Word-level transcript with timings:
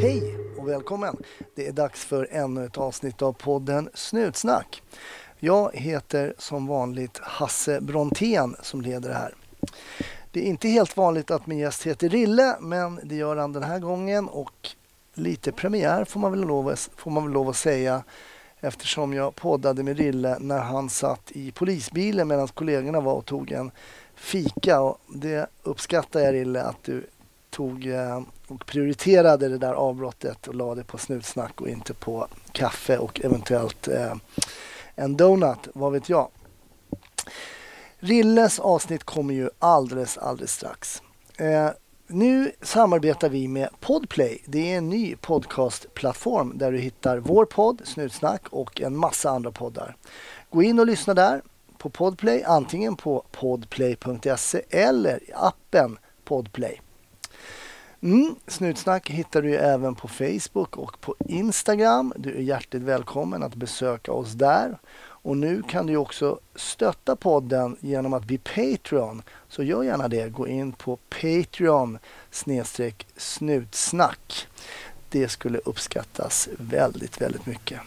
Hej 0.00 0.36
och 0.58 0.68
välkommen! 0.68 1.16
Det 1.54 1.66
är 1.66 1.72
dags 1.72 2.04
för 2.04 2.28
ännu 2.30 2.64
ett 2.64 2.78
avsnitt 2.78 3.22
av 3.22 3.32
podden 3.32 3.90
Snutsnack. 3.94 4.82
Jag 5.38 5.76
heter 5.76 6.34
som 6.38 6.66
vanligt 6.66 7.18
Hasse 7.22 7.80
Brontén 7.80 8.56
som 8.62 8.80
leder 8.80 9.08
det 9.08 9.14
här. 9.14 9.34
Det 10.32 10.40
är 10.40 10.44
inte 10.44 10.68
helt 10.68 10.96
vanligt 10.96 11.30
att 11.30 11.46
min 11.46 11.58
gäst 11.58 11.86
heter 11.86 12.08
Rille, 12.08 12.56
men 12.60 13.00
det 13.02 13.14
gör 13.14 13.36
han 13.36 13.52
den 13.52 13.62
här 13.62 13.78
gången 13.78 14.28
och 14.28 14.68
lite 15.14 15.52
premiär 15.52 16.04
får 16.04 16.20
man 16.20 16.30
väl 16.30 16.40
lov, 16.40 16.74
får 16.96 17.10
man 17.10 17.24
väl 17.24 17.32
lov 17.32 17.48
att 17.48 17.56
säga 17.56 18.02
eftersom 18.60 19.12
jag 19.12 19.34
poddade 19.34 19.82
med 19.82 19.98
Rille 19.98 20.36
när 20.40 20.60
han 20.60 20.88
satt 20.88 21.30
i 21.32 21.52
polisbilen 21.52 22.28
medan 22.28 22.48
kollegorna 22.48 23.00
var 23.00 23.14
och 23.14 23.26
tog 23.26 23.52
en 23.52 23.70
fika. 24.14 24.80
Och 24.80 24.98
det 25.06 25.50
uppskattar 25.62 26.20
jag 26.20 26.34
Rille 26.34 26.62
att 26.62 26.82
du 26.82 27.06
tog 27.50 27.86
eh, 27.86 28.20
och 28.48 28.66
prioriterade 28.66 29.48
det 29.48 29.58
där 29.58 29.74
avbrottet 29.74 30.48
och 30.48 30.54
la 30.54 30.74
det 30.74 30.84
på 30.84 30.98
snutsnack 30.98 31.60
och 31.60 31.68
inte 31.68 31.94
på 31.94 32.26
kaffe 32.52 32.98
och 32.98 33.20
eventuellt 33.24 33.88
eh, 33.88 34.14
en 34.94 35.16
donut, 35.16 35.68
vad 35.74 35.92
vet 35.92 36.08
jag. 36.08 36.28
Rilles 37.98 38.58
avsnitt 38.58 39.04
kommer 39.04 39.34
ju 39.34 39.50
alldeles, 39.58 40.18
alldeles 40.18 40.52
strax. 40.52 41.02
Eh, 41.36 41.70
nu 42.06 42.52
samarbetar 42.62 43.28
vi 43.28 43.48
med 43.48 43.68
Podplay. 43.80 44.42
Det 44.44 44.72
är 44.72 44.78
en 44.78 44.88
ny 44.88 45.16
podcastplattform 45.16 46.58
där 46.58 46.72
du 46.72 46.78
hittar 46.78 47.18
vår 47.18 47.44
podd, 47.44 47.80
Snutsnack 47.84 48.42
och 48.50 48.80
en 48.80 48.96
massa 48.96 49.30
andra 49.30 49.50
poddar. 49.50 49.96
Gå 50.50 50.62
in 50.62 50.78
och 50.78 50.86
lyssna 50.86 51.14
där 51.14 51.42
på 51.78 51.90
Podplay, 51.90 52.42
antingen 52.42 52.96
på 52.96 53.24
podplay.se 53.32 54.62
eller 54.70 55.22
i 55.22 55.32
appen 55.34 55.98
Podplay. 56.24 56.80
Mm, 58.02 58.34
Snutsnack 58.46 59.10
hittar 59.10 59.42
du 59.42 59.56
även 59.56 59.94
på 59.94 60.08
Facebook 60.08 60.76
och 60.76 61.00
på 61.00 61.14
Instagram. 61.18 62.12
Du 62.16 62.36
är 62.36 62.40
hjärtligt 62.40 62.82
välkommen 62.82 63.42
att 63.42 63.54
besöka 63.54 64.12
oss 64.12 64.32
där. 64.32 64.78
Och 65.00 65.36
nu 65.36 65.62
kan 65.62 65.86
du 65.86 65.96
också 65.96 66.38
stötta 66.54 67.16
podden 67.16 67.76
genom 67.80 68.14
att 68.14 68.24
bli 68.24 68.38
Patreon. 68.38 69.22
Så 69.48 69.62
gör 69.62 69.82
gärna 69.82 70.08
det. 70.08 70.32
Gå 70.32 70.48
in 70.48 70.72
på 70.72 70.96
Patreon 70.96 71.98
snedstreck 72.30 73.06
snutsnack. 73.16 74.46
Det 75.08 75.28
skulle 75.28 75.58
uppskattas 75.58 76.48
väldigt, 76.58 77.20
väldigt 77.20 77.46
mycket. 77.46 77.80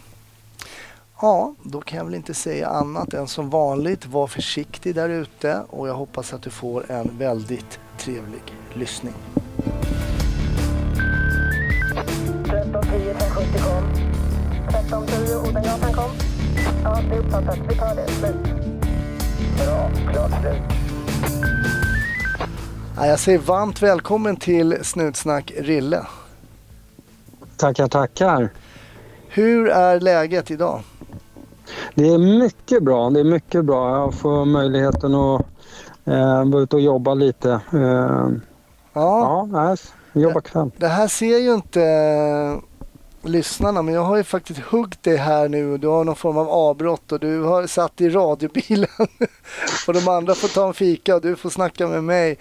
Ja, 1.21 1.55
då 1.63 1.81
kan 1.81 1.97
jag 1.97 2.05
väl 2.05 2.15
inte 2.15 2.33
säga 2.33 2.67
annat 2.67 3.13
än 3.13 3.27
som 3.27 3.49
vanligt. 3.49 4.05
Var 4.05 4.27
försiktig 4.27 4.95
där 4.95 5.09
ute 5.09 5.63
och 5.69 5.87
jag 5.87 5.95
hoppas 5.95 6.33
att 6.33 6.41
du 6.41 6.49
får 6.49 6.91
en 6.91 7.17
väldigt 7.17 7.79
trevlig 7.97 8.41
lyssning. 8.73 9.13
1310 15.31 15.49
Odengatan 15.49 15.93
kom. 15.93 16.11
Ja, 16.83 16.99
det 17.09 17.15
är 17.15 17.19
uppfattat. 17.19 17.59
Vi 17.69 17.75
tar 17.75 17.95
det. 17.95 18.07
Slut. 18.07 18.35
Bra. 19.57 19.91
Klart 20.11 20.41
slut. 20.41 20.61
jag 22.95 23.19
säger 23.19 23.39
varmt 23.39 23.81
välkommen 23.81 24.35
till 24.35 24.77
Snutsnack 24.81 25.51
Rille. 25.57 26.05
Tackar, 27.57 27.87
tackar. 27.87 28.49
Hur 29.27 29.69
är 29.69 29.99
läget 29.99 30.51
idag? 30.51 30.81
Det 31.95 32.07
är 32.07 32.39
mycket 32.39 32.83
bra. 32.83 33.09
Det 33.09 33.19
är 33.19 33.23
mycket 33.23 33.65
bra. 33.65 33.97
Jag 33.97 34.13
får 34.13 34.45
möjligheten 34.45 35.15
att 35.15 35.45
eh, 36.05 36.45
vara 36.45 36.63
ute 36.63 36.75
och 36.75 36.81
jobba 36.81 37.13
lite. 37.13 37.51
Eh, 37.73 38.29
ja, 38.93 39.47
ja 39.53 39.75
jobba 40.13 40.41
kväll. 40.41 40.71
Det 40.77 40.87
här 40.87 41.07
ser 41.07 41.37
ju 41.37 41.53
inte 41.53 41.81
lyssnarna, 43.23 43.81
men 43.81 43.93
jag 43.93 44.03
har 44.03 44.17
ju 44.17 44.23
faktiskt 44.23 44.59
huggit 44.59 45.03
dig 45.03 45.17
här 45.17 45.49
nu 45.49 45.71
och 45.71 45.79
du 45.79 45.87
har 45.87 46.03
någon 46.03 46.15
form 46.15 46.37
av 46.37 46.49
avbrott 46.49 47.11
och 47.11 47.19
du 47.19 47.41
har 47.41 47.67
satt 47.67 48.01
i 48.01 48.09
radiobilen 48.09 48.89
och 49.87 49.93
de 49.93 50.07
andra 50.07 50.35
får 50.35 50.47
ta 50.47 50.67
en 50.67 50.73
fika 50.73 51.15
och 51.15 51.21
du 51.21 51.35
får 51.35 51.49
snacka 51.49 51.87
med 51.87 52.03
mig. 52.03 52.37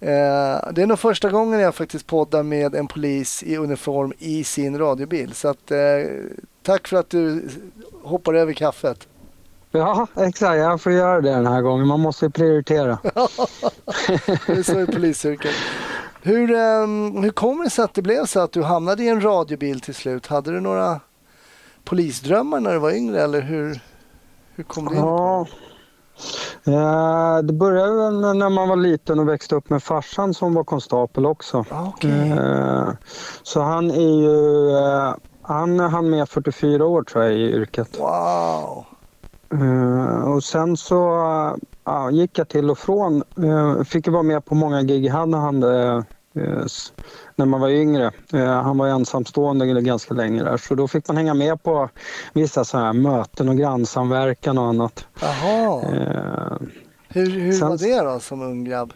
Eh, 0.00 0.72
det 0.72 0.82
är 0.82 0.86
nog 0.86 0.98
första 0.98 1.30
gången 1.30 1.60
jag 1.60 1.74
faktiskt 1.74 2.06
poddar 2.06 2.42
med 2.42 2.74
en 2.74 2.86
polis 2.86 3.42
i 3.42 3.56
uniform 3.56 4.12
i 4.18 4.44
sin 4.44 4.78
radiobil. 4.78 5.32
Så 5.34 5.48
att, 5.48 5.70
eh, 5.70 5.78
tack 6.62 6.88
för 6.88 6.96
att 6.96 7.10
du 7.10 7.48
hoppar 8.02 8.34
över 8.34 8.52
kaffet. 8.52 9.08
Ja, 9.70 10.06
exakt. 10.16 10.58
Jag 10.58 10.80
får 10.80 10.92
göra 10.92 11.20
det 11.20 11.30
den 11.30 11.46
här 11.46 11.62
gången. 11.62 11.86
Man 11.86 12.00
måste 12.00 12.30
prioritera. 12.30 12.98
det 14.46 14.52
är 14.52 14.62
så 14.62 14.80
i 14.80 14.86
polisyrket. 14.86 15.54
Hur, 16.24 16.50
um, 16.50 17.22
hur 17.22 17.30
kommer 17.30 17.64
det 17.64 17.70
sig 17.70 17.84
att 17.84 17.94
det 17.94 18.02
blev 18.02 18.26
så 18.26 18.40
att 18.40 18.52
du 18.52 18.62
hamnade 18.62 19.02
i 19.02 19.08
en 19.08 19.20
radiobil 19.20 19.80
till 19.80 19.94
slut? 19.94 20.26
Hade 20.26 20.52
du 20.52 20.60
några 20.60 21.00
polisdrömmar 21.84 22.60
när 22.60 22.72
du 22.72 22.78
var 22.78 22.90
yngre 22.90 23.22
eller 23.22 23.40
hur, 23.40 23.80
hur 24.54 24.64
kom 24.64 24.84
du 24.84 24.94
in 24.94 25.00
ja. 25.00 25.46
Eh, 26.64 27.38
det 27.42 27.52
började 27.52 28.10
när 28.34 28.50
man 28.50 28.68
var 28.68 28.76
liten 28.76 29.18
och 29.18 29.28
växte 29.28 29.54
upp 29.54 29.70
med 29.70 29.82
farsan 29.82 30.34
som 30.34 30.54
var 30.54 30.64
konstapel 30.64 31.26
också. 31.26 31.64
Ah, 31.70 31.88
okay. 31.88 32.30
Eh, 32.30 32.88
så 33.42 33.60
han 33.60 33.90
är 33.90 34.20
ju, 34.20 34.70
eh, 34.76 35.14
han 35.42 35.80
hann 35.80 36.10
med 36.10 36.28
44 36.28 36.86
år 36.86 37.02
tror 37.02 37.24
jag 37.24 37.32
i 37.32 37.52
yrket. 37.52 37.98
Wow! 37.98 38.84
Och 40.24 40.44
sen 40.44 40.76
så 40.76 41.18
uh, 41.88 42.10
gick 42.12 42.38
jag 42.38 42.48
till 42.48 42.70
och 42.70 42.78
från. 42.78 43.22
Uh, 43.38 43.82
fick 43.82 44.08
vara 44.08 44.22
med 44.22 44.44
på 44.44 44.54
många 44.54 44.82
gig 44.82 45.08
han 45.08 45.34
hade 45.34 46.04
när 47.36 47.46
man 47.46 47.60
var 47.60 47.68
yngre. 47.68 48.10
han 48.62 48.78
var 48.78 48.88
ensamstående 48.88 49.80
ganska 49.80 50.14
länge 50.14 50.44
där 50.44 50.56
så 50.56 50.74
då 50.74 50.88
fick 50.88 51.08
man 51.08 51.16
hänga 51.16 51.34
med 51.34 51.62
på 51.62 51.88
vissa 52.32 52.64
så 52.64 52.78
här 52.78 52.92
möten 52.92 53.48
och 53.48 53.56
grannsamverkan 53.56 54.58
och 54.58 54.64
annat. 54.64 55.06
Jaha. 55.20 55.80
hur 57.08 57.30
hur 57.30 57.52
sen, 57.52 57.68
var 57.68 57.78
det 57.78 58.00
då 58.00 58.20
som 58.20 58.42
ung 58.42 58.64
grabb? 58.64 58.92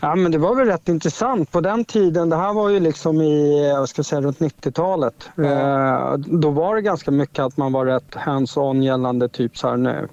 Ja, 0.00 0.14
men 0.14 0.32
det 0.32 0.38
var 0.38 0.54
väl 0.54 0.66
rätt 0.66 0.88
intressant. 0.88 1.50
På 1.52 1.60
den 1.60 1.84
tiden, 1.84 2.30
det 2.30 2.36
här 2.36 2.52
var 2.52 2.68
ju 2.68 2.80
liksom 2.80 3.20
i, 3.20 3.72
vad 3.72 3.88
ska 3.88 3.98
jag 3.98 4.06
säga, 4.06 4.20
runt 4.20 4.38
90-talet. 4.38 5.28
Ja. 5.34 5.44
Eh, 5.44 6.18
då 6.18 6.50
var 6.50 6.76
det 6.76 6.82
ganska 6.82 7.10
mycket 7.10 7.38
att 7.38 7.56
man 7.56 7.72
var 7.72 7.86
rätt 7.86 8.14
hands-on 8.14 8.82
gällande 8.82 9.28
typ 9.28 9.58
så 9.58 9.68
här 9.68 9.76
nu. 9.76 10.08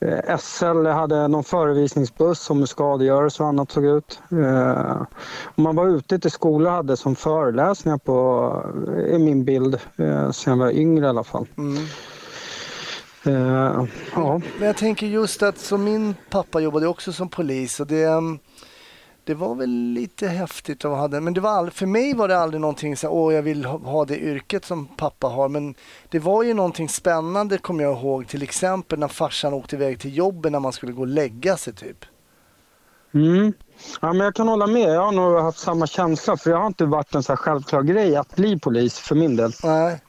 Eh, 0.00 0.36
SL 0.38 0.86
hade 0.86 1.28
någon 1.28 1.44
förevisningsbuss 1.44 2.40
som 2.40 2.58
hur 2.58 2.66
skadegörelse 2.66 3.42
och 3.42 3.48
annat 3.48 3.70
såg 3.70 3.84
ut. 3.84 4.20
Eh, 4.32 5.02
man 5.54 5.76
var 5.76 5.88
ute 5.88 6.18
till 6.18 6.30
skolor 6.30 6.70
hade 6.70 6.96
som 6.96 7.16
föreläsningar 7.16 7.98
på, 7.98 8.62
i 9.12 9.18
min 9.18 9.44
bild, 9.44 9.74
eh, 9.96 10.30
sen 10.30 10.50
jag 10.50 10.64
var 10.64 10.70
yngre 10.70 11.06
i 11.06 11.08
alla 11.08 11.24
fall. 11.24 11.46
Mm. 11.58 11.86
Ja. 14.14 14.40
Men 14.58 14.66
jag 14.66 14.76
tänker 14.76 15.06
just 15.06 15.42
att 15.42 15.58
som 15.58 15.84
min 15.84 16.14
pappa 16.30 16.60
jobbade 16.60 16.86
också 16.86 17.12
som 17.12 17.28
polis 17.28 17.80
och 17.80 17.86
det, 17.86 18.08
det 19.28 19.34
var 19.34 19.54
väl 19.54 19.70
lite 19.70 20.28
häftigt 20.28 20.84
att 20.84 20.96
ha 20.96 21.08
det. 21.08 21.20
Men 21.20 21.34
det 21.34 21.40
var 21.40 21.50
all, 21.50 21.70
för 21.70 21.86
mig 21.86 22.14
var 22.14 22.28
det 22.28 22.38
aldrig 22.38 22.60
någonting 22.60 22.96
så 22.96 23.08
åh 23.08 23.34
jag 23.34 23.42
vill 23.42 23.64
ha, 23.64 23.78
ha 23.78 24.04
det 24.04 24.18
yrket 24.18 24.64
som 24.64 24.86
pappa 24.86 25.26
har. 25.26 25.48
Men 25.48 25.74
det 26.08 26.18
var 26.18 26.42
ju 26.42 26.54
någonting 26.54 26.88
spännande 26.88 27.58
kommer 27.58 27.84
jag 27.84 27.98
ihåg. 27.98 28.28
Till 28.28 28.42
exempel 28.42 28.98
när 28.98 29.08
farsan 29.08 29.54
åkte 29.54 29.76
iväg 29.76 30.00
till 30.00 30.16
jobbet 30.16 30.52
när 30.52 30.60
man 30.60 30.72
skulle 30.72 30.92
gå 30.92 31.00
och 31.00 31.06
lägga 31.06 31.56
sig 31.56 31.74
typ. 31.74 32.04
Mm. 33.14 33.52
Ja, 34.00 34.12
men 34.12 34.20
jag 34.20 34.34
kan 34.34 34.48
hålla 34.48 34.66
med. 34.66 34.94
Jag 34.94 35.02
har 35.02 35.12
nog 35.12 35.38
haft 35.38 35.58
samma 35.58 35.86
känsla 35.86 36.36
för 36.36 36.50
jag 36.50 36.58
har 36.58 36.66
inte 36.66 36.84
varit 36.84 37.14
en 37.14 37.22
så 37.22 37.36
självklar 37.36 37.82
grej 37.82 38.16
att 38.16 38.36
bli 38.36 38.58
polis 38.58 38.98
för 38.98 39.14
min 39.14 39.36
del. 39.36 39.52
Nej. 39.64 40.00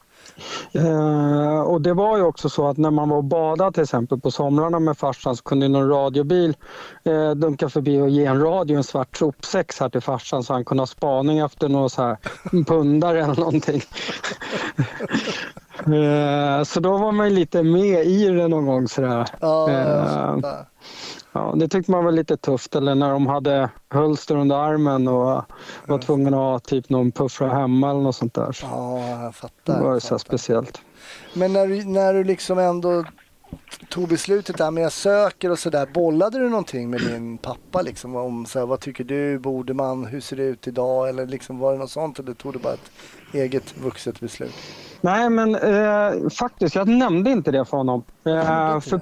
Eh, 0.72 1.62
och 1.62 1.82
det 1.82 1.94
var 1.94 2.18
ju 2.18 2.24
också 2.24 2.50
så 2.50 2.68
att 2.68 2.78
när 2.78 2.92
man 2.92 3.10
var 3.10 3.18
och 3.18 3.24
badade 3.24 3.72
till 3.72 3.84
exempel 3.84 4.20
på 4.20 4.32
somrarna 4.32 4.80
med 4.80 4.98
farsan 4.98 5.36
så 5.36 5.44
kunde 5.44 5.68
någon 5.68 5.90
radiobil 5.90 6.56
eh, 7.04 7.32
dunka 7.32 7.70
förbi 7.70 8.02
och 8.02 8.10
ge 8.10 8.26
en 8.26 8.42
radio 8.42 8.78
en 8.78 8.84
svart 8.84 9.18
sopsäck 9.18 9.80
här 9.80 9.90
till 9.90 10.02
farsan 10.02 10.44
så 10.44 10.54
han 10.54 10.66
kunde 10.66 10.82
ha 10.82 10.88
spaning 10.88 11.40
efter 11.40 11.70
någon 11.70 11.90
så 11.90 12.02
här 12.02 12.18
pundare 12.68 13.24
eller 13.24 13.36
någonting. 13.36 13.82
eh, 15.80 16.64
så 16.64 16.80
då 16.80 16.98
var 16.98 17.12
man 17.12 17.34
lite 17.34 17.64
med 17.64 18.06
i 18.06 18.30
det 18.30 18.48
någon 18.48 18.66
gång 18.66 18.88
sådär. 18.88 19.26
Ja, 19.40 19.72
eh, 19.72 20.38
Ja, 21.32 21.54
det 21.56 21.68
tyckte 21.68 21.92
man 21.92 22.06
var 22.06 22.12
lite 22.12 22.38
tufft. 22.38 22.76
Eller 22.76 22.96
när 22.96 23.10
de 23.10 23.28
hade 23.28 23.70
hölster 23.90 24.36
under 24.36 24.56
armen 24.56 25.08
och 25.08 25.44
var 25.86 25.98
tvungna 25.98 26.30
att 26.30 26.34
ha 26.34 26.60
typ 26.60 26.90
någon 26.90 27.12
puffra 27.12 27.50
hemma 27.50 27.90
eller 27.90 28.02
något 28.02 28.16
sånt 28.16 28.34
där. 28.34 28.58
Ja, 28.62 29.00
jag 29.00 29.36
fattar. 29.36 29.78
Det 29.78 29.84
var 29.84 30.00
så 30.00 30.20
speciellt. 30.20 30.82
Men 31.34 31.54
när 31.54 31.68
du, 31.68 31.84
när 31.84 32.14
du 32.14 32.24
liksom 32.24 32.60
ändå 32.60 33.04
tog 33.90 34.08
beslutet 34.08 34.58
där 34.58 34.72
med 34.72 34.84
jag 34.84 34.92
söker 34.92 35.52
och 35.52 35.60
sådär. 35.60 35.88
Bollade 35.94 36.40
du 36.40 36.50
någonting 36.50 36.90
med 36.90 37.02
din 37.02 37.38
pappa 37.38 37.82
liksom 37.82 38.16
om 38.16 38.46
så 38.46 38.60
här, 38.60 38.66
vad 38.66 38.80
tycker 38.80 39.04
du, 39.04 39.40
borde 39.40 39.74
man, 39.74 40.06
hur 40.06 40.22
ser 40.22 40.36
det 40.38 40.44
ut 40.44 40.68
idag 40.68 41.10
eller 41.10 41.26
liksom 41.26 41.60
var 41.60 41.72
det 41.72 41.78
något 41.78 41.92
sånt 41.92 42.20
eller 42.20 42.34
tog 42.34 42.54
du 42.54 42.60
bara 42.60 42.74
ett 42.74 42.92
eget 43.34 43.78
vuxet 43.78 44.20
beslut? 44.20 44.54
Nej 45.02 45.30
men 45.30 45.56
eh, 45.56 46.30
faktiskt, 46.30 46.76
jag 46.76 46.88
nämnde 46.88 47.32
inte 47.32 47.52
det 47.52 47.66
för 47.66 47.78
honom. 47.78 48.04
Eh, 48.24 48.80
för, 48.80 49.02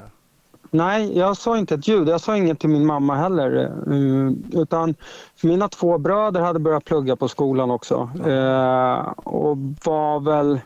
Nej, 0.71 1.17
jag 1.17 1.37
sa 1.37 1.57
inte 1.57 1.75
ett 1.75 1.87
ljud. 1.87 2.09
Jag 2.09 2.21
sa 2.21 2.37
inget 2.37 2.59
till 2.59 2.69
min 2.69 2.85
mamma 2.85 3.15
heller. 3.15 3.71
Uh, 3.87 4.31
utan 4.53 4.95
mina 5.41 5.69
två 5.69 5.97
bröder 5.97 6.41
hade 6.41 6.59
börjat 6.59 6.85
plugga 6.85 7.15
på 7.15 7.27
skolan 7.27 7.71
också. 7.71 8.09
Uh, 8.25 8.99
och 9.23 9.57
var 9.85 10.19
väl... 10.19 10.59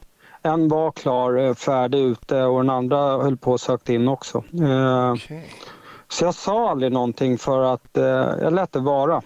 En 0.44 0.68
var 0.68 0.92
klar, 0.92 1.54
färdig 1.54 2.00
ute 2.00 2.44
och 2.44 2.60
den 2.60 2.70
andra 2.70 2.98
höll 3.24 3.38
på 3.38 3.54
att 3.54 3.62
söka 3.62 3.94
in 3.94 4.08
också. 4.08 4.44
Uh, 4.54 5.14
okay. 5.14 5.42
Så 6.08 6.26
jag 6.26 6.34
sa 6.34 6.70
aldrig 6.70 6.92
någonting 6.92 7.38
för 7.38 7.74
att 7.74 7.90
jag 8.42 8.54
lät 8.54 8.72
det 8.72 8.80
vara. 8.80 9.22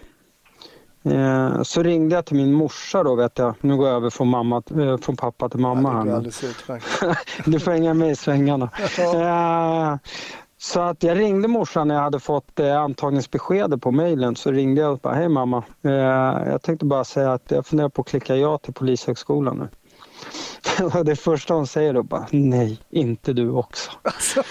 Eh, 1.10 1.62
så 1.62 1.84
ringde 1.84 2.16
jag 2.16 2.26
till 2.26 2.36
min 2.36 2.54
morsa 2.54 3.04
då 3.04 3.16
vet 3.16 3.38
jag. 3.38 3.56
Nu 3.62 3.78
går 3.78 3.88
jag 3.88 3.96
över 3.96 4.10
från, 4.10 4.28
mamma, 4.28 4.64
eh, 4.80 4.98
från 4.98 5.16
pappa 5.16 5.50
till 5.50 5.60
mamma. 5.60 6.04
Ja, 6.08 6.14
här 6.14 7.46
du 7.52 7.60
får 7.60 7.72
hänga 7.72 7.94
med 7.94 8.12
i 8.12 8.16
svängarna. 8.16 8.70
eh, 10.66 10.72
så 10.72 10.80
att 10.82 11.04
jag 11.04 11.18
ringde 11.18 11.48
morsan 11.48 11.88
när 11.88 11.96
jag 11.96 12.02
hade 12.02 12.20
fått 12.20 12.60
eh, 12.60 12.78
antagningsbeskedet 12.78 13.82
på 13.82 13.92
mejlen. 13.92 14.36
Så 14.36 14.52
ringde 14.52 14.82
jag 14.82 14.92
och 14.92 15.00
bara, 15.00 15.14
hej 15.14 15.30
mamma. 15.30 15.64
Eh, 15.84 15.92
jag 16.50 16.62
tänkte 16.62 16.86
bara 16.86 17.04
säga 17.04 17.34
att 17.34 17.52
jag 17.52 17.66
funderar 17.66 17.90
på 17.90 18.02
att 18.02 18.08
klicka 18.08 18.36
ja 18.36 18.58
till 18.58 18.74
Polishögskolan 18.74 19.58
nu. 19.58 19.68
Och 20.94 21.06
det 21.06 21.16
första 21.16 21.54
hon 21.54 21.68
säger 21.68 21.94
då 21.94 22.04
bara, 22.04 22.28
nej, 22.32 22.80
inte 22.90 23.34
du 23.34 23.52
också. 23.52 23.92
Alltså, 24.04 24.40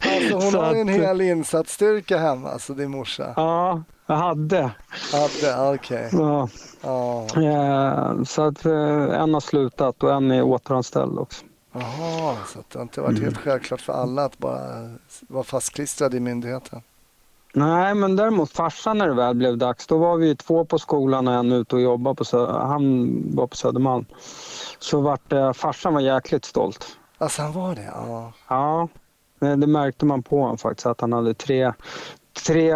alltså 0.00 0.36
hon 0.36 0.54
har 0.54 0.74
en 0.74 0.88
hel 0.88 1.20
insatsstyrka 1.20 2.18
hemma, 2.18 2.50
alltså 2.50 2.74
din 2.74 2.90
morsa. 2.90 3.32
Ja, 3.36 3.82
jag 4.06 4.14
hade. 4.14 4.70
Hade, 5.12 5.74
okej. 5.74 6.06
Okay. 6.06 6.20
Ja. 6.20 6.48
Oh. 6.82 8.24
Så 8.24 8.42
att 8.42 8.64
eh, 8.64 9.20
en 9.22 9.34
har 9.34 9.40
slutat 9.40 10.02
och 10.02 10.12
en 10.12 10.30
är 10.30 10.42
återanställd 10.42 11.18
också. 11.18 11.44
Jaha, 11.72 12.36
så 12.46 12.58
det 12.68 12.78
har 12.78 12.82
inte 12.82 13.00
varit 13.00 13.10
mm. 13.10 13.24
helt 13.24 13.38
självklart 13.38 13.80
för 13.80 13.92
alla 13.92 14.24
att 14.24 14.38
bara 14.38 14.90
vara 15.28 15.44
fastklistrad 15.44 16.14
i 16.14 16.20
myndigheten? 16.20 16.82
Nej, 17.54 17.94
men 17.94 18.16
däremot 18.16 18.50
farsan 18.50 18.98
när 18.98 19.08
det 19.08 19.14
väl 19.14 19.34
blev 19.34 19.58
dags, 19.58 19.86
då 19.86 19.98
var 19.98 20.16
vi 20.16 20.36
två 20.36 20.64
på 20.64 20.78
skolan 20.78 21.28
och 21.28 21.34
en 21.34 21.52
ute 21.52 21.76
och 21.76 21.82
jobbade 21.82 22.14
på 22.14 22.24
Sö 22.24 22.52
Han 22.52 23.22
var 23.36 23.46
på 23.46 23.56
Södermalm. 23.56 24.04
Så 24.78 25.00
vart 25.00 25.32
eh, 25.32 25.52
farsan 25.52 25.94
var 25.94 26.00
jäkligt 26.00 26.44
stolt. 26.44 26.86
Alltså 27.18 27.42
han 27.42 27.52
var 27.52 27.74
det? 27.74 27.92
Ja. 27.94 28.32
Ja, 28.48 28.88
det 29.38 29.66
märkte 29.66 30.06
man 30.06 30.22
på 30.22 30.40
honom 30.40 30.58
faktiskt 30.58 30.86
att 30.86 31.00
han 31.00 31.12
hade 31.12 31.34
tre, 31.34 31.72
tre, 32.46 32.74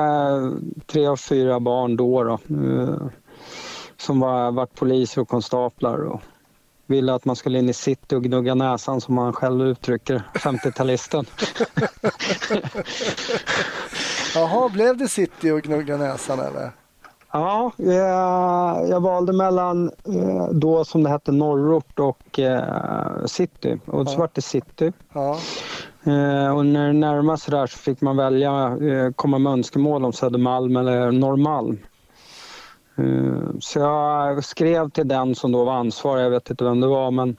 tre 0.87 1.07
av 1.07 1.17
fyra 1.17 1.61
barn 1.61 1.97
då, 1.97 2.25
då 2.25 2.33
eh, 2.33 3.07
som 3.97 4.21
var, 4.21 4.53
varit 4.53 4.75
poliser 4.75 5.21
och 5.21 5.29
konstaplar 5.29 5.99
och 5.99 6.21
ville 6.87 7.15
att 7.15 7.25
man 7.25 7.37
skulle 7.37 7.59
in 7.59 7.69
i 7.69 7.73
city 7.73 8.17
och 8.17 8.23
gnugga 8.23 8.55
näsan 8.55 9.01
som 9.01 9.19
han 9.19 9.33
själv 9.33 9.63
uttrycker 9.63 10.23
50-talisten. 10.35 11.27
Jaha, 14.35 14.69
blev 14.69 14.97
det 14.97 15.09
city 15.09 15.51
och 15.51 15.63
gnugga 15.63 15.97
näsan 15.97 16.39
eller? 16.39 16.71
Ja, 17.33 17.73
jag, 17.77 18.89
jag 18.89 19.01
valde 19.01 19.33
mellan 19.33 19.91
eh, 20.05 20.49
då 20.53 20.85
som 20.85 21.03
det 21.03 21.11
hette 21.11 21.33
norrort 21.33 21.99
och 21.99 22.39
eh, 22.39 23.25
city 23.27 23.81
och 23.87 24.09
så 24.09 24.15
ja. 24.15 24.19
var 24.19 24.31
det 24.33 24.43
city. 24.43 24.93
Ja. 25.13 25.39
Eh, 26.05 26.57
och 26.57 26.67
när 26.67 26.87
det 26.87 26.93
närmade 26.93 27.39
sig 27.39 27.51
där 27.51 27.67
så 27.67 27.79
fick 27.79 28.01
man 28.01 28.17
välja, 28.17 28.79
eh, 28.83 29.11
komma 29.17 29.39
med 29.39 29.53
önskemål 29.53 30.05
om 30.05 30.13
Södermalm 30.13 30.77
eller 30.77 31.13
Norrmalm. 31.13 31.79
Eh, 32.99 33.59
så 33.61 33.79
jag 33.79 34.45
skrev 34.45 34.91
till 34.91 35.09
den 35.09 35.35
som 35.35 35.53
då 35.53 35.65
var 35.65 35.75
ansvarig, 35.75 36.25
jag 36.25 36.31
vet 36.31 36.51
inte 36.51 36.65
vem 36.65 36.81
det 36.81 36.87
var, 36.87 37.11
men 37.11 37.37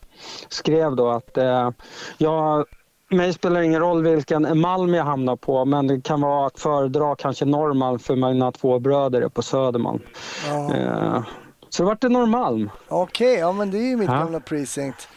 skrev 0.49 0.95
då 0.95 1.09
att 1.09 1.37
eh, 1.37 1.69
jag 2.17 2.65
mig 3.09 3.33
spelar 3.33 3.61
ingen 3.61 3.79
roll 3.79 4.03
vilken 4.03 4.59
Malm 4.59 4.93
jag 4.93 5.03
hamnar 5.03 5.35
på 5.35 5.65
men 5.65 5.87
det 5.87 6.01
kan 6.01 6.21
vara 6.21 6.47
att 6.47 6.59
föredra 6.59 7.15
kanske 7.15 7.45
Norrmalm 7.45 7.99
för 7.99 8.15
mina 8.15 8.51
två 8.51 8.79
bröder 8.79 9.21
är 9.21 9.29
på 9.29 9.41
Södermalm. 9.41 9.99
Ja. 10.47 10.75
Eh, 10.75 11.23
så 11.69 11.83
det 11.83 11.87
vart 11.87 12.01
det 12.01 12.09
Norrmalm. 12.09 12.69
Okej, 12.87 13.27
okay, 13.27 13.39
ja 13.39 13.51
men 13.51 13.71
det 13.71 13.77
är 13.77 13.89
ju 13.89 13.97
mitt 13.97 14.09
ja. 14.09 14.13
gamla 14.13 14.39
precinct. 14.39 15.07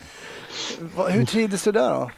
Hur 1.09 1.25
trivdes 1.25 1.65
du 1.65 1.73
där 1.73 1.91
då? 1.91 2.11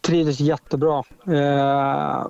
Trivdes 0.00 0.40
jättebra. 0.40 1.02
Eh, 1.26 2.26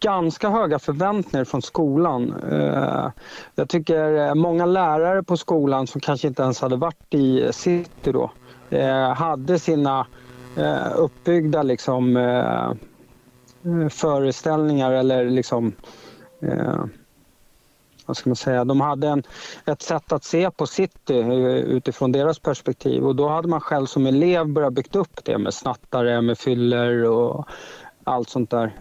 ganska 0.00 0.50
höga 0.50 0.78
förväntningar 0.78 1.44
från 1.44 1.62
skolan. 1.62 2.34
Eh, 2.50 3.10
jag 3.54 3.68
tycker 3.68 4.34
många 4.34 4.66
lärare 4.66 5.22
på 5.22 5.36
skolan 5.36 5.86
som 5.86 6.00
kanske 6.00 6.28
inte 6.28 6.42
ens 6.42 6.60
hade 6.60 6.76
varit 6.76 7.14
i 7.14 7.52
city 7.52 8.12
då 8.12 8.30
eh, 8.70 9.12
hade 9.14 9.58
sina 9.58 10.06
eh, 10.56 10.92
uppbyggda 10.96 11.62
liksom 11.62 12.16
föreställningar 13.90 14.92
eller 14.92 15.30
liksom 15.30 15.72
vad 18.06 18.16
ska 18.16 18.30
man 18.30 18.36
säga, 18.36 18.64
de 18.64 18.80
hade 18.80 19.08
en, 19.08 19.22
ett 19.64 19.82
sätt 19.82 20.12
att 20.12 20.24
se 20.24 20.50
på 20.50 20.66
city 20.66 21.14
utifrån 21.66 22.12
deras 22.12 22.38
perspektiv 22.38 23.04
och 23.04 23.16
då 23.16 23.28
hade 23.28 23.48
man 23.48 23.60
själv 23.60 23.86
som 23.86 24.06
elev 24.06 24.46
börjat 24.46 24.72
byggt 24.72 24.96
upp 24.96 25.24
det 25.24 25.38
med 25.38 25.54
snattare, 25.54 26.20
med 26.20 26.38
fyller 26.38 27.04
och 27.04 27.46
allt 28.04 28.28
sånt 28.28 28.50
där. 28.50 28.72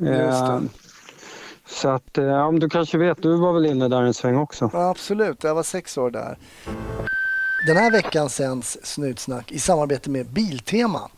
Så 1.68 1.90
att, 1.90 2.18
eh, 2.18 2.24
ja, 2.24 2.52
du 2.52 2.70
kanske 2.70 2.98
vet, 2.98 3.22
du 3.22 3.38
var 3.38 3.54
väl 3.54 3.66
inne 3.66 3.88
där 3.88 4.02
en 4.02 4.14
sväng 4.14 4.38
också? 4.38 4.70
Ja, 4.74 4.90
absolut, 4.90 5.44
jag 5.44 5.56
var 5.56 5.64
sex 5.64 5.98
år 5.98 6.10
där. 6.12 6.38
Den 7.68 7.78
här 7.78 7.92
veckan 7.92 8.30
sänds 8.30 8.78
Snutsnack 8.84 9.52
i 9.52 9.60
samarbete 9.60 10.10
med 10.10 10.26
Biltema. 10.26 11.10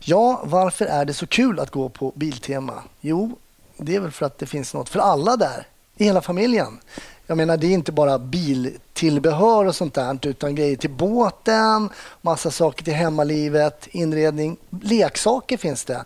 Ja, 0.00 0.40
varför 0.44 0.84
är 0.84 1.04
det 1.04 1.14
så 1.14 1.26
kul 1.26 1.60
att 1.60 1.70
gå 1.70 1.88
på 1.88 2.12
Biltema? 2.14 2.82
Jo, 3.00 3.38
det 3.76 3.96
är 3.96 4.00
väl 4.00 4.10
för 4.10 4.26
att 4.26 4.38
det 4.38 4.46
finns 4.46 4.74
något 4.74 4.88
för 4.88 5.00
alla 5.00 5.36
där, 5.36 5.66
i 5.96 6.04
hela 6.04 6.20
familjen. 6.20 6.78
Jag 7.26 7.36
menar, 7.36 7.56
det 7.56 7.66
är 7.66 7.70
inte 7.70 7.92
bara 7.92 8.18
biltillbehör 8.18 9.64
och 9.64 9.76
sånt 9.76 9.94
där, 9.94 10.18
utan 10.22 10.54
grejer 10.54 10.76
till 10.76 10.90
båten, 10.90 11.88
massa 12.20 12.50
saker 12.50 12.84
till 12.84 12.94
hemmalivet, 12.94 13.88
inredning, 13.90 14.56
leksaker 14.82 15.56
finns 15.56 15.84
det. 15.84 16.04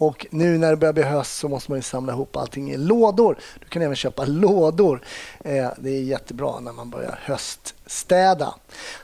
Och 0.00 0.26
nu 0.30 0.58
när 0.58 0.70
det 0.70 0.76
börjar 0.76 0.92
bli 0.92 1.02
höst 1.02 1.38
så 1.38 1.48
måste 1.48 1.70
man 1.70 1.82
samla 1.82 2.12
ihop 2.12 2.36
allting 2.36 2.70
i 2.70 2.76
lådor. 2.76 3.38
Du 3.60 3.68
kan 3.68 3.82
även 3.82 3.96
köpa 3.96 4.24
lådor. 4.24 5.02
Eh, 5.44 5.68
det 5.78 5.90
är 5.90 6.02
jättebra 6.02 6.60
när 6.60 6.72
man 6.72 6.90
börjar 6.90 7.18
höststäda. 7.22 8.54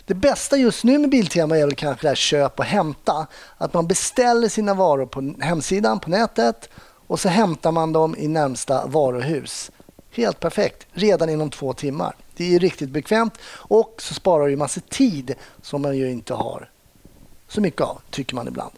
Det 0.04 0.14
bästa 0.14 0.56
just 0.56 0.84
nu 0.84 0.98
med 0.98 1.10
Biltema 1.10 1.58
är 1.58 1.66
väl 1.66 1.74
kanske 1.74 2.04
det 2.04 2.08
här 2.08 2.14
köp 2.14 2.58
och 2.58 2.64
hämta. 2.64 3.26
Att 3.58 3.74
man 3.74 3.86
beställer 3.86 4.48
sina 4.48 4.74
varor 4.74 5.06
på 5.06 5.34
hemsidan, 5.40 6.00
på 6.00 6.10
nätet 6.10 6.68
och 7.06 7.20
så 7.20 7.28
hämtar 7.28 7.72
man 7.72 7.92
dem 7.92 8.16
i 8.18 8.28
närmsta 8.28 8.86
varuhus. 8.86 9.70
Helt 10.10 10.40
perfekt, 10.40 10.86
redan 10.92 11.30
inom 11.30 11.50
två 11.50 11.72
timmar. 11.72 12.16
Det 12.36 12.54
är 12.54 12.58
riktigt 12.58 12.90
bekvämt 12.90 13.38
och 13.46 13.94
så 13.98 14.14
sparar 14.14 14.48
du 14.48 14.56
massa 14.56 14.80
tid 14.80 15.34
som 15.62 15.82
man 15.82 15.96
ju 15.96 16.10
inte 16.10 16.34
har 16.34 16.70
så 17.48 17.60
mycket 17.60 17.80
av, 17.80 18.00
tycker 18.10 18.34
man 18.34 18.48
ibland. 18.48 18.72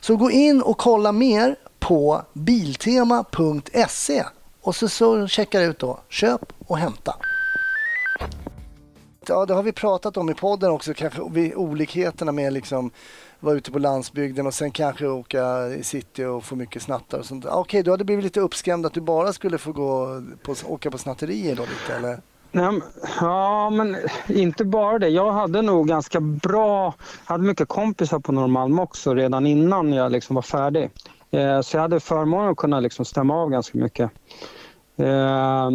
Så 0.00 0.16
gå 0.16 0.30
in 0.30 0.62
och 0.62 0.78
kolla 0.78 1.12
mer 1.12 1.56
på 1.78 2.22
biltema.se 2.32 4.24
och 4.60 4.76
så, 4.76 4.88
så 4.88 5.28
checkar 5.28 5.62
ut 5.62 5.78
då 5.78 6.00
köp 6.08 6.52
och 6.66 6.78
hämta. 6.78 7.16
Ja, 9.28 9.46
det 9.46 9.54
har 9.54 9.62
vi 9.62 9.72
pratat 9.72 10.16
om 10.16 10.30
i 10.30 10.34
podden 10.34 10.70
också, 10.70 10.94
kanske 10.94 11.20
olikheterna 11.54 12.32
med 12.32 12.52
liksom 12.52 12.90
vara 13.40 13.54
ute 13.54 13.72
på 13.72 13.78
landsbygden 13.78 14.46
och 14.46 14.54
sen 14.54 14.70
kanske 14.70 15.06
åka 15.06 15.66
i 15.68 15.82
city 15.82 16.24
och 16.24 16.44
få 16.44 16.56
mycket 16.56 16.82
snattar 16.82 17.18
och 17.18 17.24
sånt. 17.24 17.44
Okej, 17.44 17.60
okay, 17.60 17.82
du 17.82 17.90
hade 17.90 18.04
blivit 18.04 18.24
lite 18.24 18.40
uppskrämd 18.40 18.86
att 18.86 18.94
du 18.94 19.00
bara 19.00 19.32
skulle 19.32 19.58
få 19.58 19.72
gå 19.72 20.22
på, 20.42 20.54
åka 20.66 20.90
på 20.90 20.98
snatterier 20.98 21.56
då 21.56 21.62
lite, 21.62 21.94
eller? 21.96 22.20
Nej, 22.54 22.80
ja, 23.20 23.70
men 23.70 23.96
inte 24.28 24.64
bara 24.64 24.98
det. 24.98 25.08
Jag 25.08 25.32
hade 25.32 25.62
nog 25.62 25.88
ganska 25.88 26.20
bra, 26.20 26.94
hade 27.24 27.44
mycket 27.44 27.68
kompisar 27.68 28.18
på 28.18 28.32
Norrmalm 28.32 28.78
också 28.78 29.14
redan 29.14 29.46
innan 29.46 29.92
jag 29.92 30.12
liksom 30.12 30.34
var 30.34 30.42
färdig. 30.42 30.90
Eh, 31.30 31.60
så 31.60 31.76
jag 31.76 31.82
hade 31.82 32.00
förmånen 32.00 32.50
att 32.50 32.56
kunna 32.56 32.80
liksom 32.80 33.04
stämma 33.04 33.34
av 33.34 33.50
ganska 33.50 33.78
mycket. 33.78 34.10
Eh, 34.96 35.70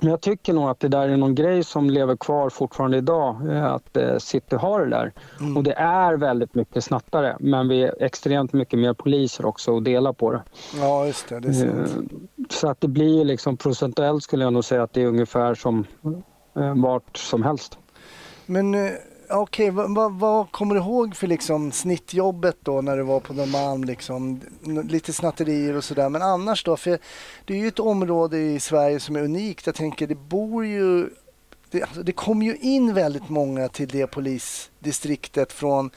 men 0.00 0.10
jag 0.10 0.20
tycker 0.20 0.52
nog 0.52 0.68
att 0.68 0.80
det 0.80 0.88
där 0.88 1.08
är 1.08 1.16
någon 1.16 1.34
grej 1.34 1.64
som 1.64 1.90
lever 1.90 2.16
kvar 2.16 2.50
fortfarande 2.50 2.96
idag, 2.96 3.48
eh, 3.48 3.64
att 3.64 3.96
eh, 3.96 4.18
City 4.18 4.56
har 4.56 4.80
det 4.80 4.90
där. 4.90 5.12
Mm. 5.40 5.56
Och 5.56 5.62
det 5.62 5.72
är 5.72 6.16
väldigt 6.16 6.54
mycket 6.54 6.84
snattare, 6.84 7.36
men 7.40 7.68
vi 7.68 7.82
är 7.82 8.02
extremt 8.02 8.52
mycket 8.52 8.78
mer 8.78 8.92
poliser 8.92 9.46
också 9.46 9.72
och 9.72 9.82
delar 9.82 10.12
på 10.12 10.32
det. 10.32 10.42
Ja, 10.76 11.06
just 11.06 11.28
det. 11.28 11.40
det 11.40 11.48
är 11.48 11.52
sant. 11.52 12.12
Så 12.50 12.68
att 12.68 12.80
det 12.80 12.88
blir 12.88 13.24
liksom 13.24 13.56
procentuellt 13.56 14.22
skulle 14.22 14.44
jag 14.44 14.52
nog 14.52 14.64
säga 14.64 14.82
att 14.82 14.92
det 14.92 15.02
är 15.02 15.06
ungefär 15.06 15.54
som 15.54 15.84
vart 16.74 17.16
som 17.16 17.42
helst. 17.42 17.78
Men 18.46 18.74
Okej, 19.32 19.70
okay, 19.70 19.86
vad, 19.86 20.12
vad, 20.12 20.52
kommer 20.52 20.74
du 20.74 20.80
ihåg 20.80 21.16
för 21.16 21.26
liksom 21.26 21.72
snittjobbet 21.72 22.56
då 22.60 22.80
när 22.80 22.96
du 22.96 23.02
var 23.02 23.20
på 23.20 23.32
Norrmalm? 23.32 23.84
Liksom, 23.84 24.40
lite 24.88 25.12
snatterier 25.12 25.76
och 25.76 25.84
sådär. 25.84 26.08
Men 26.08 26.22
annars 26.22 26.64
då? 26.64 26.76
För 26.76 26.98
det 27.44 27.54
är 27.54 27.58
ju 27.58 27.68
ett 27.68 27.78
område 27.78 28.38
i 28.38 28.60
Sverige 28.60 29.00
som 29.00 29.16
är 29.16 29.22
unikt. 29.22 29.66
Jag 29.66 29.74
tänker, 29.74 30.06
det 30.06 30.14
bor 30.14 30.66
ju... 30.66 31.10
Det, 31.70 31.82
alltså, 31.82 32.02
det 32.02 32.12
kommer 32.12 32.46
ju 32.46 32.56
in 32.56 32.94
väldigt 32.94 33.28
många 33.28 33.68
till 33.68 33.88
det 33.88 34.06
polisdistriktet 34.06 35.52
från 35.52 35.90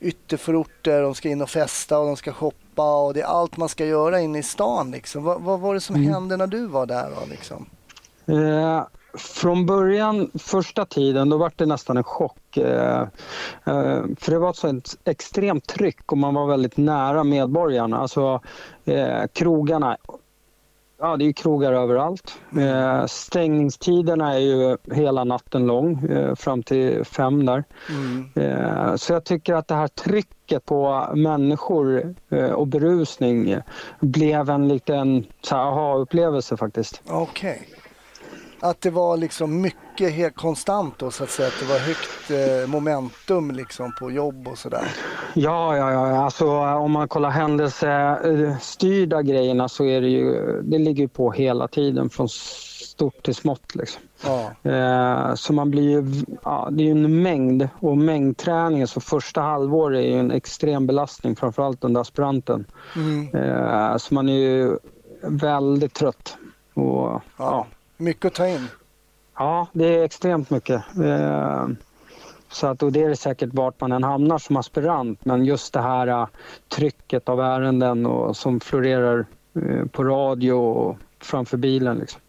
ytterförorter. 0.00 1.02
De 1.02 1.14
ska 1.14 1.28
in 1.28 1.42
och 1.42 1.50
festa 1.50 1.98
och 1.98 2.06
de 2.06 2.16
ska 2.16 2.32
shoppa 2.32 2.68
shoppa 2.78 3.06
och 3.06 3.14
det 3.14 3.20
är 3.20 3.26
allt 3.26 3.56
man 3.56 3.68
ska 3.68 3.86
göra 3.86 4.20
inne 4.20 4.38
i 4.38 4.42
stan. 4.42 4.90
Liksom. 4.90 5.24
Vad, 5.24 5.42
vad 5.42 5.60
var 5.60 5.74
det 5.74 5.80
som 5.80 5.96
mm. 5.96 6.12
hände 6.12 6.36
när 6.36 6.46
du 6.46 6.66
var 6.66 6.86
där? 6.86 7.10
Då, 7.10 7.26
liksom? 7.30 7.66
Eh, 8.26 8.82
från 9.14 9.66
början, 9.66 10.30
första 10.38 10.84
tiden, 10.84 11.28
då 11.28 11.36
var 11.36 11.52
det 11.56 11.66
nästan 11.66 11.96
en 11.96 12.04
chock. 12.04 12.56
Eh, 12.56 13.00
eh, 13.64 14.02
för 14.18 14.30
det 14.30 14.38
var 14.38 14.50
ett 14.50 14.56
sånt 14.56 14.94
extremt 15.04 15.66
tryck 15.66 16.12
och 16.12 16.18
man 16.18 16.34
var 16.34 16.46
väldigt 16.46 16.76
nära 16.76 17.24
medborgarna. 17.24 17.98
Alltså 17.98 18.40
eh, 18.84 19.26
krogarna 19.32 19.96
Ja, 21.00 21.16
det 21.16 21.24
är 21.24 21.32
krogar 21.32 21.72
överallt. 21.72 22.38
Stängningstiderna 23.06 24.34
är 24.34 24.38
ju 24.38 24.76
hela 24.92 25.24
natten 25.24 25.66
lång, 25.66 26.08
fram 26.36 26.62
till 26.62 27.04
fem 27.04 27.46
där. 27.46 27.64
Mm. 27.90 28.98
Så 28.98 29.12
jag 29.12 29.24
tycker 29.24 29.54
att 29.54 29.68
det 29.68 29.74
här 29.74 29.88
trycket 29.88 30.64
på 30.64 31.08
människor 31.14 32.14
och 32.54 32.66
berusning 32.66 33.56
blev 34.00 34.50
en 34.50 34.68
liten 34.68 35.26
aha-upplevelse 35.52 36.56
faktiskt. 36.56 37.02
Okej. 37.08 37.62
Okay 37.66 37.77
att 38.60 38.80
det 38.80 38.90
var 38.90 39.16
liksom 39.16 39.60
mycket 39.60 40.12
helt 40.12 40.36
konstant 40.36 40.98
då 40.98 41.10
så 41.10 41.24
att 41.24 41.30
säga. 41.30 41.48
Att 41.48 41.60
det 41.60 41.66
var 41.66 41.78
högt 41.78 42.30
eh, 42.30 42.70
momentum 42.70 43.50
liksom 43.50 43.92
på 44.00 44.10
jobb 44.10 44.48
och 44.48 44.58
sådär. 44.58 44.88
Ja, 45.34 45.76
ja, 45.76 45.92
ja. 45.92 46.24
Alltså, 46.24 46.48
om 46.58 46.92
man 46.92 47.08
kollar 47.08 47.30
händelsestyrda 47.30 49.22
grejerna 49.22 49.68
så 49.68 49.84
är 49.84 50.00
det 50.00 50.08
ju, 50.08 50.60
det 50.62 50.78
ligger 50.78 51.06
på 51.06 51.32
hela 51.32 51.68
tiden 51.68 52.10
från 52.10 52.28
stort 52.28 53.22
till 53.22 53.34
smått. 53.34 53.74
Liksom. 53.74 54.02
Ja. 54.24 54.70
Eh, 54.70 55.34
så 55.34 55.52
man 55.52 55.70
blir 55.70 55.90
ju, 55.90 56.24
ja, 56.44 56.68
det 56.72 56.82
är 56.82 56.84
ju 56.84 56.90
en 56.90 57.22
mängd 57.22 57.68
och 57.80 57.98
mängdträningen 57.98 58.88
så 58.88 59.00
första 59.00 59.40
halvåret 59.40 59.98
är 59.98 60.08
ju 60.08 60.18
en 60.18 60.30
extrem 60.30 60.86
belastning 60.86 61.36
framförallt 61.36 61.84
under 61.84 62.00
aspiranten. 62.00 62.64
Mm. 62.96 63.34
Eh, 63.34 63.96
så 63.96 64.14
man 64.14 64.28
är 64.28 64.38
ju 64.38 64.78
väldigt 65.22 65.94
trött. 65.94 66.36
Och, 66.74 67.06
ja. 67.06 67.22
ja 67.36 67.66
mycket 67.98 68.24
att 68.24 68.34
ta 68.34 68.46
in. 68.46 68.68
Ja, 69.38 69.66
det 69.72 69.98
är 69.98 70.04
extremt 70.04 70.50
mycket. 70.50 70.82
Eh, 70.98 71.68
så 72.50 72.66
att, 72.66 72.82
och 72.82 72.92
det 72.92 73.02
är 73.02 73.08
det 73.08 73.16
säkert 73.16 73.50
vart 73.52 73.80
man 73.80 73.92
än 73.92 74.04
hamnar 74.04 74.38
som 74.38 74.56
aspirant. 74.56 75.24
Men 75.24 75.44
just 75.44 75.72
det 75.72 75.80
här 75.80 76.08
uh, 76.08 76.26
trycket 76.68 77.28
av 77.28 77.40
ärenden 77.40 78.06
och, 78.06 78.36
som 78.36 78.60
florerar 78.60 79.26
uh, 79.56 79.86
på 79.86 80.04
radio 80.04 80.52
och 80.52 80.96
framför 81.20 81.56
bilen. 81.56 81.98
Liksom. 81.98 82.20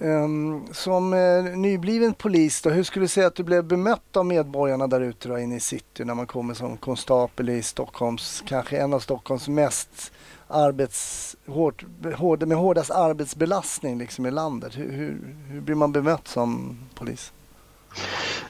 Um, 0.00 0.66
som 0.72 1.10
nybliven 1.56 2.14
polis, 2.14 2.62
då, 2.62 2.70
hur 2.70 2.82
skulle 2.82 3.04
du 3.04 3.08
säga 3.08 3.26
att 3.26 3.34
du 3.34 3.42
blev 3.42 3.64
bemött 3.64 4.16
av 4.16 4.26
medborgarna 4.26 4.86
där 4.86 5.00
ute 5.00 5.28
inne 5.28 5.56
i 5.56 5.60
city 5.60 6.04
när 6.04 6.14
man 6.14 6.26
kommer 6.26 6.54
som 6.54 6.76
konstapel 6.76 7.48
i 7.48 7.62
Stockholms, 7.62 8.42
kanske 8.46 8.78
en 8.78 8.94
av 8.94 9.00
Stockholms 9.00 9.48
mest 9.48 10.12
arbets, 10.48 11.36
hårt, 11.46 11.84
hård, 12.16 12.46
med 12.46 12.58
hårdast 12.58 12.90
arbetsbelastning 12.90 13.98
liksom 13.98 14.26
i 14.26 14.30
landet. 14.30 14.78
Hur, 14.78 14.92
hur, 14.92 15.34
hur 15.48 15.60
blir 15.60 15.74
man 15.74 15.92
bemött 15.92 16.28
som 16.28 16.78
polis? 16.94 17.32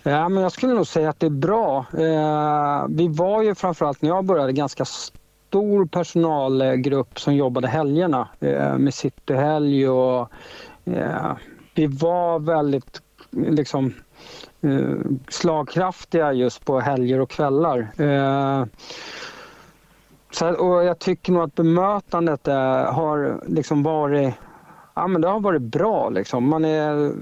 Ja, 0.03 0.29
men 0.29 0.43
jag 0.43 0.53
skulle 0.53 0.75
nog 0.75 0.87
säga 0.87 1.11
att 1.11 1.21
det 1.21 1.27
är 1.27 1.31
bra. 1.31 1.87
Eh, 1.93 2.87
vi 2.89 3.09
var 3.09 3.43
ju 3.43 3.55
framförallt 3.55 4.03
när 4.03 4.09
jag 4.09 4.25
började 4.25 4.53
ganska 4.53 4.85
stor 4.85 5.87
personalgrupp 5.87 7.21
som 7.21 7.35
jobbade 7.35 7.69
helgerna 7.69 8.29
eh, 8.41 8.79
med 8.79 8.95
cityhelg 8.95 9.89
och 9.89 10.31
eh, 10.85 11.37
vi 11.75 11.87
var 11.87 12.39
väldigt 12.39 13.03
liksom 13.31 13.95
eh, 14.61 14.97
slagkraftiga 15.29 16.33
just 16.33 16.65
på 16.65 16.81
helger 16.81 17.21
och 17.21 17.31
kvällar. 17.31 17.89
Eh, 17.97 18.65
så, 20.39 20.49
och 20.49 20.85
jag 20.85 20.99
tycker 20.99 21.33
nog 21.33 21.43
att 21.43 21.55
bemötandet 21.55 22.49
är, 22.49 22.85
har 22.85 23.41
liksom 23.47 23.83
varit 23.83 24.35
Ja, 24.95 25.07
men 25.07 25.21
det 25.21 25.29
har 25.29 25.41
varit 25.41 25.63
bra. 25.63 26.09
Liksom. 26.09 26.49
Man 26.49 26.65
är, 26.65 27.13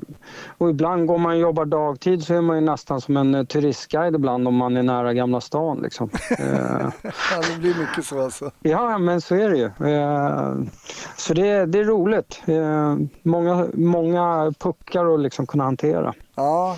och 0.58 0.70
ibland 0.70 1.06
går 1.06 1.18
man 1.18 1.32
och 1.32 1.38
jobbar 1.38 1.64
dagtid 1.64 2.24
så 2.24 2.34
är 2.34 2.40
man 2.40 2.56
ju 2.56 2.62
nästan 2.62 3.00
som 3.00 3.16
en 3.16 3.34
eh, 3.34 3.44
turistguide 3.44 4.14
ibland 4.14 4.48
om 4.48 4.54
man 4.54 4.76
är 4.76 4.82
nära 4.82 5.14
Gamla 5.14 5.40
stan. 5.40 5.78
Liksom. 5.82 6.10
Eh. 6.38 6.90
ja, 7.04 7.42
det 7.52 7.58
blir 7.58 7.74
mycket 7.80 8.04
så 8.04 8.22
alltså. 8.22 8.50
Ja, 8.60 8.98
men 8.98 9.20
så 9.20 9.34
är 9.34 9.50
det 9.50 9.56
ju. 9.56 9.92
Eh, 9.92 10.54
så 11.16 11.34
det, 11.34 11.66
det 11.66 11.78
är 11.78 11.84
roligt. 11.84 12.42
Många, 13.22 13.66
många 13.74 14.52
puckar 14.58 15.14
att 15.14 15.20
liksom 15.20 15.46
kunna 15.46 15.64
hantera. 15.64 16.14
Ja, 16.34 16.76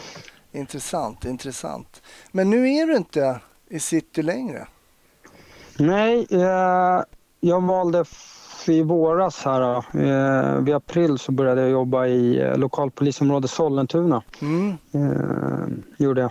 intressant, 0.52 1.24
intressant. 1.24 2.02
Men 2.32 2.50
nu 2.50 2.70
är 2.70 2.86
du 2.86 2.96
inte 2.96 3.40
i 3.68 3.80
city 3.80 4.22
längre? 4.22 4.66
Nej, 5.78 6.26
eh, 6.30 7.02
jag 7.40 7.60
valde 7.66 8.04
i 8.66 8.82
våras 8.82 9.44
här, 9.44 9.76
eh, 9.76 10.62
vid 10.62 10.74
april 10.74 11.18
så 11.18 11.32
började 11.32 11.60
jag 11.60 11.70
jobba 11.70 12.06
i 12.06 12.40
eh, 12.40 12.58
lokalpolisområdet 12.58 13.50
Sollentuna. 13.50 14.22
Mm. 14.40 14.76
Eh, 14.92 15.68
gjorde 15.96 16.20
jag. 16.20 16.30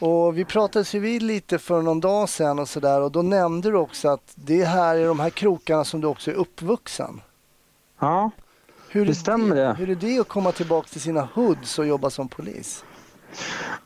Och 0.00 0.38
vi 0.38 0.44
pratades 0.44 0.94
ju 0.94 0.98
vid 0.98 1.22
lite 1.22 1.58
för 1.58 1.82
någon 1.82 2.00
dag 2.00 2.28
sedan 2.28 2.58
och 2.58 2.68
sådär 2.68 3.00
och 3.00 3.12
då 3.12 3.22
nämnde 3.22 3.70
du 3.70 3.76
också 3.76 4.08
att 4.08 4.32
det 4.34 4.62
är 4.62 4.66
här 4.66 4.96
i 4.96 5.04
de 5.04 5.20
här 5.20 5.30
krokarna 5.30 5.84
som 5.84 6.00
du 6.00 6.06
också 6.06 6.30
är 6.30 6.34
uppvuxen. 6.34 7.20
Ja, 7.98 8.30
hur 8.90 9.06
det 9.06 9.14
stämmer 9.14 9.56
det. 9.56 9.74
Hur 9.78 9.90
är 9.90 9.94
det 9.94 10.18
att 10.18 10.28
komma 10.28 10.52
tillbaka 10.52 10.88
till 10.88 11.00
sina 11.00 11.28
hoods 11.34 11.78
och 11.78 11.86
jobba 11.86 12.10
som 12.10 12.28
polis? 12.28 12.84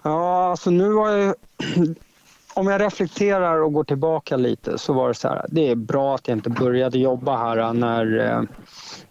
Ja, 0.03 0.51
alltså 0.51 0.71
nu 0.71 0.93
var 0.93 1.11
jag 1.11 1.35
om 2.55 2.67
jag 2.67 2.81
reflekterar 2.81 3.63
och 3.63 3.73
går 3.73 3.85
tillbaka 3.85 4.37
lite 4.37 4.79
så 4.79 4.93
var 4.93 5.09
det 5.09 5.15
så 5.15 5.29
här, 5.29 5.47
det 5.49 5.71
är 5.71 5.75
bra 5.75 6.15
att 6.15 6.29
jag 6.29 6.37
inte 6.39 6.51
började 6.51 6.99
jobba 6.99 7.37
här 7.37 7.73
när, 7.73 8.19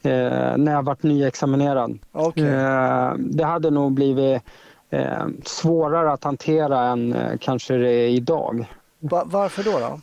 eh, 0.01 0.57
när 0.57 0.71
jag 0.71 0.83
varit 0.83 1.03
nyexaminerad. 1.03 1.99
Okay. 2.13 2.43
Eh, 2.43 3.13
det 3.17 3.43
hade 3.43 3.69
nog 3.69 3.91
blivit 3.91 4.41
eh, 4.89 5.25
svårare 5.45 6.11
att 6.11 6.23
hantera 6.23 6.83
än 6.83 7.15
kanske 7.41 7.73
det 7.73 7.91
är 7.91 8.09
idag. 8.09 8.65
Va 8.99 9.23
varför 9.25 9.63
då? 9.63 9.79
då? 9.79 9.99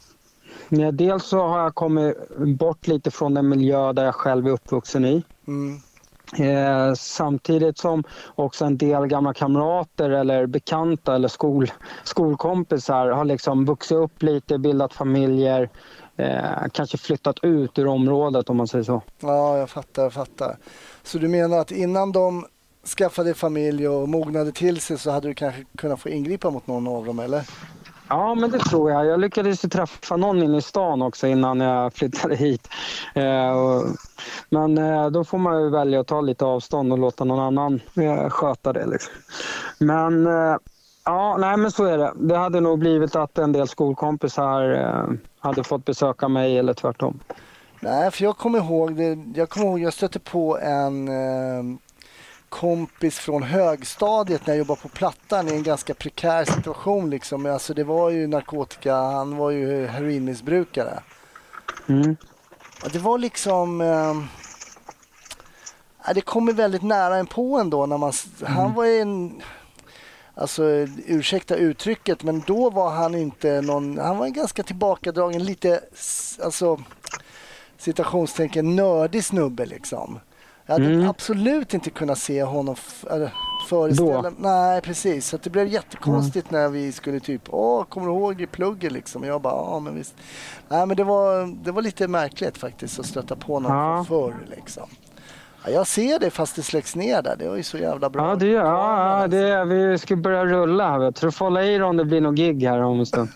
Ja, 0.68 0.92
dels 0.92 1.25
så 1.25 1.47
har 1.47 1.59
jag 1.59 1.75
kommit 1.75 2.16
bort 2.38 2.87
lite 2.87 3.11
från 3.11 3.35
den 3.35 3.49
miljö 3.49 3.92
där 3.92 4.04
jag 4.04 4.14
själv 4.14 4.47
är 4.47 4.50
uppvuxen 4.50 5.04
i. 5.04 5.25
Mm. 5.47 5.80
Eh, 6.37 6.94
samtidigt 6.94 7.78
som 7.78 8.04
också 8.35 8.64
en 8.64 8.78
del 8.78 9.06
gamla 9.06 9.35
kamrater 9.35 10.11
eller 10.11 10.47
bekanta 10.47 11.14
eller 11.14 11.28
skol, 11.28 11.73
skolkompisar 12.04 13.08
har 13.08 13.25
liksom 13.25 13.64
vuxit 13.64 13.97
upp 13.97 14.23
lite, 14.23 14.58
bildat 14.58 14.92
familjer, 14.92 15.70
eh, 16.16 16.68
kanske 16.73 16.99
flyttat 16.99 17.38
ut 17.42 17.78
ur 17.78 17.87
området 17.87 18.50
om 18.50 18.56
man 18.56 18.68
säger 18.68 18.85
så. 18.85 19.02
Ja, 19.20 19.58
jag 19.58 19.70
fattar, 19.70 20.02
jag 20.02 20.12
fattar. 20.12 20.56
Så 21.02 21.18
du 21.18 21.28
menar 21.28 21.58
att 21.58 21.70
innan 21.70 22.12
de 22.12 22.47
skaffade 22.97 23.35
familj 23.35 23.88
och 23.88 24.08
mognade 24.08 24.52
till 24.52 24.80
sig 24.80 24.99
så 24.99 25.11
hade 25.11 25.28
du 25.28 25.35
kanske 25.35 25.64
kunnat 25.76 26.00
få 26.00 26.08
ingripa 26.08 26.50
mot 26.50 26.66
någon 26.66 26.87
av 26.88 27.06
dem 27.06 27.18
eller? 27.18 27.42
Ja, 28.08 28.34
men 28.34 28.50
det 28.50 28.58
tror 28.58 28.90
jag. 28.90 29.06
Jag 29.06 29.20
lyckades 29.20 29.60
träffa 29.60 30.16
någon 30.16 30.42
inne 30.42 30.58
i 30.58 30.62
stan 30.62 31.02
också 31.02 31.26
innan 31.26 31.60
jag 31.60 31.94
flyttade 31.94 32.36
hit. 32.36 32.68
Eh, 33.14 33.80
men 34.50 34.78
eh, 34.78 35.10
då 35.10 35.24
får 35.24 35.38
man 35.38 35.62
ju 35.62 35.70
välja 35.70 36.00
att 36.00 36.06
ta 36.06 36.20
lite 36.20 36.44
avstånd 36.44 36.92
och 36.92 36.98
låta 36.98 37.24
någon 37.24 37.40
annan 37.40 37.80
eh, 37.96 38.28
sköta 38.28 38.72
det. 38.72 38.86
Liksom. 38.86 39.12
Men 39.78 40.26
ja, 41.04 41.36
nej 41.36 41.56
men 41.56 41.70
så 41.70 41.84
är 41.84 41.98
det. 41.98 42.12
Det 42.16 42.36
hade 42.36 42.60
nog 42.60 42.78
blivit 42.78 43.16
att 43.16 43.38
en 43.38 43.52
del 43.52 43.68
skolkompisar 43.68 45.18
hade 45.40 45.64
fått 45.64 45.84
besöka 45.84 46.28
mig 46.28 46.58
eller 46.58 46.74
tvärtom. 46.74 47.20
Nej, 47.80 48.10
för 48.10 48.24
jag 48.24 48.36
kommer 48.36 48.58
ihåg, 48.58 49.00
jag 49.34 49.48
kommer 49.48 49.66
ihåg 49.66 49.80
jag 49.80 49.92
stötte 49.92 50.18
på 50.18 50.58
en 50.58 51.08
kompis 52.48 53.18
från 53.18 53.42
högstadiet 53.42 54.46
när 54.46 54.54
jag 54.54 54.58
jobbade 54.58 54.80
på 54.80 54.88
Plattan 54.88 55.48
i 55.48 55.52
en 55.52 55.62
ganska 55.62 55.94
prekär 55.94 56.44
situation. 56.44 57.10
Liksom. 57.10 57.46
Alltså, 57.46 57.74
det 57.74 57.84
var 57.84 58.10
ju 58.10 58.26
narkotika, 58.26 58.94
han 58.94 59.36
var 59.36 59.50
ju 59.50 59.86
heroinmissbrukare. 59.86 61.02
Mm. 61.88 62.16
Det 62.92 62.98
var 62.98 63.18
liksom... 63.18 63.80
Eh, 63.80 64.14
det 66.14 66.20
kommer 66.20 66.52
väldigt 66.52 66.82
nära 66.82 67.16
en 67.16 67.26
på 67.26 67.58
ändå. 67.58 67.86
När 67.86 67.98
man, 67.98 68.12
mm. 68.40 68.52
Han 68.52 68.74
var 68.74 68.84
en... 68.84 69.42
Alltså 70.34 70.64
ursäkta 71.06 71.56
uttrycket, 71.56 72.22
men 72.22 72.42
då 72.46 72.70
var 72.70 72.90
han 72.90 73.14
inte 73.14 73.60
någon... 73.60 73.98
Han 73.98 74.18
var 74.18 74.26
en 74.26 74.32
ganska 74.32 74.62
tillbakadragen, 74.62 75.44
lite 75.44 75.80
alltså 76.42 76.80
citationstecken 77.78 78.76
nördig 78.76 79.24
snubbe 79.24 79.66
liksom. 79.66 80.20
Jag 80.68 80.75
hade 80.75 80.87
mm. 80.87 81.08
absolut 81.08 81.75
inte 81.75 81.90
kunnat 81.90 82.18
se 82.18 82.42
honom 82.42 82.76
föreställa 83.68 84.22
Då. 84.22 84.32
Nej, 84.38 84.80
precis. 84.80 85.28
Så 85.28 85.37
det 85.37 85.50
blev 85.50 85.66
jättekonstigt 85.66 86.50
mm. 86.50 86.62
när 86.62 86.68
vi 86.68 86.92
skulle 86.92 87.20
typ, 87.20 87.42
åh, 87.48 87.84
kommer 87.84 88.06
du 88.06 88.12
ihåg 88.12 88.40
i 88.40 88.46
plugget 88.46 88.92
liksom? 88.92 89.25
Jag 89.25 89.40
bara, 89.40 89.54
ja 89.54 89.80
men 89.80 89.94
visst. 89.94 90.14
Nej, 90.68 90.87
men 90.87 90.96
det 90.96 91.04
var, 91.04 91.46
det 91.64 91.72
var 91.72 91.82
lite 91.82 92.08
märkligt 92.08 92.58
faktiskt 92.58 92.98
att 92.98 93.06
stöta 93.06 93.37
på 93.37 93.60
någon 93.60 93.72
ja. 93.72 94.04
förr 94.08 94.34
liksom. 94.56 94.88
Ja, 95.68 95.75
jag 95.75 95.87
ser 95.87 96.18
det 96.18 96.30
fast 96.30 96.56
det 96.56 96.62
släcks 96.62 96.96
ner 96.96 97.22
där. 97.22 97.37
Det 97.37 97.48
var 97.48 97.56
ju 97.56 97.62
så 97.62 97.78
jävla 97.78 98.10
bra. 98.10 98.28
Ja, 98.28 98.37
det, 98.37 98.46
ja, 98.46 99.20
ja, 99.20 99.26
det, 99.26 99.64
vi 99.64 99.98
ska 99.98 100.16
börja 100.16 100.44
rulla 100.44 101.10
du 101.10 101.30
får 101.32 101.44
hålla 101.44 101.64
i 101.64 101.82
om 101.82 101.96
det 101.96 102.04
blir 102.04 102.20
något 102.20 102.34
gig 102.34 102.62
här 102.62 102.82
om 102.82 102.98
en 102.98 103.06
stund. 103.06 103.28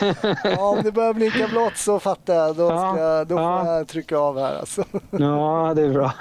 ja, 0.44 0.60
om 0.60 0.82
det 0.82 0.92
börjar 0.92 1.14
blinka 1.14 1.48
blått 1.48 1.76
så 1.76 2.00
fattar 2.00 2.34
jag. 2.34 2.56
Då, 2.56 2.68
ska, 2.68 2.98
ja, 2.98 3.24
då 3.24 3.36
får 3.36 3.44
ja. 3.44 3.76
jag 3.76 3.88
trycka 3.88 4.18
av 4.18 4.38
här. 4.38 4.58
Alltså. 4.58 4.84
ja, 5.10 5.72
det 5.76 5.82
är 5.82 5.92
bra. 5.92 6.12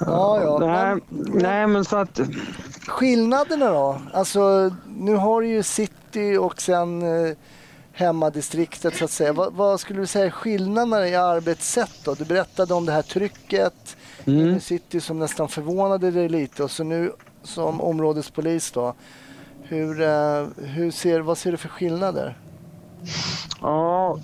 ja, 0.00 0.40
ja. 0.42 0.58
Nej, 0.58 0.94
men, 0.94 1.02
nej, 1.42 1.66
men 1.66 1.84
så 1.84 1.96
att... 1.96 2.20
Skillnaderna 2.86 3.70
då? 3.70 4.00
Alltså, 4.12 4.70
nu 4.86 5.14
har 5.14 5.40
du 5.40 5.48
ju 5.48 5.62
City 5.62 6.36
och 6.36 6.60
sen 6.60 7.02
eh, 7.02 7.36
hemmadistriktet 7.98 8.96
så 8.96 9.04
att 9.04 9.10
säga. 9.10 9.32
Vad, 9.32 9.52
vad, 9.52 9.80
skulle 9.80 10.00
du 10.00 10.06
säga 10.06 10.26
är 10.26 10.30
skillnaderna 10.30 11.08
i 11.08 11.14
arbetssätt 11.14 12.00
då? 12.04 12.14
Du 12.14 12.24
berättade 12.24 12.74
om 12.74 12.86
det 12.86 12.92
här 12.92 13.02
trycket 13.02 13.96
mm. 14.26 14.56
i 14.56 14.60
City 14.60 15.00
som 15.00 15.18
nästan 15.18 15.48
förvånade 15.48 16.10
dig 16.10 16.28
lite 16.28 16.62
och 16.64 16.70
så 16.70 16.84
nu 16.84 17.12
som 17.42 17.80
områdespolis 17.80 18.70
då. 18.70 18.94
Hur, 19.62 20.02
eh, 20.02 20.46
hur 20.56 20.90
ser, 20.90 21.20
vad 21.20 21.38
ser 21.38 21.50
du 21.50 21.56
för 21.56 21.68
skillnader? 21.68 22.38
Ja, 23.60 24.18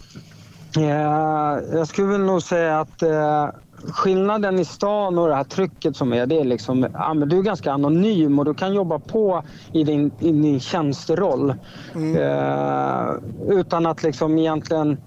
jag 0.81 1.89
skulle 1.89 2.09
väl 2.09 2.21
nog 2.21 2.43
säga 2.43 2.81
att 2.81 3.03
eh, 3.03 3.49
skillnaden 3.89 4.59
i 4.59 4.65
stan 4.65 5.19
och 5.19 5.29
det 5.29 5.35
här 5.35 5.45
trycket 5.45 5.97
som 5.97 6.13
är, 6.13 6.27
det 6.27 6.41
är 6.41 6.45
liksom, 6.45 6.87
ja, 6.93 7.15
men 7.15 7.29
du 7.29 7.39
är 7.39 7.43
ganska 7.43 7.73
anonym 7.73 8.39
och 8.39 8.45
du 8.45 8.55
kan 8.55 8.75
jobba 8.75 8.99
på 8.99 9.43
i 9.73 9.85
din, 9.85 10.13
i 10.21 10.33
din 10.33 10.61
tjänsteroll. 10.61 11.55
Mm. 11.95 12.17
Eh, 12.17 13.15
utan 13.49 13.87
att 13.87 14.03
liksom 14.03 14.39
egentligen 14.39 14.99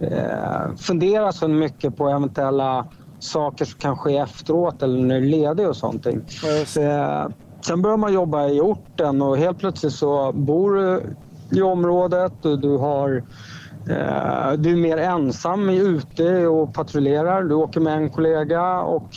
eh, 0.00 0.74
fundera 0.76 1.32
så 1.32 1.48
mycket 1.48 1.96
på 1.96 2.08
eventuella 2.08 2.86
saker 3.18 3.64
som 3.64 3.80
kan 3.80 3.96
ske 3.96 4.16
efteråt 4.16 4.82
eller 4.82 5.02
när 5.02 5.20
du 5.20 5.26
är 5.26 5.30
ledig 5.30 5.68
och 5.68 5.76
sånt. 5.76 6.06
Eh, 6.06 7.28
sen 7.60 7.82
börjar 7.82 7.96
man 7.96 8.12
jobba 8.12 8.48
i 8.48 8.60
orten 8.60 9.22
och 9.22 9.36
helt 9.36 9.58
plötsligt 9.58 9.92
så 9.92 10.32
bor 10.32 10.74
du 10.74 11.16
i 11.58 11.62
området 11.62 12.44
och 12.44 12.58
du 12.58 12.76
har 12.76 13.16
Eh, 13.16 13.57
Eh, 13.90 14.52
du 14.52 14.72
är 14.72 14.76
mer 14.76 14.96
ensam 14.96 15.68
ute 15.68 16.46
och 16.46 16.74
patrullerar. 16.74 17.42
Du 17.42 17.54
åker 17.54 17.80
med 17.80 17.96
en 17.96 18.10
kollega 18.10 18.80
och 18.80 19.08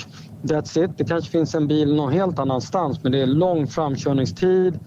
that's 0.42 0.86
it. 0.86 0.92
Det 0.98 1.06
kanske 1.06 1.32
finns 1.32 1.56
en 1.56 1.68
bil 1.68 1.96
någon 1.96 2.14
helt 2.14 2.40
annanstans 2.40 3.04
men 3.04 3.12
det 3.12 3.22
är 3.22 3.26
lång 3.26 3.68
framkörningstid. 3.68 4.80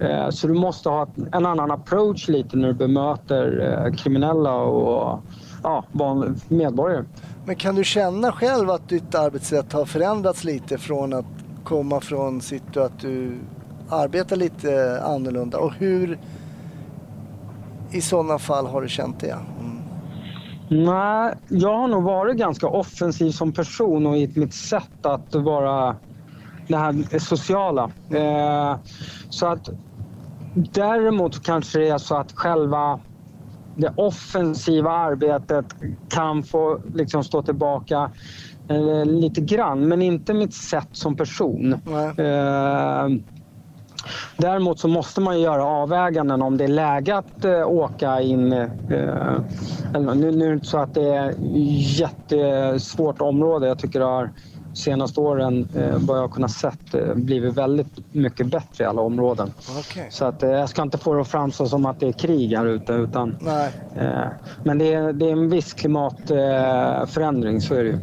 Eh, 0.00 0.30
så 0.30 0.46
du 0.46 0.54
måste 0.54 0.88
ha 0.88 1.08
en 1.32 1.46
annan 1.46 1.70
approach 1.70 2.28
lite 2.28 2.56
när 2.56 2.68
du 2.68 2.74
bemöter 2.74 3.72
eh, 3.86 3.94
kriminella 3.94 4.54
och 4.54 5.20
ja, 5.62 5.84
medborgare. 6.48 7.04
Men 7.44 7.56
kan 7.56 7.74
du 7.74 7.84
känna 7.84 8.32
själv 8.32 8.70
att 8.70 8.88
ditt 8.88 9.14
arbetssätt 9.14 9.72
har 9.72 9.84
förändrats 9.84 10.44
lite 10.44 10.78
från 10.78 11.12
att 11.12 11.26
komma 11.64 12.00
från 12.00 12.40
city 12.40 12.80
att 12.80 13.00
du 13.00 13.38
arbetar 13.88 14.36
lite 14.36 15.00
annorlunda? 15.04 15.58
Och 15.58 15.72
hur 15.74 16.18
i 17.90 18.00
sådana 18.00 18.38
fall 18.38 18.66
har 18.66 18.82
du 18.82 18.88
känt 18.88 19.20
det? 19.20 19.38
Mm. 19.60 19.76
Nej, 20.68 21.34
jag 21.48 21.76
har 21.76 21.88
nog 21.88 22.02
varit 22.02 22.36
ganska 22.36 22.66
offensiv 22.68 23.30
som 23.30 23.52
person 23.52 24.06
och 24.06 24.16
i 24.16 24.32
mitt 24.34 24.54
sätt 24.54 25.06
att 25.06 25.34
vara 25.34 25.96
det 26.68 26.76
här 26.76 27.18
sociala. 27.18 27.90
Eh, 28.10 28.76
så 29.28 29.46
att 29.46 29.70
däremot 30.54 31.44
kanske 31.44 31.78
det 31.78 31.88
är 31.88 31.98
så 31.98 32.16
att 32.16 32.32
själva 32.32 33.00
det 33.76 33.92
offensiva 33.96 34.90
arbetet 34.90 35.74
kan 36.08 36.42
få 36.42 36.80
liksom 36.94 37.24
stå 37.24 37.42
tillbaka 37.42 38.10
eh, 38.68 39.04
lite 39.04 39.40
grann, 39.40 39.88
men 39.88 40.02
inte 40.02 40.34
mitt 40.34 40.54
sätt 40.54 40.88
som 40.92 41.16
person. 41.16 41.72
Eh, 42.18 43.35
Däremot 44.36 44.78
så 44.78 44.88
måste 44.88 45.20
man 45.20 45.40
göra 45.40 45.64
avväganden 45.64 46.42
om 46.42 46.56
det 46.56 46.64
är 46.64 46.68
läge 46.68 47.16
att 47.16 47.44
eh, 47.44 47.68
åka 47.68 48.20
in. 48.20 48.52
Eh, 48.52 48.68
nu, 50.00 50.14
nu 50.16 50.44
är 50.44 50.48
det 50.48 50.54
inte 50.54 50.66
så 50.66 50.78
att 50.78 50.94
det 50.94 51.14
är 51.14 51.34
jättesvårt 52.00 53.20
område. 53.20 53.66
Jag 53.66 53.78
tycker 53.78 53.98
det 54.00 54.06
har 54.06 54.30
senaste 54.76 55.20
åren, 55.20 55.68
eh, 55.76 55.96
vad 55.98 56.18
jag 56.18 56.30
kunnat 56.32 56.50
sett, 56.50 56.94
eh, 56.94 57.14
blivit 57.14 57.54
väldigt 57.54 58.14
mycket 58.14 58.46
bättre 58.46 58.84
i 58.84 58.86
alla 58.86 59.02
områden. 59.02 59.52
Okay. 59.78 60.10
Så 60.10 60.24
att, 60.24 60.42
eh, 60.42 60.50
jag 60.50 60.68
ska 60.68 60.82
inte 60.82 60.98
få 60.98 61.14
det 61.14 61.20
att 61.20 61.28
framstå 61.28 61.66
som 61.66 61.86
att 61.86 62.00
det 62.00 62.08
är 62.08 62.12
krig 62.12 62.56
här 62.56 62.66
ute. 62.66 62.92
Utan, 62.92 63.36
eh, 63.96 64.28
men 64.64 64.78
det 64.78 64.94
är, 64.94 65.12
det 65.12 65.26
är 65.26 65.32
en 65.32 65.50
viss 65.50 65.74
klimatförändring, 65.74 67.60
så 67.60 67.74
är 67.74 67.84
det 67.84 67.88
ju. 67.90 67.98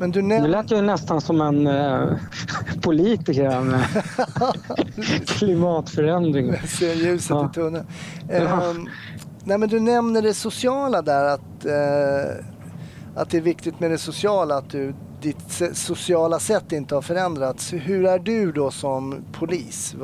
Men 0.00 0.10
du 0.10 0.20
näm- 0.20 0.42
nu 0.42 0.48
lät 0.48 0.70
jag 0.70 0.84
nästan 0.84 1.20
som 1.20 1.40
en 1.40 1.66
eh, 1.66 2.16
politiker 2.82 3.60
med 3.60 3.86
klimatförändring. 5.26 6.56
Ser 6.66 6.94
ljuset 6.94 7.30
ja. 7.30 7.50
i 7.50 7.54
tunneln. 7.54 7.86
Eh, 8.28 8.72
nej, 9.44 9.58
men 9.58 9.68
du 9.68 9.80
nämner 9.80 10.22
det 10.22 10.34
sociala 10.34 11.02
där, 11.02 11.24
att, 11.24 11.64
eh, 11.64 12.44
att 13.14 13.30
det 13.30 13.36
är 13.36 13.40
viktigt 13.40 13.80
med 13.80 13.90
det 13.90 13.98
sociala, 13.98 14.56
att 14.56 14.70
du, 14.70 14.94
ditt 15.22 15.62
sociala 15.72 16.38
sätt 16.38 16.72
inte 16.72 16.94
har 16.94 17.02
förändrats. 17.02 17.72
Hur 17.72 18.06
är 18.06 18.18
du 18.18 18.52
då 18.52 18.70
som 18.70 19.24
polis? 19.32 19.94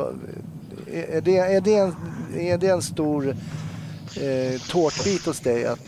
Är 0.93 1.21
det, 1.21 1.39
är 1.39 1.61
det, 1.61 1.77
en, 1.77 1.95
är 2.35 2.59
det 2.59 2.69
en 2.69 2.83
stor 2.83 3.29
eh, 3.29 4.61
tårtbit 4.71 5.27
hos 5.27 5.41
dig 5.41 5.67
att 5.67 5.81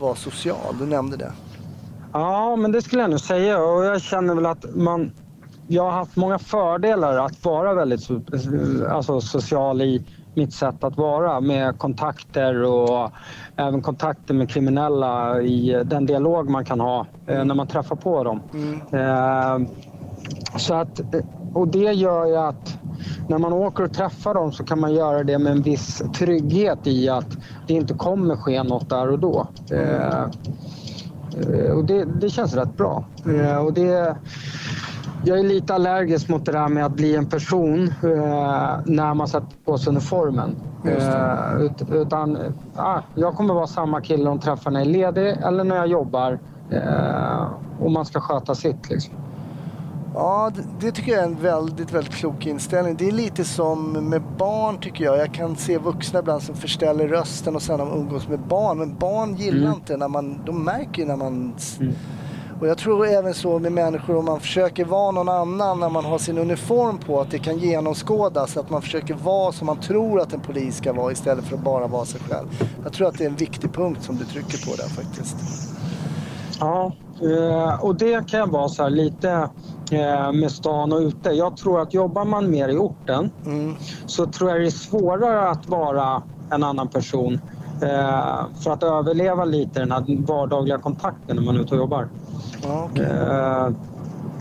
vara 0.00 0.14
social? 0.14 0.76
Du 0.78 0.86
nämnde 0.86 1.16
det. 1.16 1.32
Ja, 2.12 2.56
men 2.56 2.72
det 2.72 2.82
skulle 2.82 3.02
jag 3.02 3.10
nog 3.10 3.20
säga 3.20 3.62
och 3.62 3.84
jag 3.84 4.02
känner 4.02 4.34
väl 4.34 4.46
att 4.46 4.64
man... 4.74 5.12
Jag 5.68 5.82
har 5.82 5.90
haft 5.90 6.16
många 6.16 6.38
fördelar 6.38 7.18
att 7.18 7.44
vara 7.44 7.74
väldigt 7.74 8.08
alltså, 8.90 9.20
social 9.20 9.82
i 9.82 10.04
mitt 10.34 10.54
sätt 10.54 10.84
att 10.84 10.96
vara 10.96 11.40
med 11.40 11.78
kontakter 11.78 12.62
och 12.62 13.10
även 13.56 13.82
kontakter 13.82 14.34
med 14.34 14.50
kriminella 14.50 15.42
i 15.42 15.82
den 15.84 16.06
dialog 16.06 16.50
man 16.50 16.64
kan 16.64 16.80
ha 16.80 17.06
mm. 17.26 17.48
när 17.48 17.54
man 17.54 17.66
träffar 17.66 17.96
på 17.96 18.24
dem. 18.24 18.42
Mm. 18.52 18.80
Eh, 18.92 19.68
så 20.58 20.74
att, 20.74 21.00
och 21.54 21.68
det 21.68 21.92
gör 21.92 22.26
ju 22.26 22.36
att 22.36 22.78
när 23.28 23.38
man 23.38 23.52
åker 23.52 23.84
och 23.84 23.92
träffar 23.92 24.34
dem 24.34 24.52
så 24.52 24.64
kan 24.64 24.80
man 24.80 24.94
göra 24.94 25.22
det 25.22 25.38
med 25.38 25.52
en 25.52 25.62
viss 25.62 26.02
trygghet 26.18 26.86
i 26.86 27.08
att 27.08 27.28
det 27.66 27.74
inte 27.74 27.94
kommer 27.94 28.36
ske 28.36 28.62
något 28.62 28.88
där 28.88 29.08
och 29.08 29.18
då. 29.18 29.46
Eh, 29.70 30.12
Eh, 30.12 30.28
och 31.74 31.84
det, 31.84 32.04
det 32.04 32.30
känns 32.30 32.54
rätt 32.54 32.76
bra. 32.76 33.04
Eh, 33.26 33.56
och 33.56 33.72
det, 33.72 34.16
jag 35.24 35.38
är 35.38 35.42
lite 35.42 35.74
allergisk 35.74 36.28
mot 36.28 36.44
det 36.44 36.52
där 36.52 36.68
med 36.68 36.86
att 36.86 36.92
bli 36.92 37.16
en 37.16 37.26
person 37.26 37.82
eh, 37.88 38.78
när 38.86 39.14
man 39.14 39.28
sätter 39.28 39.56
på 39.64 39.78
sig 39.78 39.90
uniformen. 39.90 40.56
Ut, 41.60 41.92
utan 41.92 42.38
ah, 42.76 43.00
jag 43.14 43.34
kommer 43.34 43.54
vara 43.54 43.66
samma 43.66 44.00
kille 44.00 44.24
de 44.24 44.38
träffar 44.38 44.70
när 44.70 44.80
jag 44.80 44.88
är 44.88 44.92
ledig 44.92 45.36
eller 45.42 45.64
när 45.64 45.76
jag 45.76 45.86
jobbar. 45.86 46.38
och 47.80 47.90
man 47.90 48.04
ska 48.04 48.20
sköta 48.20 48.54
sitt. 48.54 48.90
Liksom. 48.90 49.14
Ja, 50.14 50.50
det, 50.54 50.62
det, 50.86 50.92
tycker 50.92 51.12
jag 51.12 51.20
är 51.20 51.24
en 51.24 51.42
väldigt, 51.42 51.92
väldigt 51.92 52.14
klok 52.14 52.46
inställning. 52.46 52.96
Det 52.96 53.08
är 53.08 53.12
lite 53.12 53.44
som 53.44 53.92
med 53.92 54.22
barn 54.38 54.78
tycker 54.80 55.04
jag. 55.04 55.18
Jag 55.18 55.34
kan 55.34 55.56
se 55.56 55.78
vuxna 55.78 56.18
ibland 56.18 56.42
som 56.42 56.54
förställer 56.54 57.08
rösten 57.08 57.56
och 57.56 57.62
sen 57.62 57.78
de 57.78 57.92
umgås 57.92 58.28
med 58.28 58.40
barn. 58.40 58.78
Men 58.78 58.98
barn 58.98 59.36
gillar 59.36 59.66
mm. 59.66 59.72
inte 59.72 59.96
när 59.96 60.08
man, 60.08 60.40
de 60.46 60.64
märker 60.64 61.02
ju 61.02 61.08
när 61.08 61.16
man... 61.16 61.54
Mm. 61.80 61.94
Och 62.60 62.68
jag 62.68 62.78
tror 62.78 63.06
även 63.06 63.34
så 63.34 63.58
med 63.58 63.72
människor 63.72 64.16
om 64.16 64.24
man 64.24 64.40
försöker 64.40 64.84
vara 64.84 65.10
någon 65.10 65.28
annan 65.28 65.80
när 65.80 65.88
man 65.88 66.04
har 66.04 66.18
sin 66.18 66.38
uniform 66.38 66.98
på, 66.98 67.20
att 67.20 67.30
det 67.30 67.38
kan 67.38 67.58
genomskådas. 67.58 68.56
Att 68.56 68.70
man 68.70 68.82
försöker 68.82 69.14
vara 69.14 69.52
som 69.52 69.66
man 69.66 69.80
tror 69.80 70.20
att 70.20 70.32
en 70.32 70.40
polis 70.40 70.76
ska 70.76 70.92
vara 70.92 71.12
istället 71.12 71.44
för 71.44 71.56
att 71.56 71.64
bara 71.64 71.86
vara 71.86 72.04
sig 72.04 72.20
själv. 72.20 72.48
Jag 72.84 72.92
tror 72.92 73.08
att 73.08 73.18
det 73.18 73.24
är 73.24 73.28
en 73.28 73.36
viktig 73.36 73.72
punkt 73.72 74.02
som 74.02 74.16
du 74.16 74.24
trycker 74.24 74.70
på 74.70 74.76
där 74.76 74.88
faktiskt. 74.88 75.36
Ja, 76.60 76.92
eh, 77.22 77.84
och 77.84 77.96
det 77.96 78.28
kan 78.28 78.50
vara 78.50 78.68
så 78.68 78.82
här 78.82 78.90
lite 78.90 79.48
med 80.32 80.50
stan 80.50 80.92
och 80.92 80.98
ute. 80.98 81.30
Jag 81.30 81.56
tror 81.56 81.80
att 81.80 81.94
jobbar 81.94 82.24
man 82.24 82.50
mer 82.50 82.68
i 82.68 82.76
orten 82.76 83.30
mm. 83.46 83.74
så 84.06 84.26
tror 84.26 84.50
jag 84.50 84.60
det 84.60 84.66
är 84.66 84.70
svårare 84.70 85.48
att 85.48 85.68
vara 85.68 86.22
en 86.50 86.62
annan 86.62 86.88
person 86.88 87.40
eh, 87.82 88.46
för 88.60 88.70
att 88.70 88.82
överleva 88.82 89.44
lite 89.44 89.80
den 89.80 89.92
här 89.92 90.26
vardagliga 90.26 90.78
kontakten 90.78 91.36
när 91.36 91.42
man 91.42 91.56
är 91.56 91.60
ute 91.60 91.74
och 91.74 91.80
jobbar. 91.80 92.08
Okay. 92.84 93.04
Eh, 93.04 93.68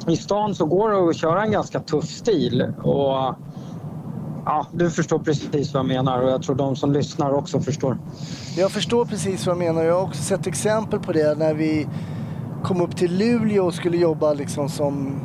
I 0.08 0.18
stan 0.18 0.56
så 0.56 0.66
går 0.66 0.90
det 0.90 1.10
att 1.10 1.16
köra 1.16 1.44
en 1.44 1.52
ganska 1.52 1.80
tuff 1.80 2.06
stil 2.06 2.74
och 2.84 3.36
Ja, 4.46 4.68
du 4.72 4.90
förstår 4.90 5.20
precis 5.20 5.74
vad 5.74 5.80
jag 5.80 5.88
menar 5.88 6.22
och 6.22 6.30
jag 6.30 6.44
tror 6.44 6.56
de 6.56 6.76
som 6.76 6.92
lyssnar 6.92 7.34
också 7.34 7.60
förstår. 7.60 7.98
Jag 8.58 8.72
förstår 8.72 9.06
precis 9.06 9.48
vad 9.48 9.56
du 9.56 9.60
menar. 9.60 9.84
Jag 9.84 9.96
har 9.96 10.02
också 10.02 10.24
sett 10.24 10.48
exempel 10.48 11.00
på 11.00 11.12
det 11.12 11.38
när 11.38 11.54
vi 11.54 11.88
kom 12.64 12.82
upp 12.82 12.96
till 12.96 13.18
Luleå 13.18 13.66
och 13.66 13.74
skulle 13.74 13.98
jobba 13.98 14.34
liksom 14.34 14.70
som 14.70 15.20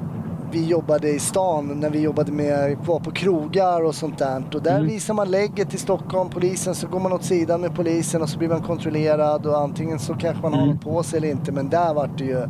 vi 0.53 0.67
jobbade 0.67 1.11
i 1.11 1.19
stan 1.19 1.81
när 1.81 1.91
vi 1.91 2.01
jobbade 2.01 2.33
med, 2.33 2.77
var 2.87 3.01
på 3.01 3.11
krogar 3.11 3.85
och 3.85 3.95
sånt 3.95 4.19
där. 4.19 4.45
Och 4.55 4.63
där 4.63 4.77
mm. 4.77 4.87
visar 4.87 5.15
man 5.15 5.31
lägget 5.31 5.75
i 5.75 5.79
Stockholm, 5.79 6.31
polisen, 6.31 6.75
så 6.75 6.89
går 6.89 7.01
man 7.01 7.13
åt 7.13 7.25
sidan 7.25 7.61
med 7.61 7.75
polisen 7.77 8.23
och 8.23 8.29
så 8.29 8.39
blir 8.39 8.49
man 8.49 8.63
kontrollerad 8.63 9.47
och 9.47 9.59
antingen 9.59 9.99
så 9.99 10.15
kanske 10.15 10.43
man 10.43 10.55
mm. 10.55 10.69
har 10.69 10.77
på 10.77 11.03
sig 11.03 11.17
eller 11.17 11.31
inte. 11.31 11.53
Men 11.53 11.69
där 11.69 11.95
vart 11.95 12.19
det 12.19 12.25
ju 12.25 12.47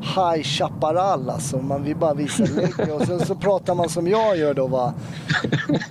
High 0.00 0.42
Chaparral 0.42 1.30
alltså. 1.30 1.56
Man 1.58 1.82
vill 1.84 1.96
bara 1.96 2.14
visa 2.14 2.44
lägg 2.44 2.92
och 2.94 3.06
sen 3.06 3.20
så 3.26 3.34
pratar 3.34 3.74
man 3.74 3.88
som 3.88 4.08
jag 4.08 4.36
gör 4.36 4.54
då 4.54 4.66
va. 4.66 4.94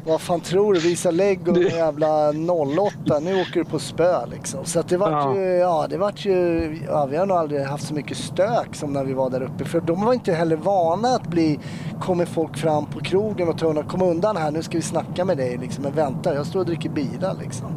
Vad 0.06 0.22
fan 0.22 0.40
tror 0.40 0.74
du? 0.74 0.80
Visa 0.80 1.12
lägg 1.12 1.48
och 1.48 1.58
jävla 1.64 2.30
08. 2.30 3.20
Nu 3.22 3.42
åker 3.42 3.54
du 3.54 3.66
på 3.66 3.80
spö 3.80 4.26
liksom. 4.26 4.66
Så 4.66 4.80
att 4.80 4.90
det 4.90 4.98
vart 4.98 5.12
Ja. 5.12 5.36
ju, 5.36 5.42
ja 5.42 5.88
det 5.90 5.98
vart 5.98 6.26
ju, 6.26 6.80
ja 6.88 7.06
vi 7.06 7.18
har 7.18 7.26
nog 7.26 7.38
aldrig 7.38 7.62
haft 7.62 7.88
så 7.88 7.94
mycket 7.94 8.18
stök 8.18 8.76
som 8.76 8.94
när 8.94 9.04
vi 9.04 9.14
var 9.14 9.30
där 9.30 9.42
uppe. 9.42 9.66
För 9.66 9.82
de 9.82 10.06
var 10.06 10.14
inte 10.14 10.34
heller 10.34 10.56
vana 10.56 11.08
att 11.16 11.28
bli, 11.28 11.60
kommer 12.02 12.26
folk 12.26 12.58
fram 12.58 12.86
på 12.86 13.00
krogen 13.00 13.50
och 13.50 13.58
tunna, 13.58 13.84
kom 13.84 14.02
undan 14.02 14.38
här 14.38 14.52
nu 14.52 14.64
ska 14.64 14.78
vi 14.78 14.82
snacka 14.84 15.26
med 15.26 15.38
dig 15.38 15.58
liksom. 15.58 15.84
Men 15.84 15.94
vänta, 15.94 16.34
jag 16.36 16.46
står 16.46 16.60
och 16.60 16.66
dricker 16.66 16.90
bira 16.90 17.34
liksom. 17.42 17.68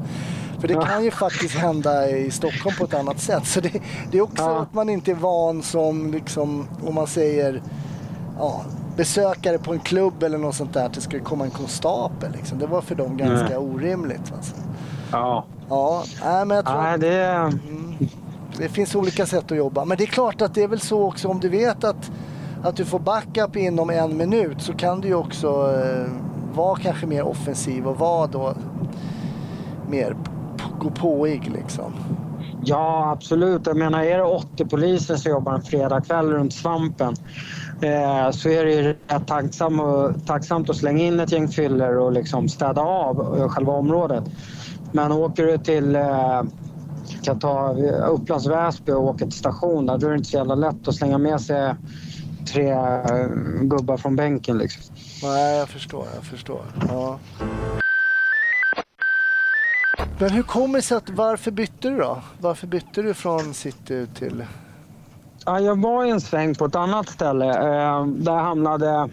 För 0.62 0.68
det 0.68 0.74
kan 0.74 1.04
ju 1.04 1.10
faktiskt 1.10 1.54
hända 1.54 2.10
i 2.10 2.30
Stockholm 2.30 2.76
på 2.78 2.84
ett 2.84 2.94
annat 2.94 3.20
sätt. 3.20 3.46
Så 3.46 3.60
det, 3.60 3.72
det 4.10 4.18
är 4.18 4.22
också 4.22 4.44
att 4.44 4.74
man 4.74 4.88
inte 4.88 5.10
är 5.10 5.14
van 5.14 5.62
som, 5.62 6.12
liksom, 6.12 6.68
om 6.86 6.94
man 6.94 7.06
säger, 7.06 7.62
ja, 8.38 8.62
besökare 8.96 9.58
på 9.58 9.72
en 9.72 9.80
klubb 9.80 10.22
eller 10.22 10.38
något 10.38 10.54
sånt 10.54 10.74
där, 10.74 10.86
att 10.86 10.92
det 10.92 11.00
ska 11.00 11.20
komma 11.20 11.44
en 11.44 11.50
konstapel. 11.50 12.32
Liksom. 12.32 12.58
Det 12.58 12.66
var 12.66 12.80
för 12.80 12.94
dem 12.94 13.16
ganska 13.16 13.48
Nej. 13.48 13.56
orimligt. 13.56 14.32
Alltså. 14.36 14.54
Ja. 15.12 15.44
Ja, 15.68 16.04
nej, 16.24 16.46
men 16.46 16.56
jag 16.56 16.66
tror 16.66 16.82
Nej, 16.82 16.98
det... 16.98 17.52
det 18.58 18.68
finns 18.68 18.94
olika 18.94 19.26
sätt 19.26 19.52
att 19.52 19.58
jobba. 19.58 19.84
Men 19.84 19.98
det 19.98 20.04
är 20.04 20.06
klart 20.06 20.42
att 20.42 20.54
det 20.54 20.62
är 20.62 20.68
väl 20.68 20.80
så 20.80 21.02
också 21.02 21.28
om 21.28 21.40
du 21.40 21.48
vet 21.48 21.84
att, 21.84 22.10
att 22.62 22.76
du 22.76 22.84
får 22.84 22.98
backup 22.98 23.56
inom 23.56 23.90
en 23.90 24.16
minut 24.16 24.62
så 24.62 24.72
kan 24.72 25.00
du 25.00 25.08
ju 25.08 25.14
också 25.14 25.48
eh, 25.48 26.12
vara 26.54 26.76
kanske 26.76 27.06
mer 27.06 27.22
offensiv 27.22 27.86
och 27.86 27.98
vara 27.98 28.26
då 28.26 28.54
mer 29.88 30.16
gå 30.78 30.90
påig 30.90 31.50
liksom. 31.54 31.92
Ja, 32.64 33.10
absolut. 33.10 33.66
Jag 33.66 33.76
menar, 33.76 34.02
är 34.02 34.18
det 34.18 34.24
80 34.24 34.64
poliser 34.64 35.16
som 35.16 35.30
jobbar 35.30 35.54
en 35.54 35.62
fredagkväll 35.62 36.30
runt 36.30 36.52
svampen 36.52 37.14
eh, 37.80 38.30
så 38.30 38.48
är 38.48 38.64
det 38.64 38.72
ju 38.72 38.82
rätt 38.82 39.26
tacksam 39.26 39.80
och, 39.80 40.26
tacksamt 40.26 40.70
att 40.70 40.76
slänga 40.76 41.04
in 41.04 41.20
ett 41.20 41.32
gäng 41.32 41.48
fyller 41.48 41.98
och 41.98 42.12
liksom 42.12 42.48
städa 42.48 42.80
av 42.80 43.48
själva 43.48 43.72
området. 43.72 44.24
Men 44.92 45.12
åker 45.12 45.46
du 45.46 45.58
till 45.58 45.96
eh, 45.96 46.42
kan 47.22 47.38
ta 47.38 47.74
Upplands 48.08 48.46
Väsby 48.46 48.92
och 48.92 49.04
åker 49.04 49.24
till 49.24 49.38
station 49.38 49.86
där, 49.86 49.98
då 49.98 50.06
är 50.06 50.10
det 50.10 50.16
inte 50.16 50.30
så 50.30 50.36
jävla 50.36 50.54
lätt 50.54 50.88
att 50.88 50.94
slänga 50.94 51.18
med 51.18 51.40
sig 51.40 51.74
tre 52.52 52.70
eh, 52.70 53.26
gubbar 53.60 53.96
från 53.96 54.16
bänken. 54.16 54.58
Liksom. 54.58 54.94
Nej, 55.22 55.58
jag 55.58 55.68
förstår. 55.68 56.06
Jag 56.14 56.24
förstår. 56.24 56.62
Ja. 56.88 57.18
Men 60.22 60.30
hur 60.30 60.42
kommer 60.42 60.78
det 60.78 60.82
sig 60.82 60.96
att, 60.96 61.10
varför 61.10 61.50
bytte 61.50 61.88
du 61.88 61.96
då? 61.98 62.20
Varför 62.40 62.66
bytte 62.66 63.02
du 63.02 63.14
från 63.14 63.54
city 63.54 64.06
till... 64.14 64.44
Ja, 65.46 65.60
jag 65.60 65.82
var 65.82 66.04
i 66.04 66.10
en 66.10 66.20
sväng 66.20 66.54
på 66.54 66.64
ett 66.64 66.74
annat 66.74 67.08
ställe. 67.08 67.46
Eh, 67.46 68.06
där 68.06 68.36
hamnade... 68.36 69.08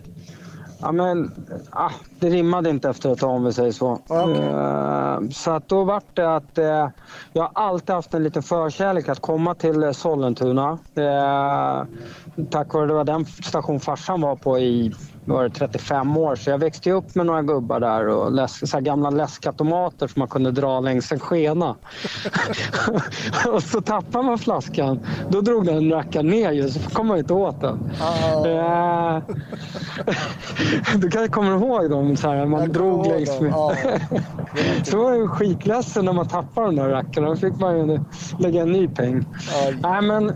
Ja, 0.79 0.91
men, 0.91 1.31
ah, 1.69 1.91
det 2.19 2.29
rimmade 2.29 2.69
inte 2.69 2.89
efter 2.89 3.13
ett 3.13 3.19
tag 3.19 3.29
om 3.29 3.43
vi 3.43 3.53
säger 3.53 3.71
så. 3.71 3.99
Okej. 4.07 4.45
Eh, 4.45 5.29
så 5.29 5.51
att 5.51 5.69
då 5.69 5.83
vart 5.83 6.15
det 6.15 6.35
att 6.35 6.57
eh, 6.57 6.89
jag 7.33 7.41
har 7.41 7.51
alltid 7.53 7.95
haft 7.95 8.13
en 8.13 8.23
liten 8.23 8.43
förkärlek 8.43 9.09
att 9.09 9.19
komma 9.19 9.55
till 9.55 9.93
Sollentuna. 9.93 10.77
Eh, 10.95 11.83
tack 12.49 12.73
vare 12.73 12.87
det 12.87 12.93
var 12.93 13.03
den 13.03 13.25
station 13.25 13.79
farsan 13.79 14.21
var 14.21 14.35
på 14.35 14.59
i 14.59 14.93
var 15.25 15.43
det 15.43 15.49
35 15.49 16.17
år. 16.17 16.35
Så 16.35 16.49
jag 16.49 16.57
växte 16.57 16.91
upp 16.91 17.15
med 17.15 17.25
några 17.25 17.41
gubbar 17.41 17.79
där 17.79 18.07
och 18.07 18.31
läs, 18.31 18.69
så 18.71 18.79
gamla 18.79 19.09
läskautomater 19.09 20.07
som 20.07 20.19
man 20.19 20.27
kunde 20.27 20.51
dra 20.51 20.79
längs 20.79 21.11
en 21.11 21.19
skena. 21.19 21.75
och 23.53 23.63
så 23.63 23.81
tappar 23.81 24.23
man 24.23 24.39
flaskan. 24.39 24.99
Då 25.29 25.41
drog 25.41 25.65
den 25.65 25.91
rackaren 25.91 26.27
ner 26.27 26.51
ju, 26.51 26.69
så 26.69 26.89
kom 26.89 27.07
man 27.07 27.17
inte 27.17 27.33
åt 27.33 27.61
den. 27.61 27.79
Eh, 28.45 29.19
du 30.95 31.09
kanske 31.09 31.27
kommer 31.27 31.51
ihåg 31.51 31.89
dem 31.89 32.17
så 32.17 32.29
här, 32.29 32.45
man 32.45 32.61
jag 32.61 32.73
drog 32.73 33.07
längs 33.07 33.41
med. 33.41 33.53
Så 34.83 34.97
var 34.97 35.13
jag 35.15 35.29
skitledsen 35.29 36.05
när 36.05 36.13
man 36.13 36.27
tappade 36.27 36.67
de 36.67 36.75
där 36.75 36.89
rackarna. 36.89 37.27
Då 37.27 37.35
fick 37.35 37.59
man 37.59 37.77
ju 37.77 37.99
lägga 38.37 38.61
en 38.61 38.71
ny 38.71 38.87
peng. 38.87 39.25
Ja. 39.51 39.71
Nej, 39.81 40.01
men, 40.01 40.33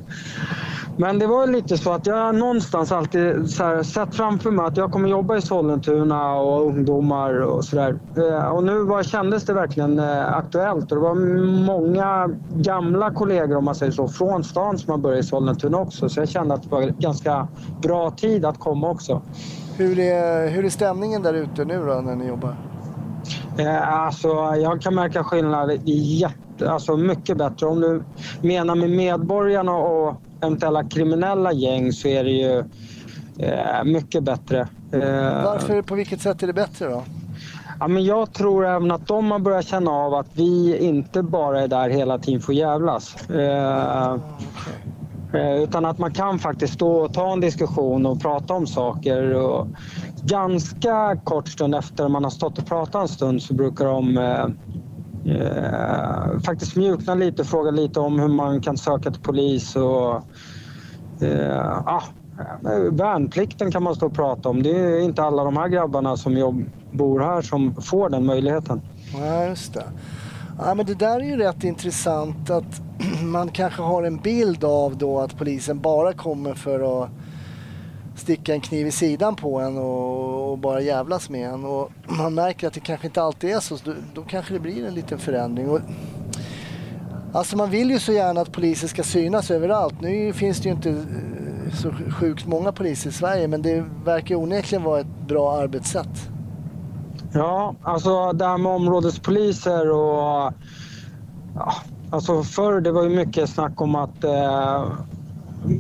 men 0.98 1.20
det 1.20 1.28
var 1.28 1.48
lite 1.48 1.78
så 1.78 1.92
att 1.92 2.08
jag 2.08 2.36
någonstans 2.36 2.92
alltid 2.92 3.50
så 3.50 3.84
sett 3.84 4.16
framför 4.16 4.52
mig 4.52 4.66
att 4.66 4.78
jag 4.78 4.92
kommer 4.92 5.10
jobba 5.10 5.38
i 5.38 5.42
Sollentuna 5.42 6.36
och 6.36 6.66
ungdomar 6.66 7.42
och 7.42 7.66
sådär. 7.66 8.00
Eh, 8.18 8.48
och 8.48 8.64
nu 8.64 8.84
var, 8.84 9.04
kändes 9.04 9.46
det 9.46 9.54
verkligen 9.54 10.00
eh, 10.00 10.34
aktuellt 10.34 10.92
och 10.92 10.98
det 10.98 11.04
var 11.04 11.16
många 11.66 12.30
gamla 12.56 13.14
kollegor 13.14 13.58
om 13.58 13.66
man 13.66 13.76
säger 13.76 13.92
så 13.92 14.08
från 14.08 14.44
stan 14.44 14.78
som 14.78 14.92
har 14.92 14.98
börjat 14.98 15.26
i 15.26 15.28
Sollentuna 15.28 15.78
också. 15.78 16.10
Så 16.10 16.20
jag 16.20 16.30
kände 16.30 16.54
att 16.54 16.64
det 16.64 16.70
var 16.70 16.82
ganska 16.82 17.48
bra 17.82 18.12
tid 18.12 18.46
att 18.46 18.60
komma 18.60 18.90
också. 18.90 19.22
Hur, 19.78 20.00
är, 20.00 20.50
hur 20.50 20.66
är 20.66 20.70
stämningen 20.70 21.22
där 21.22 21.34
ute 21.34 21.66
nu 21.66 21.86
då 21.86 22.02
när 22.02 22.16
ni 22.16 22.28
jobbar? 22.28 22.56
Eh, 23.58 23.94
alltså, 23.94 24.28
jag 24.56 24.82
kan 24.82 24.96
märka 24.96 25.24
skillnad 25.24 25.72
jätte, 25.86 26.72
alltså 26.72 26.98
mycket 26.98 27.38
bättre. 27.38 27.66
Om 27.66 27.82
du 27.82 28.04
menar 28.42 28.76
med 28.76 28.90
medborgarna 28.90 29.72
och 29.72 30.16
eventuella 30.44 30.84
kriminella 30.84 31.54
gäng 31.54 31.94
så 31.94 32.08
är 32.08 32.24
det 32.24 32.30
ju 32.30 32.64
eh, 33.40 33.84
mycket 33.84 34.24
bättre. 34.24 34.60
Eh, 34.92 35.44
Varför, 35.44 35.82
på 35.82 35.96
vilket 35.96 36.22
sätt 36.22 36.44
är 36.44 36.48
det 36.48 36.54
bättre 36.54 36.90
då? 36.90 37.04
Ja, 37.80 37.88
men 37.88 38.06
jag 38.06 38.34
tror 38.34 38.66
även 38.66 38.92
att 38.92 39.08
de 39.08 39.32
har 39.32 39.40
börjat 39.40 39.68
känna 39.68 39.92
av 39.92 40.14
att 40.14 40.28
vi 40.34 40.78
inte 40.78 41.24
bara 41.24 41.62
är 41.62 41.68
där 41.68 41.90
hela 41.90 42.18
tiden 42.18 42.42
för 42.42 42.54
att 42.54 42.58
jävlas. 42.58 43.30
Eh, 43.30 44.14
eh, 45.34 45.64
utan 45.64 45.86
att 45.86 45.98
man 45.98 46.14
kan 46.14 46.40
faktiskt 46.40 46.74
stå 46.74 46.92
och 46.92 47.14
ta 47.14 47.34
en 47.34 47.40
diskussion 47.40 48.06
och 48.06 48.22
prata 48.22 48.54
om 48.54 48.68
saker. 48.68 49.34
Och 49.34 49.68
ganska 50.24 51.18
kort 51.24 51.48
stund 51.48 51.76
efter 51.76 52.08
man 52.08 52.24
har 52.24 52.32
stått 52.32 52.58
och 52.58 52.66
pratat 52.66 53.02
en 53.02 53.08
stund 53.08 53.42
så 53.42 53.54
brukar 53.54 53.86
de 53.86 54.18
eh, 54.18 54.48
eh, 55.26 56.40
faktiskt 56.46 56.76
mjukna 56.76 57.16
lite 57.16 57.42
och 57.42 57.48
fråga 57.48 57.72
lite 57.72 58.00
om 58.00 58.20
hur 58.20 58.28
man 58.28 58.62
kan 58.62 58.78
söka 58.78 59.12
till 59.12 59.22
polis. 59.22 59.76
och 59.76 60.16
eh, 61.24 61.78
ah, 61.86 62.04
Värnplikten 62.92 63.72
kan 63.72 63.84
man 63.84 63.96
stå 63.96 64.06
och 64.06 64.14
prata 64.14 64.50
om. 64.50 64.64
Det 64.64 64.80
är 64.80 65.00
inte 65.00 65.24
alla 65.24 65.44
de 65.44 65.58
här 65.58 65.68
grabbarna 65.68 66.18
som 66.18 66.38
jobb, 66.38 66.64
bor 66.92 67.20
här 67.20 67.42
som 67.42 67.76
får 67.76 68.10
den 68.10 68.26
möjligheten. 68.26 68.82
Ja, 69.14 69.46
just 69.46 69.74
det. 69.74 69.86
Ja, 70.60 70.76
men 70.76 70.86
det 70.86 70.94
där 70.94 71.20
är 71.20 71.24
ju 71.24 71.38
rätt 71.38 71.64
intressant 71.64 72.50
att 72.50 72.82
man 73.24 73.50
kanske 73.50 73.82
har 73.82 74.04
en 74.04 74.18
bild 74.18 74.64
av 74.64 74.98
då 74.98 75.20
att 75.20 75.38
polisen 75.38 75.80
bara 75.80 76.14
kommer 76.14 76.54
för 76.54 77.04
att 77.04 77.10
sticka 78.16 78.54
en 78.54 78.62
kniv 78.62 78.88
i 78.88 78.92
sidan 78.92 79.36
på 79.36 79.60
en 79.60 79.78
och, 79.78 80.52
och 80.52 80.58
bara 80.58 80.82
jävlas 80.82 81.30
med 81.30 81.50
en. 81.50 81.66
Och 81.66 81.92
man 82.06 82.34
märker 82.34 82.68
att 82.68 82.74
det 82.74 82.80
kanske 82.80 83.08
inte 83.08 83.22
alltid 83.22 83.50
är 83.50 83.60
så. 83.60 83.78
då, 83.84 83.94
då 84.14 84.22
kanske 84.22 84.54
det 84.54 84.60
blir 84.60 84.86
en 84.86 84.94
liten 84.94 85.20
förändring. 85.20 85.70
Och, 85.70 85.80
alltså 87.34 87.58
man 87.58 87.70
vill 87.70 87.92
ju 87.92 88.00
så 88.00 88.12
gärna 88.12 88.42
att 88.42 88.52
poliser 88.52 88.88
ska 88.88 89.04
synas 89.04 89.52
överallt. 89.52 90.02
Nu 90.02 90.34
finns 90.34 90.60
det 90.60 90.70
ju 90.70 90.76
inte 90.76 90.90
eh, 90.90 91.74
så 91.74 91.92
sjukt 92.20 92.46
många 92.46 92.72
poliser 92.72 93.10
i 93.10 93.14
Sverige 93.14 93.48
men 93.48 93.62
det 93.62 93.86
verkar 94.06 94.36
onekligen 94.36 94.84
vara 94.84 95.00
ett 95.00 95.28
bra 95.28 95.58
arbetssätt. 95.58 96.30
Ja, 97.34 97.76
alltså 97.82 98.32
det 98.32 98.46
här 98.46 98.58
med 98.58 98.72
områdespoliser 98.72 99.92
och... 99.92 100.54
Ja, 101.56 101.74
alltså 102.12 102.44
förr 102.44 102.82
det 102.82 102.92
var 102.92 103.04
ju 103.04 103.10
mycket 103.10 103.50
snack 103.50 103.82
om 103.82 103.96
att 103.96 104.24
eh, 104.24 104.86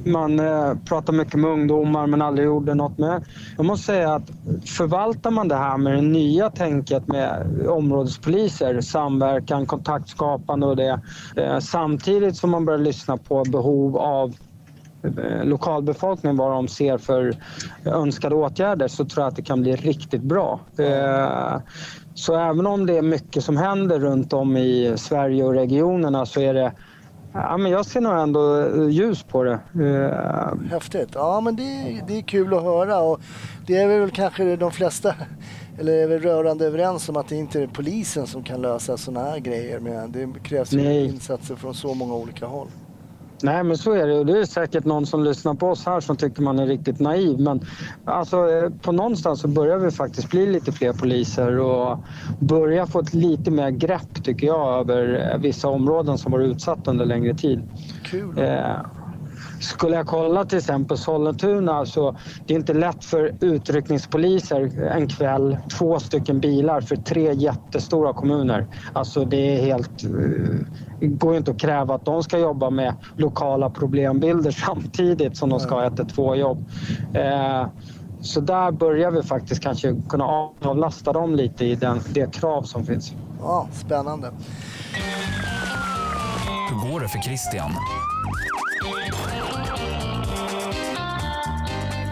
man 0.06 0.40
eh, 0.40 1.12
mycket 1.12 1.40
med 1.40 1.52
ungdomar 1.52 2.08
men 2.08 2.22
aldrig 2.22 2.46
gjorde 2.46 2.74
något 2.74 2.98
med. 2.98 3.24
Jag 3.58 3.66
måste 3.66 3.86
säga 3.86 4.14
att 4.16 4.30
förvaltar 4.78 5.32
man 5.32 5.48
det 5.48 5.56
här 5.56 5.78
med 5.78 5.94
det 5.94 6.02
nya 6.02 6.50
tänket 6.50 7.08
med 7.08 7.48
områdespoliser, 7.68 8.82
samverkan, 8.82 9.66
kontaktskapande 9.66 10.68
och 10.68 10.76
det 10.76 11.02
eh, 11.36 11.60
samtidigt 11.60 12.38
som 12.38 12.50
man 12.50 12.66
börjar 12.66 12.80
lyssna 12.80 13.18
på 13.18 13.46
behov 13.46 13.98
av 13.98 14.36
eh, 15.04 15.44
lokalbefolkningen 15.46 16.38
vad 16.38 16.52
de 16.52 16.68
ser 16.68 16.98
för 16.98 17.38
önskade 17.86 18.36
åtgärder 18.36 18.88
så 18.88 19.06
tror 19.06 19.24
jag 19.24 19.30
att 19.30 19.36
det 19.36 19.44
kan 19.44 19.62
bli 19.62 19.76
riktigt 19.76 20.24
bra. 20.24 20.60
Eh, 20.80 21.62
så 22.14 22.36
även 22.36 22.68
om 22.68 22.86
det 22.86 22.98
är 22.98 23.02
mycket 23.02 23.44
som 23.44 23.58
händer 23.58 24.00
runt 24.00 24.34
om 24.34 24.58
i 24.58 24.94
Sverige 24.98 25.44
och 25.44 25.54
regionerna 25.54 26.26
så 26.26 26.42
är 26.42 26.54
det 26.54 26.74
Ja, 27.34 27.58
men 27.58 27.72
jag 27.72 27.86
ser 27.86 28.02
nog 28.02 28.14
ändå 28.20 28.60
eh, 28.62 28.90
ljus 28.90 29.24
på 29.24 29.44
det. 29.44 29.60
Eh, 29.86 30.70
Häftigt. 30.72 31.10
Ja, 31.14 31.42
men 31.42 31.56
det, 31.56 31.64
är- 31.64 32.04
det 32.08 32.18
är 32.18 32.22
kul 32.22 32.54
att 32.54 32.64
höra 32.64 33.00
och 33.00 33.20
det 33.68 33.78
är 33.78 33.88
väl 34.00 34.12
kanske 34.12 34.56
de 34.56 34.72
flesta, 34.72 35.16
eller 35.80 35.94
är 35.94 36.08
väl 36.08 36.22
rörande 36.22 36.66
överens 36.66 37.10
om 37.10 37.18
att 37.18 37.28
det 37.28 37.36
inte 37.36 37.62
är 37.62 37.68
polisen 37.68 38.28
som 38.28 38.44
kan 38.44 38.62
lösa 38.62 38.98
sådana 38.98 39.30
här 39.30 39.40
grejer. 39.40 39.80
Men 39.80 40.12
det 40.12 40.30
krävs 40.44 40.72
Nej. 40.72 41.06
insatser 41.06 41.56
från 41.56 41.74
så 41.74 41.94
många 41.94 42.14
olika 42.14 42.46
håll. 42.46 42.68
Nej, 43.44 43.64
men 43.64 43.78
så 43.78 43.92
är 43.92 44.08
det. 44.08 44.20
Och 44.20 44.26
det 44.26 44.40
är 44.40 44.46
säkert 44.46 44.86
någon 44.86 45.06
som 45.06 45.24
lyssnar 45.24 45.54
på 45.54 45.68
oss 45.68 45.86
här 45.86 46.00
som 46.00 46.18
tycker 46.18 46.42
man 46.42 46.60
är 46.60 46.68
riktigt 46.68 47.00
naiv. 47.00 47.40
Men 47.40 47.62
alltså, 48.04 48.50
eh, 48.50 48.70
på 48.82 48.92
någonstans 48.92 49.42
så 49.42 49.48
börjar 49.48 49.78
vi 49.78 49.92
faktiskt 49.92 50.30
bli 50.30 50.46
lite 50.46 50.72
fler 50.72 50.94
poliser 50.94 51.60
och 51.60 52.00
börja 52.40 52.88
få 52.88 53.00
ett 53.00 53.14
lite 53.14 53.52
mer 53.52 53.70
grepp, 53.70 54.24
tycker 54.24 54.48
jag, 54.48 54.80
över 54.80 55.32
eh, 55.32 55.38
vissa 55.40 55.68
områden 55.68 56.18
som 56.18 56.32
varit 56.32 56.48
utsatta 56.48 56.92
under 56.92 57.06
längre 57.06 57.34
tid. 57.34 57.70
Kul. 58.04 58.38
Eh, 58.38 58.76
skulle 59.64 59.96
jag 59.96 60.08
kolla 60.08 60.46
till 60.46 60.58
exempel 60.58 60.98
Sollentuna 60.98 61.86
så 61.86 62.16
det 62.46 62.54
är 62.54 62.58
inte 62.58 62.74
lätt 62.74 63.06
för 63.06 63.36
utryckningspoliser 63.42 64.82
en 64.84 65.08
kväll, 65.08 65.58
två 65.78 66.00
stycken 66.00 66.40
bilar 66.40 66.82
för 66.82 66.96
tre 66.96 67.34
jättestora 67.34 68.14
kommuner. 68.14 68.68
Alltså 68.94 69.26
det 69.26 69.58
är 69.58 69.66
helt... 69.66 70.04
Det 71.00 71.08
går 71.08 71.36
inte 71.36 71.52
att 71.52 71.60
kräva 71.60 71.96
att 71.96 72.06
de 72.06 72.24
ska 72.24 72.40
jobba 72.40 72.70
med 72.70 72.96
lokala 73.18 73.70
problembilder 73.70 74.52
samtidigt 74.66 75.38
som 75.38 75.50
de 75.50 75.60
ska 75.60 75.76
ha 75.76 75.84
112 75.84 76.40
jobb. 76.40 76.66
Eh, 77.14 77.68
så 78.22 78.42
där 78.42 78.72
börjar 78.72 79.12
vi 79.12 79.24
faktiskt 79.24 79.64
kanske 79.64 79.96
kunna 80.10 80.26
avlasta 80.62 81.14
dem 81.14 81.36
lite 81.36 81.66
i 81.66 81.76
den, 81.76 82.00
det 82.14 82.34
krav 82.34 82.64
som 82.64 82.86
finns. 82.86 83.14
Ja, 83.42 83.68
spännande. 83.74 84.32
Hur 86.70 86.92
går 86.92 87.00
det 87.00 87.08
för 87.08 87.20
Christian? 87.20 87.72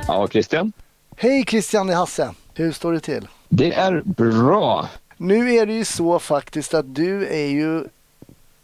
Ja, 0.07 0.27
Christian. 0.27 0.73
Hej 1.15 1.45
Christian, 1.47 1.87
det 1.87 1.93
är 1.93 1.97
Hasse. 1.97 2.33
Hur 2.53 2.71
står 2.71 2.93
det 2.93 2.99
till? 2.99 3.27
Det 3.49 3.73
är 3.73 4.01
bra. 4.05 4.89
Nu 5.17 5.53
är 5.53 5.65
det 5.65 5.73
ju 5.73 5.85
så 5.85 6.19
faktiskt 6.19 6.73
att 6.73 6.95
du 6.95 7.27
är 7.27 7.47
ju 7.47 7.83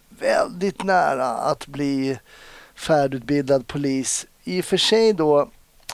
väldigt 0.10 0.84
nära 0.84 1.28
att 1.28 1.68
bli 1.68 2.20
färdigutbildad 2.76 3.68
polis. 3.68 4.26
I 4.44 4.62
och 4.62 4.66
för 4.66 4.78
sig 4.78 5.14
då 5.14 5.50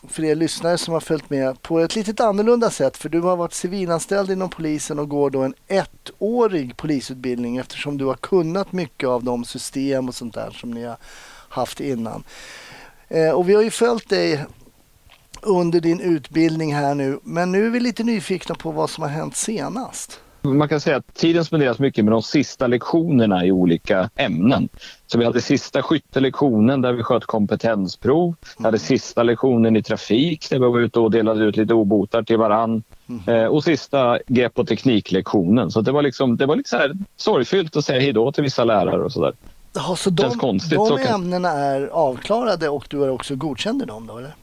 för 0.07 0.23
er 0.23 0.35
lyssnare 0.35 0.77
som 0.77 0.93
har 0.93 1.01
följt 1.01 1.29
med 1.29 1.61
på 1.61 1.79
ett 1.79 1.95
lite 1.95 2.25
annorlunda 2.25 2.69
sätt. 2.69 2.97
För 2.97 3.09
du 3.09 3.21
har 3.21 3.35
varit 3.35 3.53
civilanställd 3.53 4.31
inom 4.31 4.49
polisen 4.49 4.99
och 4.99 5.09
går 5.09 5.29
då 5.29 5.41
en 5.41 5.53
ettårig 5.67 6.77
polisutbildning 6.77 7.57
eftersom 7.57 7.97
du 7.97 8.05
har 8.05 8.15
kunnat 8.15 8.71
mycket 8.71 9.09
av 9.09 9.23
de 9.23 9.45
system 9.45 10.07
och 10.07 10.15
sånt 10.15 10.33
där 10.33 10.51
som 10.51 10.71
ni 10.71 10.83
har 10.83 10.97
haft 11.53 11.79
innan. 11.79 12.23
Eh, 13.07 13.29
och 13.29 13.49
vi 13.49 13.53
har 13.53 13.61
ju 13.61 13.71
följt 13.71 14.09
dig 14.09 14.45
under 15.41 15.79
din 15.79 15.99
utbildning 15.99 16.75
här 16.75 16.95
nu. 16.95 17.19
Men 17.23 17.51
nu 17.51 17.65
är 17.65 17.69
vi 17.69 17.79
lite 17.79 18.03
nyfikna 18.03 18.55
på 18.55 18.71
vad 18.71 18.89
som 18.89 19.01
har 19.01 19.09
hänt 19.09 19.35
senast. 19.35 20.19
Man 20.45 20.69
kan 20.69 20.79
säga 20.79 20.97
att 20.97 21.13
tiden 21.13 21.45
spenderas 21.45 21.79
mycket 21.79 22.05
med 22.05 22.11
de 22.11 22.21
sista 22.21 22.67
lektionerna 22.67 23.45
i 23.45 23.51
olika 23.51 24.09
ämnen. 24.15 24.69
Så 25.07 25.17
vi 25.17 25.25
hade 25.25 25.41
sista 25.41 25.81
skyttelektionen 25.81 26.81
där 26.81 26.93
vi 26.93 27.03
sköt 27.03 27.25
kompetensprov. 27.25 28.35
Vi 28.57 28.63
hade 28.63 28.79
sista 28.79 29.23
lektionen 29.23 29.75
i 29.75 29.83
trafik 29.83 30.49
där 30.49 30.59
vi 30.59 30.65
var 30.65 30.79
ute 30.79 30.99
och 30.99 31.11
delade 31.11 31.45
ut 31.45 31.57
lite 31.57 31.73
obotar 31.73 32.23
till 32.23 32.37
varann. 32.37 32.83
Mm. 33.27 33.51
och 33.51 33.63
sista 33.63 34.19
grepp 34.27 34.59
och 34.59 34.67
tekniklektionen. 34.67 35.71
Så 35.71 35.81
det 35.81 35.91
var 35.91 36.01
liksom, 36.01 36.37
det 36.37 36.45
var 36.45 36.55
lite 36.55 36.69
så 36.69 36.77
här 36.77 36.93
sorgfyllt 37.15 37.75
att 37.75 37.85
säga 37.85 37.99
hejdå 37.99 38.31
till 38.31 38.43
vissa 38.43 38.63
lärare 38.63 39.03
och 39.03 39.11
sådär. 39.11 39.33
Ja, 39.73 39.95
så 39.95 40.09
de, 40.09 40.37
konstigt, 40.37 40.77
de 40.77 40.99
ämnena 40.99 41.49
är 41.49 41.87
avklarade 41.87 42.69
och 42.69 42.87
du 42.89 43.03
är 43.03 43.09
också 43.09 43.35
godkänd 43.35 43.81
i 43.81 43.85
dem 43.85 44.07
då 44.07 44.17
eller? 44.17 44.35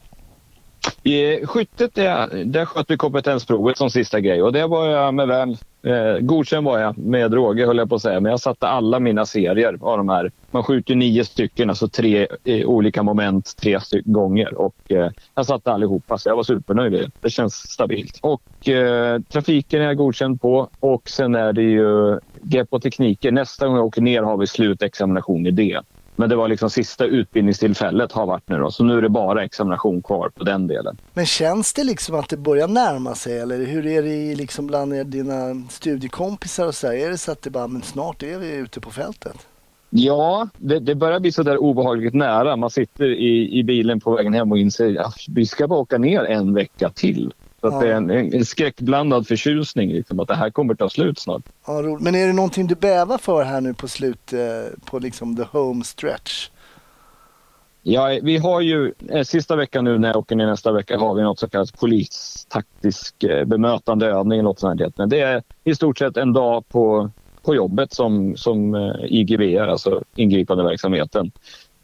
I 1.03 1.45
skyttet 1.45 1.95
där, 1.95 2.45
där 2.45 2.65
sköt 2.65 2.85
vi 2.89 2.97
kompetensprovet 2.97 3.77
som 3.77 3.89
sista 3.89 4.19
grej 4.19 4.43
och 4.43 4.53
det 4.53 4.67
var 4.67 4.87
jag 4.87 5.13
med 5.13 5.27
väl 5.27 5.57
Eh, 5.87 6.19
godkänd 6.19 6.65
var 6.65 6.79
jag 6.79 6.97
med 6.97 7.33
råge 7.33 7.65
höll 7.65 7.77
jag 7.77 7.89
på 7.89 7.95
att 7.95 8.01
säga, 8.01 8.19
men 8.19 8.29
jag 8.29 8.39
satte 8.39 8.67
alla 8.67 8.99
mina 8.99 9.25
serier 9.25 9.77
av 9.81 9.97
de 9.97 10.09
här. 10.09 10.31
Man 10.51 10.63
skjuter 10.63 10.95
nio 10.95 11.25
stycken, 11.25 11.69
alltså 11.69 11.87
tre 11.87 12.27
eh, 12.43 12.65
olika 12.65 13.03
moment 13.03 13.57
tre 13.61 13.79
gånger 14.05 14.53
och 14.53 14.75
eh, 14.89 15.11
jag 15.35 15.45
satte 15.45 15.71
allihopa 15.71 16.17
så 16.17 16.29
jag 16.29 16.35
var 16.35 16.43
supernöjd. 16.43 17.11
Det 17.21 17.29
känns 17.29 17.53
stabilt. 17.53 18.19
Och 18.21 18.69
eh, 18.69 19.21
trafiken 19.21 19.81
är 19.81 19.85
jag 19.85 19.97
godkänd 19.97 20.41
på 20.41 20.69
och 20.79 21.09
sen 21.09 21.35
är 21.35 21.53
det 21.53 21.63
ju 21.63 22.19
grepp 22.41 22.67
och 22.71 22.81
tekniker. 22.81 23.31
Nästa 23.31 23.67
gång 23.67 23.75
jag 23.75 23.85
åker 23.85 24.01
ner 24.01 24.23
har 24.23 24.37
vi 24.37 24.47
slutexamination 24.47 25.47
i 25.47 25.51
det. 25.51 25.81
Men 26.15 26.29
det 26.29 26.35
var 26.35 26.47
liksom 26.47 26.69
sista 26.69 27.05
utbildningstillfället 27.05 28.11
har 28.11 28.25
varit 28.25 28.49
nu 28.49 28.57
då, 28.57 28.71
så 28.71 28.83
nu 28.83 28.97
är 28.97 29.01
det 29.01 29.09
bara 29.09 29.43
examination 29.43 30.01
kvar 30.01 30.29
på 30.29 30.43
den 30.43 30.67
delen. 30.67 30.97
Men 31.13 31.25
känns 31.25 31.73
det 31.73 31.83
liksom 31.83 32.15
att 32.15 32.29
det 32.29 32.37
börjar 32.37 32.67
närma 32.67 33.15
sig 33.15 33.39
eller 33.39 33.65
hur 33.65 33.85
är 33.87 34.03
det 34.03 34.35
liksom 34.35 34.67
bland 34.67 35.05
dina 35.05 35.67
studiekompisar 35.69 36.67
och 36.67 36.75
så 36.75 36.87
här? 36.87 36.93
Är 36.93 37.09
det 37.09 37.17
så 37.17 37.31
att 37.31 37.41
det 37.41 37.49
bara, 37.49 37.67
men 37.67 37.81
snart 37.81 38.23
är 38.23 38.37
vi 38.37 38.55
ute 38.55 38.79
på 38.79 38.91
fältet? 38.91 39.47
Ja, 39.93 40.49
det, 40.57 40.79
det 40.79 40.95
börjar 40.95 41.19
bli 41.19 41.31
så 41.31 41.43
där 41.43 41.57
obehagligt 41.57 42.13
nära. 42.13 42.55
Man 42.55 42.69
sitter 42.69 43.05
i, 43.05 43.59
i 43.59 43.63
bilen 43.63 43.99
på 43.99 44.15
vägen 44.15 44.33
hem 44.33 44.51
och 44.51 44.57
inser 44.57 44.99
att 44.99 45.15
vi 45.29 45.45
ska 45.45 45.67
bara 45.67 45.79
åka 45.79 45.97
ner 45.97 46.23
en 46.23 46.53
vecka 46.53 46.89
till. 46.89 47.33
Så 47.61 47.67
ja. 47.67 47.79
det 47.79 47.87
är 47.87 47.95
en, 47.95 48.09
en 48.09 48.45
skräckblandad 48.45 49.27
förtjusning, 49.27 49.91
liksom, 49.91 50.19
att 50.19 50.27
det 50.27 50.35
här 50.35 50.49
kommer 50.49 50.75
ta 50.75 50.89
slut 50.89 51.19
snart. 51.19 51.41
Ja, 51.67 51.81
Men 51.99 52.15
är 52.15 52.27
det 52.27 52.33
någonting 52.33 52.67
du 52.67 52.75
bävar 52.75 53.17
för 53.17 53.43
här 53.43 53.61
nu 53.61 53.73
på 53.73 53.87
slut, 53.87 54.33
eh, 54.33 54.39
på 54.85 54.99
liksom 54.99 55.35
the 55.35 55.43
home 55.51 55.83
stretch? 55.83 56.49
Ja, 57.83 58.19
vi 58.23 58.37
har 58.37 58.61
ju 58.61 58.93
eh, 59.09 59.23
sista 59.23 59.55
veckan 59.55 59.83
nu 59.83 59.97
när 59.97 60.07
jag 60.07 60.17
åker 60.17 60.35
ner 60.35 60.45
nästa 60.45 60.71
vecka 60.71 60.97
har 60.97 61.15
vi 61.15 61.21
något 61.21 61.39
så 61.39 61.49
kallat 61.49 61.79
polistaktisk 61.79 63.23
eh, 63.23 63.45
bemötande 63.45 64.07
övning. 64.07 64.39
Eller 64.39 64.43
något 64.43 64.59
sånt 64.59 64.97
Men 64.97 65.09
det 65.09 65.19
är 65.19 65.43
i 65.63 65.75
stort 65.75 65.97
sett 65.97 66.17
en 66.17 66.33
dag 66.33 66.67
på, 66.69 67.09
på 67.41 67.55
jobbet 67.55 67.93
som, 67.93 68.37
som 68.37 68.75
IGV, 69.03 69.59
alltså 69.59 70.03
ingripande 70.15 70.63
verksamheten. 70.63 71.31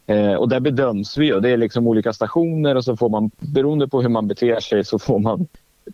Eh, 0.08 0.34
och 0.34 0.48
där 0.48 0.60
bedöms 0.60 1.16
vi 1.16 1.32
och 1.32 1.42
det 1.42 1.50
är 1.50 1.56
liksom 1.56 1.86
olika 1.86 2.12
stationer 2.12 2.74
och 2.74 2.84
så 2.84 2.96
får 2.96 3.08
man 3.08 3.30
beroende 3.38 3.88
på 3.88 4.02
hur 4.02 4.08
man 4.08 4.28
beter 4.28 4.60
sig 4.60 4.84
så 4.84 4.98
får 4.98 5.18
man 5.18 5.46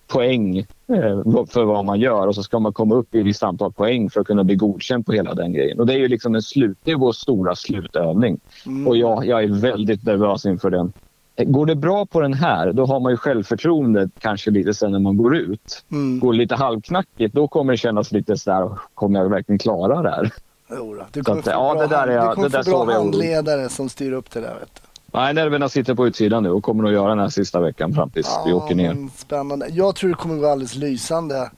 poäng 0.06 0.58
eh, 0.58 1.44
för 1.48 1.64
vad 1.64 1.84
man 1.84 2.00
gör 2.00 2.26
och 2.26 2.34
så 2.34 2.42
ska 2.42 2.58
man 2.58 2.72
komma 2.72 2.94
upp 2.94 3.14
i 3.14 3.20
ett 3.20 3.26
visst 3.26 3.42
antal 3.42 3.72
poäng 3.72 4.10
för 4.10 4.20
att 4.20 4.26
kunna 4.26 4.44
bli 4.44 4.54
godkänd 4.54 5.06
på 5.06 5.12
hela 5.12 5.34
den 5.34 5.52
grejen. 5.52 5.80
Och 5.80 5.86
det 5.86 5.92
är 5.94 5.98
ju 5.98 6.08
liksom 6.08 6.34
en 6.34 6.42
slut, 6.42 6.78
det 6.84 6.90
är 6.90 6.96
vår 6.96 7.12
stora 7.12 7.56
slutövning. 7.56 8.40
Mm. 8.66 8.88
Och 8.88 8.96
jag, 8.96 9.26
jag 9.26 9.44
är 9.44 9.48
väldigt 9.48 10.04
nervös 10.04 10.46
inför 10.46 10.70
den. 10.70 10.92
Går 11.36 11.66
det 11.66 11.74
bra 11.74 12.06
på 12.06 12.20
den 12.20 12.34
här, 12.34 12.72
då 12.72 12.86
har 12.86 13.00
man 13.00 13.12
ju 13.12 13.16
självförtroende 13.16 14.10
kanske 14.18 14.50
lite 14.50 14.74
sen 14.74 14.92
när 14.92 14.98
man 14.98 15.16
går 15.16 15.36
ut. 15.36 15.84
Mm. 15.90 16.20
Går 16.20 16.32
det 16.32 16.38
lite 16.38 16.54
halvknackigt, 16.54 17.34
då 17.34 17.48
kommer 17.48 17.72
det 17.72 17.76
kännas 17.76 18.12
lite 18.12 18.36
så 18.36 18.50
där, 18.50 18.70
kommer 18.94 19.20
jag 19.20 19.28
verkligen 19.28 19.58
klara 19.58 20.02
det 20.02 20.10
här? 20.10 20.32
Jo, 20.70 20.96
du 21.12 21.22
kommer 21.22 21.42
få 21.42 21.50
ja, 21.50 21.74
bra, 21.74 21.82
det 21.82 21.88
där 21.88 22.08
är, 22.08 22.28
du 22.28 22.34
kommer 22.34 22.48
det 22.48 22.64
få 22.64 22.84
bra 22.84 22.94
handledare 22.94 23.68
som 23.68 23.88
styr 23.88 24.12
upp 24.12 24.30
det 24.30 24.40
där. 24.40 24.54
Vet 24.60 24.74
du. 24.74 24.83
Nej, 25.14 25.34
nerverna 25.34 25.68
sitter 25.68 25.94
på 25.94 26.06
utsidan 26.06 26.42
nu 26.42 26.50
och 26.50 26.64
kommer 26.64 26.84
att 26.84 26.92
göra 26.92 27.08
den 27.08 27.18
här 27.18 27.28
sista 27.28 27.60
veckan 27.60 27.94
fram 27.94 28.10
tills 28.10 28.26
ja, 28.26 28.42
vi 28.46 28.52
åker 28.52 28.74
ner. 28.74 29.08
Spännande. 29.16 29.68
Jag 29.68 29.96
tror 29.96 30.10
det 30.10 30.16
kommer 30.16 30.34
att 30.34 30.40
gå 30.40 30.48
alldeles 30.48 30.74
lysande 30.74 31.50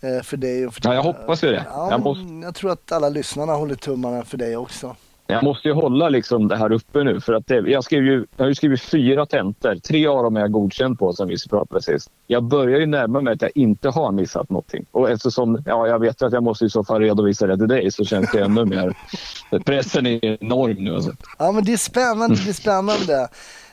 eh, 0.00 0.22
för 0.22 0.36
dig 0.36 0.66
och 0.66 0.74
för 0.74 0.80
Ja, 0.84 0.94
jag 0.94 1.02
hoppas 1.02 1.44
ju 1.44 1.48
det. 1.48 1.66
Ja, 1.70 1.90
jag, 1.90 2.42
jag 2.42 2.54
tror 2.54 2.70
att 2.70 2.92
alla 2.92 3.08
lyssnarna 3.08 3.52
håller 3.52 3.74
tummarna 3.74 4.24
för 4.24 4.36
dig 4.38 4.56
också. 4.56 4.96
Jag 5.30 5.44
måste 5.44 5.68
ju 5.68 5.74
hålla 5.74 6.08
liksom 6.08 6.48
det 6.48 6.56
här 6.56 6.72
uppe 6.72 7.04
nu 7.04 7.20
för 7.20 7.32
att 7.32 7.46
det, 7.46 7.54
jag, 7.54 7.84
skrev 7.84 8.04
ju, 8.04 8.26
jag 8.36 8.44
har 8.44 8.48
ju 8.48 8.54
skrivit 8.54 8.82
fyra 8.82 9.26
tentor. 9.26 9.74
Tre 9.74 10.06
av 10.06 10.22
dem 10.22 10.36
är 10.36 10.40
jag 10.40 10.52
godkänd 10.52 10.98
på 10.98 11.12
som 11.12 11.28
vi 11.28 11.36
pratade 11.50 11.82
sist. 11.82 12.10
Jag 12.26 12.44
börjar 12.44 12.80
ju 12.80 12.86
närma 12.86 13.20
mig 13.20 13.32
att 13.32 13.42
jag 13.42 13.50
inte 13.54 13.88
har 13.88 14.12
missat 14.12 14.50
någonting. 14.50 14.86
Och 14.90 15.10
eftersom 15.10 15.62
ja, 15.66 15.86
jag 15.86 15.98
vet 15.98 16.22
att 16.22 16.32
jag 16.32 16.42
måste 16.42 16.64
i 16.64 16.70
så 16.70 16.84
fall 16.84 17.00
redovisa 17.00 17.46
det 17.46 17.56
till 17.56 17.68
dig 17.68 17.90
så 17.90 18.04
känns 18.04 18.32
det 18.32 18.40
ännu 18.40 18.64
mer... 18.64 18.96
Pressen 19.64 20.06
är 20.06 20.24
enorm 20.24 20.84
nu 20.84 20.94
alltså. 20.94 21.12
Ja 21.38 21.52
men 21.52 21.64
det 21.64 21.72
är 21.72 21.76
spännande, 21.76 22.36
det 22.44 22.50
är 22.50 22.52
spännande. 22.52 23.28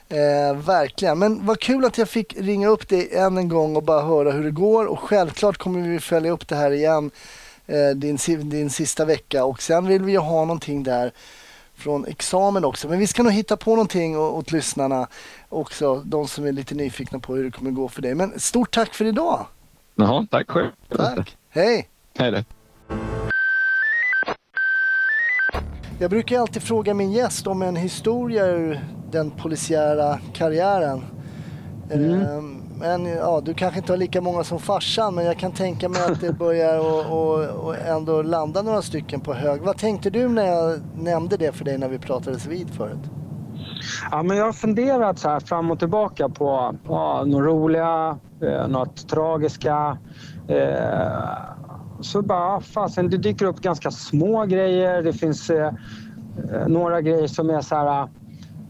Eh, 0.10 0.58
verkligen. 0.66 1.20
Men 1.20 1.46
vad 1.46 1.60
kul 1.60 1.86
att 1.86 1.98
jag 1.98 2.10
fick 2.10 2.36
ringa 2.38 2.68
upp 2.68 2.90
dig 2.90 3.10
än 3.14 3.38
en 3.38 3.50
gång 3.50 3.76
och 3.76 3.84
bara 3.84 4.02
höra 4.02 4.32
hur 4.32 4.44
det 4.44 4.52
går. 4.52 4.86
Och 4.86 5.00
självklart 5.00 5.58
kommer 5.58 5.90
vi 5.90 6.00
följa 6.00 6.32
upp 6.32 6.48
det 6.48 6.56
här 6.56 6.72
igen 6.72 7.12
eh, 7.68 7.96
din, 7.96 8.18
din 8.50 8.70
sista 8.70 9.06
vecka. 9.06 9.46
Och 9.46 9.62
sen 9.62 9.88
vill 9.88 10.04
vi 10.04 10.12
ju 10.12 10.18
ha 10.18 10.46
någonting 10.46 10.84
där 10.84 11.12
från 11.76 12.06
examen 12.06 12.66
också. 12.66 12.88
Men 12.88 13.00
vi 13.00 13.08
ska 13.08 13.24
nog 13.24 13.32
hitta 13.32 13.58
på 13.58 13.72
någonting 13.72 14.18
åt 14.18 14.52
lyssnarna 14.52 15.08
också. 15.50 16.02
De 16.06 16.28
som 16.28 16.46
är 16.46 16.52
lite 16.52 16.76
nyfikna 16.76 17.20
på 17.20 17.36
hur 17.36 17.44
det 17.44 17.52
kommer 17.52 17.72
gå 17.72 17.90
för 17.90 18.02
dig. 18.02 18.16
Men 18.16 18.40
stort 18.40 18.72
tack 18.72 18.94
för 18.94 19.06
idag! 19.06 19.46
Jaha, 19.96 20.28
tack 20.32 20.50
själv. 20.50 20.70
Tack. 20.90 21.38
Hej! 21.50 21.90
Hej 22.18 22.32
då. 22.32 22.44
Jag 26.00 26.10
brukar 26.10 26.40
alltid 26.40 26.64
fråga 26.64 26.94
min 26.94 27.12
gäst 27.12 27.48
om 27.48 27.62
en 27.62 27.76
historia 27.76 28.46
ur 28.46 28.80
den 29.12 29.32
polisiära 29.32 30.20
karriären. 30.34 31.06
Mm. 31.92 32.22
Ehm, 32.22 32.62
men 32.80 33.06
ja, 33.06 33.42
du 33.46 33.54
kanske 33.54 33.80
inte 33.80 33.92
har 33.92 33.98
lika 33.98 34.22
många 34.22 34.44
som 34.44 34.60
farsan, 34.60 35.16
men 35.16 35.26
jag 35.26 35.38
kan 35.38 35.52
tänka 35.52 35.90
mig 35.90 36.02
att 36.12 36.22
det 36.22 36.34
börjar 36.40 36.80
och, 36.80 37.06
och, 37.06 37.66
och 37.66 37.78
ändå 37.78 38.22
landa 38.22 38.62
några 38.62 38.82
stycken 38.82 39.22
på 39.22 39.34
hög. 39.34 39.62
Vad 39.62 39.78
tänkte 39.78 40.10
du 40.10 40.30
när 40.30 40.46
jag 40.46 40.80
nämnde 40.96 41.38
det 41.38 41.52
för 41.52 41.66
dig 41.66 41.78
när 41.78 41.90
vi 41.90 42.00
pratades 42.00 42.46
vid 42.46 42.70
förut? 42.70 43.10
Ja, 44.12 44.24
men 44.24 44.38
jag 44.38 44.46
har 44.46 44.54
funderat 44.54 45.20
så 45.20 45.30
här 45.30 45.40
fram 45.40 45.72
och 45.72 45.80
tillbaka 45.80 46.30
på 46.30 46.76
ja, 46.88 47.24
något 47.26 47.44
roliga, 47.44 48.20
eh, 48.42 48.68
något 48.68 49.10
tragiska. 49.10 49.98
Eh, 50.48 51.56
så 52.02 52.22
bara, 52.22 52.62
fasen, 52.62 53.10
det 53.10 53.18
dyker 53.18 53.46
upp 53.46 53.62
ganska 53.62 53.92
små 53.92 54.46
grejer. 54.46 55.04
Det 55.04 55.14
finns 55.14 55.50
eh, 55.50 55.74
eh 56.54 56.68
några 56.68 57.02
grejer 57.02 57.28
som 57.28 57.50
är 57.50 57.62
så 57.62 57.76
här, 57.76 58.08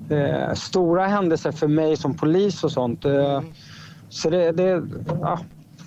eh, 0.09 0.53
stora 0.53 1.07
händelser 1.07 1.51
för 1.51 1.67
mig 1.67 1.97
som 1.97 2.17
polis 2.17 2.63
och 2.63 2.71
sånt. 2.71 3.05
Eh, 3.05 3.35
mm. 3.35 3.45
Så 4.09 4.29
det, 4.29 4.51
det, 4.51 4.83
ja, 5.21 5.39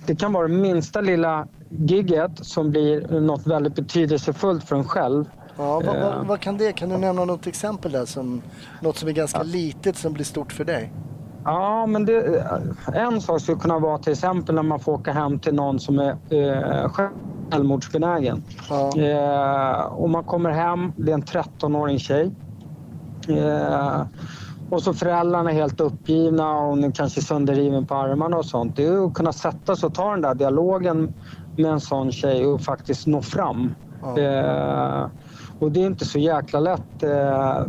det 0.05 0.15
kan 0.15 0.33
vara 0.33 0.47
det 0.47 0.53
minsta 0.53 1.01
lilla 1.01 1.47
gigget 1.69 2.31
som 2.45 2.71
blir 2.71 3.19
något 3.19 3.47
väldigt 3.47 3.75
betydelsefullt 3.75 4.63
för 4.63 4.75
en 4.75 4.83
själv. 4.83 5.25
Ja, 5.57 5.81
vad, 5.85 5.99
vad, 5.99 6.27
vad, 6.27 6.39
kan 6.39 6.57
det? 6.57 6.71
Kan 6.71 6.89
du 6.89 6.97
nämna 6.97 7.25
något 7.25 7.47
exempel 7.47 7.91
där? 7.91 8.05
Som, 8.05 8.41
något 8.81 8.97
som 8.97 9.09
är 9.09 9.13
ganska 9.13 9.37
ja. 9.37 9.43
litet 9.43 9.97
som 9.97 10.13
blir 10.13 10.25
stort 10.25 10.53
för 10.53 10.65
dig? 10.65 10.91
Ja, 11.43 11.85
men 11.85 12.05
det, 12.05 12.43
en 12.93 13.21
sak 13.21 13.41
skulle 13.41 13.57
kunna 13.57 13.79
vara 13.79 13.97
till 13.97 14.11
exempel 14.11 14.55
när 14.55 14.63
man 14.63 14.79
får 14.79 14.91
åka 14.91 15.11
hem 15.11 15.39
till 15.39 15.53
någon 15.53 15.79
som 15.79 15.99
är 15.99 16.17
eh, 16.29 16.89
självmordsbenägen. 16.89 18.43
Ja. 18.69 18.97
Eh, 18.97 19.81
och 19.81 20.09
man 20.09 20.23
kommer 20.23 20.49
hem, 20.49 20.91
det 20.95 21.11
är 21.11 21.13
en 21.13 21.23
13-årig 21.23 22.01
tjej. 22.01 22.31
Eh, 23.27 24.01
och 24.71 24.83
så 24.83 24.93
föräldrarna 24.93 25.51
är 25.51 25.55
helt 25.55 25.81
uppgivna 25.81 26.57
och 26.57 26.69
hon 26.69 26.83
är 26.83 26.91
kanske 26.91 27.21
sönderriven 27.21 27.85
på 27.85 27.95
armarna 27.95 28.37
och 28.37 28.45
sånt. 28.45 28.75
Det 28.75 28.85
är 28.85 29.05
att 29.05 29.13
kunna 29.13 29.33
sätta 29.33 29.75
sig 29.75 29.87
och 29.87 29.93
ta 29.93 30.11
den 30.11 30.21
där 30.21 30.35
dialogen 30.35 31.13
med 31.57 31.71
en 31.71 31.79
sån 31.79 32.11
tjej 32.11 32.45
och 32.45 32.61
faktiskt 32.61 33.07
nå 33.07 33.21
fram. 33.21 33.75
Ja. 34.01 34.19
Eh, 34.19 35.07
och 35.59 35.71
det 35.71 35.81
är 35.81 35.85
inte 35.85 36.05
så 36.05 36.19
jäkla 36.19 36.59
lätt 36.59 37.03
eh, 37.03 37.61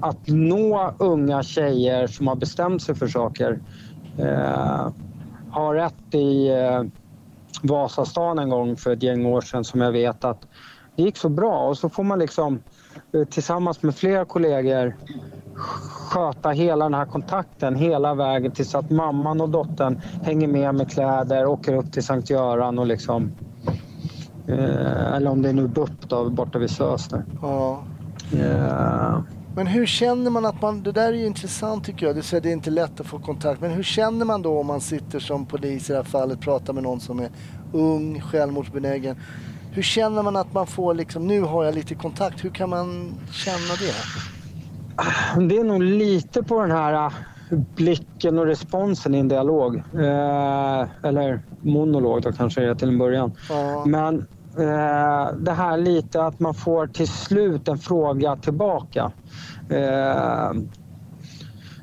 att 0.00 0.26
nå 0.26 0.94
unga 0.98 1.42
tjejer 1.42 2.06
som 2.06 2.28
har 2.28 2.36
bestämt 2.36 2.82
sig 2.82 2.94
för 2.94 3.08
saker. 3.08 3.60
Eh, 4.18 4.88
har 5.50 5.74
rätt 5.74 6.14
i 6.14 6.48
eh, 6.48 6.82
Vasastan 7.62 8.38
en 8.38 8.50
gång 8.50 8.76
för 8.76 8.92
ett 8.92 9.02
gäng 9.02 9.26
år 9.26 9.40
sedan 9.40 9.64
som 9.64 9.80
jag 9.80 9.92
vet 9.92 10.24
att 10.24 10.46
det 10.96 11.02
gick 11.02 11.16
så 11.16 11.28
bra 11.28 11.68
och 11.68 11.78
så 11.78 11.88
får 11.88 12.04
man 12.04 12.18
liksom 12.18 12.62
eh, 13.14 13.24
tillsammans 13.24 13.82
med 13.82 13.94
flera 13.94 14.24
kollegor 14.24 14.96
sköta 15.58 16.50
hela 16.50 16.84
den 16.84 16.94
här 16.94 17.04
kontakten 17.04 17.74
hela 17.74 18.14
vägen 18.14 18.52
tills 18.52 18.74
att 18.74 18.90
mamman 18.90 19.40
och 19.40 19.48
dottern 19.48 20.00
hänger 20.22 20.48
med 20.48 20.74
med 20.74 20.90
kläder, 20.90 21.46
åker 21.46 21.74
upp 21.74 21.92
till 21.92 22.04
Sankt 22.04 22.30
Göran 22.30 22.78
och 22.78 22.86
liksom... 22.86 23.32
Eh, 24.48 25.14
eller 25.14 25.30
om 25.30 25.42
det 25.42 25.48
är 25.48 25.52
nu 25.52 25.68
BUP 25.68 26.08
då, 26.08 26.30
borta 26.30 26.58
vid 26.58 26.70
SÖS 26.70 27.08
där. 27.08 27.24
Ja. 27.42 27.82
Eh. 28.32 29.18
Men 29.54 29.66
hur 29.66 29.86
känner 29.86 30.30
man 30.30 30.46
att 30.46 30.62
man, 30.62 30.82
det 30.82 30.92
där 30.92 31.08
är 31.08 31.16
ju 31.16 31.26
intressant 31.26 31.84
tycker 31.84 32.06
jag, 32.06 32.16
du 32.16 32.22
säger 32.22 32.42
det 32.42 32.48
är 32.48 32.52
inte 32.52 32.70
lätt 32.70 33.00
att 33.00 33.06
få 33.06 33.18
kontakt, 33.18 33.60
men 33.60 33.70
hur 33.70 33.82
känner 33.82 34.24
man 34.24 34.42
då 34.42 34.60
om 34.60 34.66
man 34.66 34.80
sitter 34.80 35.18
som 35.18 35.46
polis 35.46 35.90
i 35.90 35.92
det 35.92 35.98
här 35.98 36.04
fallet, 36.04 36.40
pratar 36.40 36.72
med 36.72 36.82
någon 36.82 37.00
som 37.00 37.20
är 37.20 37.30
ung, 37.72 38.20
självmordsbenägen. 38.20 39.16
Hur 39.72 39.82
känner 39.82 40.22
man 40.22 40.36
att 40.36 40.52
man 40.52 40.66
får 40.66 40.94
liksom, 40.94 41.26
nu 41.26 41.40
har 41.40 41.64
jag 41.64 41.74
lite 41.74 41.94
kontakt, 41.94 42.44
hur 42.44 42.50
kan 42.50 42.70
man 42.70 43.14
känna 43.32 43.74
det? 43.80 43.94
Det 45.48 45.56
är 45.56 45.64
nog 45.64 45.82
lite 45.82 46.42
på 46.42 46.60
den 46.60 46.70
här 46.70 46.92
äh, 46.92 47.12
blicken 47.50 48.38
och 48.38 48.46
responsen 48.46 49.14
i 49.14 49.18
en 49.18 49.28
dialog. 49.28 49.76
Eh, 49.76 50.86
eller 51.02 51.40
monolog 51.60 52.22
då 52.22 52.32
kanske 52.32 52.60
det 52.60 52.70
är 52.70 52.74
till 52.74 52.88
en 52.88 52.98
början. 52.98 53.32
Ja. 53.50 53.84
Men 53.86 54.18
eh, 54.58 55.36
det 55.38 55.52
här 55.52 55.76
lite 55.76 56.22
att 56.22 56.40
man 56.40 56.54
får 56.54 56.86
till 56.86 57.08
slut 57.08 57.68
en 57.68 57.78
fråga 57.78 58.36
tillbaka. 58.36 59.12
Eh, 59.70 60.52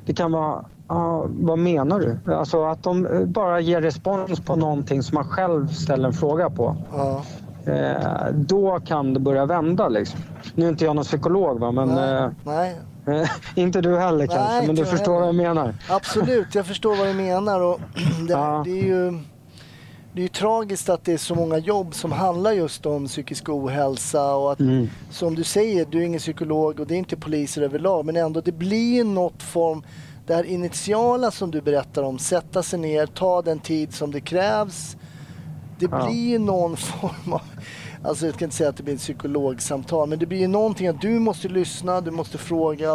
det 0.06 0.14
kan 0.14 0.32
vara 0.32 0.64
Ja, 0.88 1.26
vad 1.28 1.58
menar 1.58 2.00
du? 2.00 2.32
Alltså 2.32 2.64
att 2.64 2.82
de 2.82 3.24
bara 3.26 3.60
ger 3.60 3.80
respons 3.80 4.40
på 4.40 4.56
någonting 4.56 5.02
som 5.02 5.14
man 5.14 5.24
själv 5.24 5.68
ställer 5.68 6.08
en 6.08 6.14
fråga 6.14 6.50
på. 6.50 6.76
Ja. 6.92 7.22
Eh, 7.72 8.32
då 8.34 8.80
kan 8.80 9.14
det 9.14 9.20
börja 9.20 9.46
vända 9.46 9.88
liksom. 9.88 10.20
Nu 10.54 10.64
är 10.64 10.68
inte 10.68 10.84
jag 10.84 10.96
någon 10.96 11.04
psykolog 11.04 11.60
va, 11.60 11.70
men... 11.70 11.88
Nej. 11.88 12.14
Eh, 12.14 12.30
Nej. 12.44 12.76
inte 13.54 13.80
du 13.80 13.98
heller 13.98 14.26
kanske, 14.26 14.54
Nej, 14.54 14.66
men 14.66 14.76
du 14.76 14.84
förstår 14.84 15.12
heller. 15.12 15.18
vad 15.18 15.28
jag 15.28 15.34
menar. 15.34 15.74
Absolut, 15.88 16.54
jag 16.54 16.66
förstår 16.66 16.96
vad 16.96 17.06
du 17.06 17.14
menar. 17.14 17.60
Och 17.60 17.80
det, 18.26 18.32
ja. 18.32 18.62
det, 18.64 18.70
är 18.70 18.84
ju, 18.84 19.10
det 20.12 20.20
är 20.20 20.22
ju 20.22 20.28
tragiskt 20.28 20.88
att 20.88 21.04
det 21.04 21.12
är 21.12 21.18
så 21.18 21.34
många 21.34 21.58
jobb 21.58 21.94
som 21.94 22.12
handlar 22.12 22.52
just 22.52 22.86
om 22.86 23.06
psykisk 23.06 23.48
ohälsa. 23.48 24.34
Och 24.34 24.52
att, 24.52 24.60
mm. 24.60 24.88
Som 25.10 25.34
du 25.34 25.44
säger, 25.44 25.86
du 25.90 25.98
är 25.98 26.02
ingen 26.02 26.20
psykolog 26.20 26.80
och 26.80 26.86
det 26.86 26.94
är 26.94 26.98
inte 26.98 27.16
poliser 27.16 27.62
överlag, 27.62 28.06
men 28.06 28.16
ändå 28.16 28.40
det 28.40 28.52
blir 28.52 29.04
något 29.04 29.42
form 29.42 29.82
det 30.26 30.34
här 30.34 30.44
initiala 30.44 31.30
som 31.30 31.50
du 31.50 31.60
berättar 31.60 32.02
om, 32.02 32.18
sätta 32.18 32.62
sig 32.62 32.78
ner, 32.78 33.06
ta 33.06 33.42
den 33.42 33.58
tid 33.58 33.94
som 33.94 34.10
det 34.10 34.20
krävs. 34.20 34.96
Det 35.78 35.88
ja. 35.90 36.06
blir 36.06 36.38
någon 36.38 36.76
form 36.76 37.32
av, 37.32 37.42
alltså 38.06 38.26
jag 38.26 38.34
ska 38.34 38.44
inte 38.44 38.56
säga 38.56 38.70
att 38.70 38.76
det 38.76 38.82
blir 38.82 38.94
ett 38.94 39.00
psykologsamtal, 39.00 40.08
men 40.08 40.18
det 40.18 40.26
blir 40.26 40.48
någonting 40.48 40.88
att 40.88 41.00
du 41.00 41.18
måste 41.18 41.48
lyssna, 41.48 42.00
du 42.00 42.10
måste 42.10 42.38
fråga. 42.38 42.90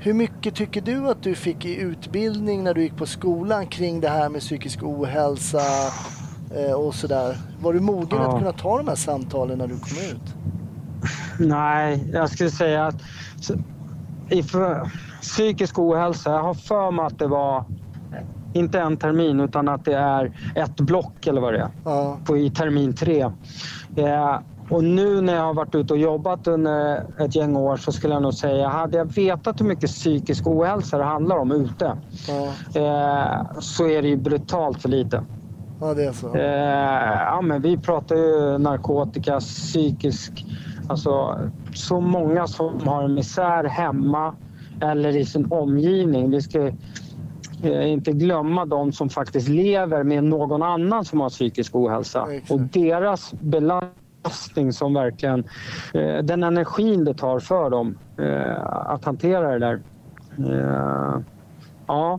Hur 0.00 0.12
mycket 0.12 0.54
tycker 0.54 0.80
du 0.80 1.10
att 1.10 1.22
du 1.22 1.34
fick 1.34 1.64
i 1.64 1.76
utbildning 1.76 2.64
när 2.64 2.74
du 2.74 2.82
gick 2.82 2.96
på 2.96 3.06
skolan 3.06 3.66
kring 3.66 4.00
det 4.00 4.08
här 4.08 4.28
med 4.28 4.40
psykisk 4.40 4.82
ohälsa 4.82 5.62
eh, 6.56 6.72
och 6.72 6.94
sådär? 6.94 7.36
Var 7.60 7.72
du 7.72 7.80
mogen 7.80 8.08
ja. 8.10 8.28
att 8.28 8.38
kunna 8.38 8.52
ta 8.52 8.78
de 8.78 8.88
här 8.88 8.94
samtalen 8.94 9.58
när 9.58 9.66
du 9.66 9.74
kom 9.74 9.98
ut? 10.12 10.34
Nej, 11.38 12.10
jag 12.12 12.30
skulle 12.30 12.50
säga 12.50 12.86
att 12.86 13.02
i 14.30 14.42
för, 14.42 14.90
psykisk 15.22 15.78
ohälsa, 15.78 16.30
jag 16.30 16.42
har 16.42 16.54
för 16.54 16.90
mig 16.90 17.06
att 17.06 17.18
det 17.18 17.26
var 17.26 17.64
inte 18.54 18.80
en 18.80 18.96
termin 18.96 19.40
utan 19.40 19.68
att 19.68 19.84
det 19.84 19.96
är 19.96 20.32
ett 20.54 20.76
block 20.76 21.26
eller 21.26 21.40
vad 21.40 21.52
det 21.52 21.58
är 21.58 21.70
ja. 21.84 22.18
på, 22.24 22.36
i 22.38 22.50
termin 22.50 22.94
tre. 22.94 23.30
Eh, 23.98 24.38
och 24.70 24.84
nu 24.84 25.20
när 25.20 25.34
jag 25.34 25.42
har 25.42 25.54
varit 25.54 25.74
ute 25.74 25.92
och 25.92 25.98
jobbat 25.98 26.46
under 26.46 27.04
ett 27.18 27.36
gäng 27.36 27.56
år 27.56 27.76
så 27.76 27.92
skulle 27.92 28.14
jag 28.14 28.22
nog 28.22 28.34
säga, 28.34 28.68
hade 28.68 28.96
jag 28.96 29.04
vetat 29.14 29.60
hur 29.60 29.66
mycket 29.66 29.90
psykisk 29.90 30.46
ohälsa 30.46 30.98
det 30.98 31.04
handlar 31.04 31.36
om 31.36 31.52
ute 31.52 31.96
ja. 32.28 32.44
eh, 32.80 33.60
så 33.60 33.88
är 33.88 34.02
det 34.02 34.08
ju 34.08 34.16
brutalt 34.16 34.82
för 34.82 34.88
lite. 34.88 35.24
Ja, 35.80 35.94
det 35.94 36.04
är 36.04 36.12
så. 36.12 36.34
Eh, 36.34 37.22
ja, 37.22 37.40
men 37.42 37.62
vi 37.62 37.78
pratar 37.78 38.16
ju 38.16 38.58
narkotika, 38.58 39.40
psykisk... 39.40 40.44
Alltså, 40.88 41.38
så 41.74 42.00
många 42.00 42.46
som 42.46 42.88
har 42.88 43.08
misär 43.08 43.64
hemma 43.64 44.34
eller 44.80 45.16
i 45.16 45.24
sin 45.24 45.52
omgivning. 45.52 46.30
Vi 46.30 46.42
ska 46.42 46.72
inte 47.64 48.12
glömma 48.12 48.64
de 48.64 48.92
som 48.92 49.08
faktiskt 49.08 49.48
lever 49.48 50.02
med 50.02 50.24
någon 50.24 50.62
annan 50.62 51.04
som 51.04 51.20
har 51.20 51.28
psykisk 51.28 51.74
ohälsa 51.74 52.26
Exakt. 52.30 52.50
och 52.50 52.60
deras 52.60 53.32
belastning 53.32 54.72
som 54.72 54.94
verkligen... 54.94 55.44
Eh, 55.94 56.18
den 56.22 56.42
energin 56.42 57.04
det 57.04 57.14
tar 57.14 57.40
för 57.40 57.70
dem 57.70 57.98
eh, 58.18 58.66
att 58.66 59.04
hantera 59.04 59.52
det 59.52 59.58
där. 59.58 59.82
Ja, 61.86 62.18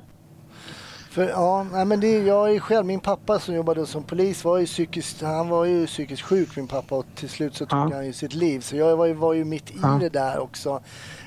för, 1.10 1.30
ja, 1.30 1.64
men 1.86 2.00
det, 2.00 2.18
jag 2.18 2.56
är 2.56 2.60
själv, 2.60 2.86
min 2.86 3.00
pappa 3.00 3.40
som 3.40 3.56
jobbade 3.56 3.86
som 3.86 4.04
polis 4.04 4.46
var 4.46 4.58
ju 4.58 4.66
psykiskt, 4.66 5.22
han 5.22 5.50
var 5.50 5.66
ju 5.66 5.88
psykiskt 5.88 6.22
sjuk 6.22 6.56
min 6.56 6.68
pappa 6.68 6.96
och 6.96 7.06
till 7.16 7.30
slut 7.30 7.56
så 7.56 7.66
tog 7.66 7.80
ja. 7.80 7.96
han 7.96 8.06
ju 8.06 8.14
sitt 8.14 8.34
liv. 8.34 8.60
Så 8.60 8.76
jag 8.76 8.98
var 8.98 9.06
ju, 9.06 9.14
var 9.14 9.34
ju 9.34 9.46
mitt 9.46 9.72
i 9.72 9.80
ja. 9.82 9.98
det 10.02 10.10
där 10.10 10.40
också 10.40 10.82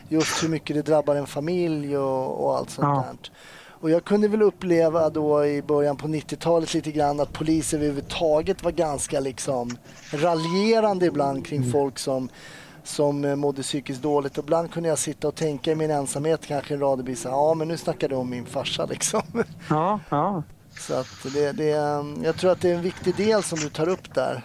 just 0.08 0.44
hur 0.44 0.48
mycket 0.48 0.76
det 0.76 0.82
drabbar 0.82 1.16
en 1.16 1.26
familj 1.26 1.96
och, 1.96 2.44
och 2.44 2.56
allt 2.56 2.70
sånt 2.70 2.88
ja. 2.88 3.04
där. 3.08 3.30
Och 3.82 3.90
jag 3.90 4.04
kunde 4.04 4.28
väl 4.28 4.42
uppleva 4.42 5.10
då 5.10 5.46
i 5.46 5.62
början 5.62 5.96
på 5.96 6.08
90-talet 6.08 6.74
lite 6.74 6.92
grann 6.92 7.20
att 7.20 7.32
poliser 7.32 7.76
överhuvudtaget 7.76 8.64
var 8.64 8.70
ganska 8.70 9.20
liksom 9.20 9.76
raljerande 10.12 11.06
ibland 11.06 11.46
kring 11.46 11.60
mm. 11.60 11.72
folk 11.72 11.98
som, 11.98 12.28
som 12.84 13.24
eh, 13.24 13.36
mådde 13.36 13.62
psykiskt 13.62 14.02
dåligt. 14.02 14.38
Och 14.38 14.44
ibland 14.44 14.72
kunde 14.72 14.88
jag 14.88 14.98
sitta 14.98 15.28
och 15.28 15.34
tänka 15.34 15.72
i 15.72 15.74
min 15.74 15.90
ensamhet 15.90 16.46
kanske 16.46 16.74
en 16.74 16.80
radiobil 16.80 17.16
ja 17.24 17.54
men 17.54 17.68
nu 17.68 17.76
snackar 17.76 18.08
du 18.08 18.14
om 18.14 18.30
min 18.30 18.46
farsa 18.46 18.86
liksom. 18.90 19.22
Ja, 19.70 20.00
ja. 20.08 20.42
Så 20.78 20.94
att 20.94 21.34
det, 21.34 21.52
det, 21.52 21.68
jag 22.24 22.36
tror 22.36 22.52
att 22.52 22.60
det 22.60 22.70
är 22.70 22.74
en 22.74 22.82
viktig 22.82 23.16
del 23.16 23.42
som 23.42 23.58
du 23.58 23.68
tar 23.68 23.88
upp 23.88 24.14
där. 24.14 24.42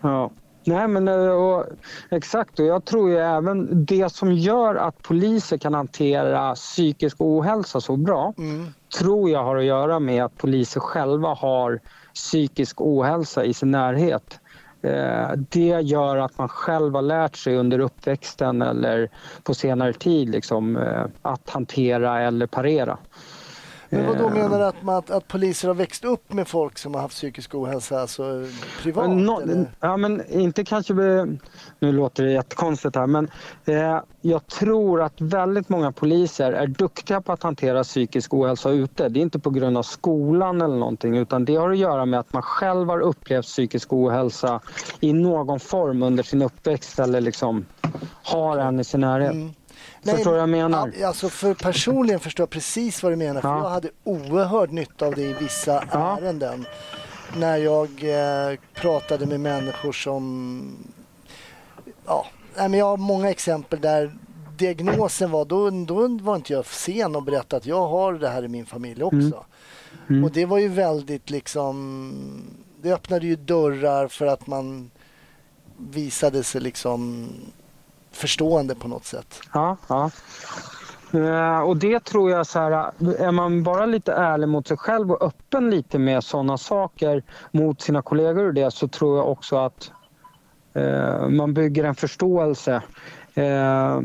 Ja. 0.00 0.30
Nej, 0.70 0.88
men 0.88 1.08
eh, 1.08 1.30
och, 1.30 1.66
exakt. 2.10 2.58
Och 2.58 2.66
jag 2.66 2.84
tror 2.84 3.10
ju 3.10 3.18
även 3.18 3.84
det 3.84 4.12
som 4.12 4.32
gör 4.32 4.74
att 4.74 5.02
poliser 5.02 5.58
kan 5.58 5.74
hantera 5.74 6.54
psykisk 6.54 7.16
ohälsa 7.18 7.80
så 7.80 7.96
bra 7.96 8.34
mm. 8.38 8.66
tror 8.98 9.30
jag 9.30 9.44
har 9.44 9.56
att 9.56 9.64
göra 9.64 9.98
med 9.98 10.24
att 10.24 10.36
poliser 10.38 10.80
själva 10.80 11.34
har 11.34 11.80
psykisk 12.14 12.80
ohälsa 12.80 13.44
i 13.44 13.54
sin 13.54 13.70
närhet. 13.70 14.40
Eh, 14.82 15.30
det 15.36 15.80
gör 15.80 16.16
att 16.16 16.38
man 16.38 16.48
själv 16.48 16.94
har 16.94 17.02
lärt 17.02 17.36
sig 17.36 17.56
under 17.56 17.78
uppväxten 17.78 18.62
eller 18.62 19.10
på 19.42 19.54
senare 19.54 19.92
tid 19.92 20.28
liksom, 20.28 20.76
eh, 20.76 21.04
att 21.22 21.50
hantera 21.50 22.20
eller 22.20 22.46
parera. 22.46 22.98
Men 23.90 24.06
vad 24.06 24.18
då 24.18 24.26
eh. 24.26 24.32
menar 24.32 24.58
du 24.58 24.64
att, 24.64 24.82
man, 24.82 24.94
att, 24.94 25.10
att, 25.10 25.28
poliser 25.28 25.68
har 25.68 25.74
växt 25.74 26.04
upp 26.04 26.32
med 26.32 26.48
folk 26.48 26.78
som 26.78 26.94
har 26.94 27.00
haft 27.00 27.14
psykisk 27.14 27.54
ohälsa, 27.54 28.00
alltså 28.00 28.46
privat? 28.82 29.10
No, 29.10 29.66
ja, 29.80 29.96
men 29.96 30.22
inte 30.30 30.64
kanske... 30.64 30.94
Nu 31.78 31.92
låter 31.92 32.24
det 32.24 32.32
jättekonstigt 32.32 32.96
här, 32.96 33.06
men 33.06 33.30
eh, 33.64 34.00
jag 34.20 34.46
tror 34.46 35.02
att 35.02 35.20
väldigt 35.20 35.68
många 35.68 35.92
poliser 35.92 36.52
är 36.52 36.66
duktiga 36.66 37.20
på 37.20 37.32
att 37.32 37.42
hantera 37.42 37.82
psykisk 37.82 38.34
ohälsa 38.34 38.70
ute. 38.70 39.08
Det 39.08 39.20
är 39.20 39.22
inte 39.22 39.38
på 39.38 39.50
grund 39.50 39.78
av 39.78 39.82
skolan 39.82 40.60
eller 40.60 40.76
någonting, 40.76 41.16
utan 41.16 41.44
det 41.44 41.56
har 41.56 41.70
att 41.70 41.78
göra 41.78 42.06
med 42.06 42.20
att 42.20 42.32
man 42.32 42.42
själv 42.42 42.88
har 42.88 43.00
upplevt 43.00 43.44
psykisk 43.44 43.92
ohälsa 43.92 44.60
i 45.00 45.12
någon 45.12 45.60
form 45.60 46.02
under 46.02 46.22
sin 46.22 46.42
uppväxt 46.42 46.98
eller 46.98 47.20
liksom 47.20 47.64
har 48.22 48.58
en 48.58 48.80
i 48.80 48.84
sin 48.84 49.00
närhet. 49.00 49.32
Mm. 49.32 49.52
Nej, 50.02 50.14
förstår 50.14 50.30
vad 50.30 50.40
jag 50.40 50.48
menar? 50.48 50.92
Alltså 51.04 51.28
för 51.28 51.54
personligen 51.54 52.20
förstår 52.20 52.42
jag 52.42 52.50
precis 52.50 53.02
vad 53.02 53.12
du 53.12 53.16
menar. 53.16 53.40
För 53.40 53.48
ja. 53.48 53.62
Jag 53.62 53.70
hade 53.70 53.90
oerhörd 54.04 54.72
nytta 54.72 55.06
av 55.06 55.14
det 55.14 55.22
i 55.22 55.32
vissa 55.32 55.84
ja. 55.92 56.18
ärenden. 56.18 56.66
När 57.36 57.56
jag 57.56 57.88
eh, 57.88 58.58
pratade 58.74 59.26
med 59.26 59.40
människor 59.40 59.92
som 59.92 60.76
ja, 62.06 62.26
men 62.56 62.74
jag 62.74 62.86
har 62.86 62.96
många 62.96 63.30
exempel 63.30 63.80
där 63.80 64.16
diagnosen 64.56 65.30
var, 65.30 65.44
då, 65.44 65.70
då 65.70 66.08
var 66.24 66.36
inte 66.36 66.52
jag 66.52 66.66
sen 66.66 67.16
och 67.16 67.22
berätta 67.22 67.56
att 67.56 67.66
jag 67.66 67.88
har 67.88 68.12
det 68.12 68.28
här 68.28 68.44
i 68.44 68.48
min 68.48 68.66
familj 68.66 69.02
också. 69.02 69.16
Mm. 69.16 69.44
Mm. 70.08 70.24
Och 70.24 70.30
det 70.30 70.46
var 70.46 70.58
ju 70.58 70.68
väldigt 70.68 71.30
liksom, 71.30 72.12
det 72.82 72.92
öppnade 72.92 73.26
ju 73.26 73.36
dörrar 73.36 74.08
för 74.08 74.26
att 74.26 74.46
man 74.46 74.90
visade 75.76 76.42
sig 76.42 76.60
liksom 76.60 77.28
förstående 78.20 78.74
på 78.74 78.88
något 78.88 79.04
sätt. 79.04 79.40
Ja, 79.52 79.76
ja. 79.88 80.10
Eh, 81.12 81.60
och 81.60 81.76
det 81.76 82.04
tror 82.04 82.30
jag 82.30 82.46
så 82.46 82.58
här, 82.58 82.72
är 83.18 83.30
man 83.30 83.62
bara 83.62 83.86
lite 83.86 84.12
ärlig 84.12 84.48
mot 84.48 84.68
sig 84.68 84.76
själv 84.76 85.12
och 85.12 85.22
öppen 85.22 85.70
lite 85.70 85.98
med 85.98 86.24
sådana 86.24 86.58
saker 86.58 87.22
mot 87.50 87.80
sina 87.80 88.02
kollegor 88.02 88.46
och 88.46 88.54
det 88.54 88.70
så 88.70 88.88
tror 88.88 89.18
jag 89.18 89.28
också 89.28 89.56
att 89.56 89.92
eh, 90.74 91.28
man 91.28 91.54
bygger 91.54 91.84
en 91.84 91.94
förståelse. 91.94 92.82
Eh, 93.34 94.00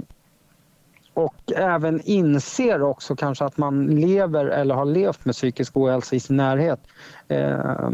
och 1.14 1.52
även 1.56 2.02
inser 2.02 2.82
också 2.82 3.16
kanske 3.16 3.46
att 3.46 3.58
man 3.58 3.88
lever 3.88 4.46
eller 4.46 4.76
har 4.76 4.86
levt 4.86 5.26
med 5.26 5.36
psykisk 5.36 5.78
ohälsa 5.78 6.16
i 6.16 6.20
sin 6.20 6.38
närhet. 6.38 6.80
Eh, 7.28 7.90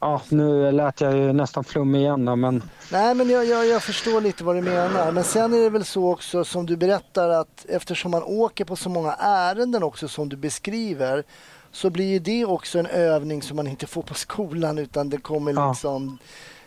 ja, 0.00 0.22
nu 0.28 0.72
lät 0.72 1.00
jag 1.00 1.16
ju 1.16 1.32
nästan 1.32 1.64
flummig 1.64 2.00
igen 2.00 2.24
då, 2.24 2.36
men... 2.36 2.62
Nej, 2.92 3.14
men 3.14 3.30
jag, 3.30 3.44
jag, 3.46 3.66
jag 3.66 3.82
förstår 3.82 4.20
lite 4.20 4.44
vad 4.44 4.56
du 4.56 4.62
menar. 4.62 5.12
Men 5.12 5.24
sen 5.24 5.54
är 5.54 5.58
det 5.58 5.70
väl 5.70 5.84
så 5.84 6.12
också 6.12 6.44
som 6.44 6.66
du 6.66 6.76
berättar 6.76 7.28
att 7.28 7.66
eftersom 7.68 8.10
man 8.10 8.22
åker 8.22 8.64
på 8.64 8.76
så 8.76 8.88
många 8.88 9.12
ärenden 9.18 9.82
också 9.82 10.08
som 10.08 10.28
du 10.28 10.36
beskriver 10.36 11.24
så 11.72 11.90
blir 11.90 12.04
ju 12.12 12.18
det 12.18 12.44
också 12.44 12.78
en 12.78 12.86
övning 12.86 13.42
som 13.42 13.56
man 13.56 13.66
inte 13.66 13.86
får 13.86 14.02
på 14.02 14.14
skolan 14.14 14.78
utan 14.78 15.10
det 15.10 15.18
kommer 15.18 15.52
Ja. 15.52 15.68
liksom 15.70 16.18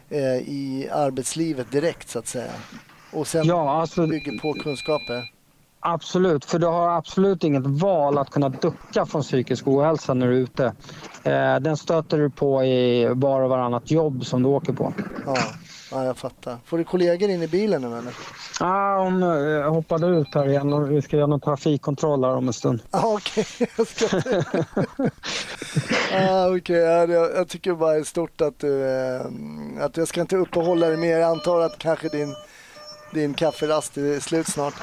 eh, 0.09 0.19
i 0.35 0.89
arbetslivet 0.91 1.71
direkt 1.71 2.09
så 2.09 2.19
att 2.19 2.27
säga. 2.27 2.51
Och 3.11 3.27
sen 3.27 3.45
Ja, 3.45 3.81
alltså, 3.81 4.07
bygger 4.07 4.39
på 4.39 4.53
kunskaper. 4.53 5.31
Absolut. 5.81 6.45
För 6.45 6.59
du 6.59 6.67
har 6.67 6.89
absolut 6.97 7.43
inget 7.43 7.65
val 7.65 8.17
att 8.17 8.29
kunna 8.29 8.49
ducka 8.49 9.05
från 9.05 9.21
psykisk 9.21 9.67
ohälsa 9.67 10.13
när 10.13 10.27
du 10.27 10.33
är 10.37 10.39
ute. 10.39 10.65
Eh, 11.23 11.55
den 11.59 11.77
stöter 11.77 12.17
du 12.17 12.29
på 12.29 12.63
i 12.63 13.07
var 13.13 13.41
och 13.41 13.49
varannat 13.49 13.91
jobb 13.91 14.25
som 14.25 14.43
du 14.43 14.49
åker 14.49 14.73
på. 14.73 14.93
Ja, 15.25 15.37
ja, 15.91 16.05
jag 16.05 16.17
fattar. 16.17 16.57
Får 16.65 16.77
du 16.77 16.83
kollegor 16.83 17.29
in 17.29 17.41
i 17.43 17.47
bilen 17.47 17.81
nu 17.81 17.87
eller? 17.87 18.13
Ah, 18.59 19.03
hon 19.03 19.23
eh, 19.23 19.73
hoppade 19.73 20.07
ut 20.07 20.27
här 20.35 20.47
igen 20.49 20.73
och 20.73 20.91
vi 20.91 21.01
ska 21.01 21.17
göra 21.17 21.27
någon 21.27 21.39
trafikkontroll 21.39 22.23
här 22.23 22.35
om 22.35 22.47
en 22.47 22.53
stund. 22.53 22.79
Ja, 22.91 23.13
okej. 23.17 23.45
Jag 23.77 23.87
ska... 23.87 24.05
ah, 26.13 26.55
okej. 26.57 26.75
Ja, 26.77 27.05
det- 27.07 27.13
jag 27.13 27.47
tycker 27.47 27.73
bara 27.73 27.93
det 27.93 27.99
är 27.99 28.03
stort 28.03 28.41
att 28.41 28.59
du... 28.59 28.85
Eh, 28.89 29.21
att 29.85 29.97
jag 29.97 30.07
ska 30.07 30.21
inte 30.21 30.35
uppehålla 30.35 30.87
dig 30.87 30.97
mer. 30.97 31.17
Jag 31.17 31.31
antar 31.31 31.59
att 31.61 31.77
kanske 31.77 32.07
din, 32.09 32.35
din 33.11 33.33
kafferast 33.33 33.97
är 33.97 34.19
slut 34.19 34.47
snart. 34.47 34.73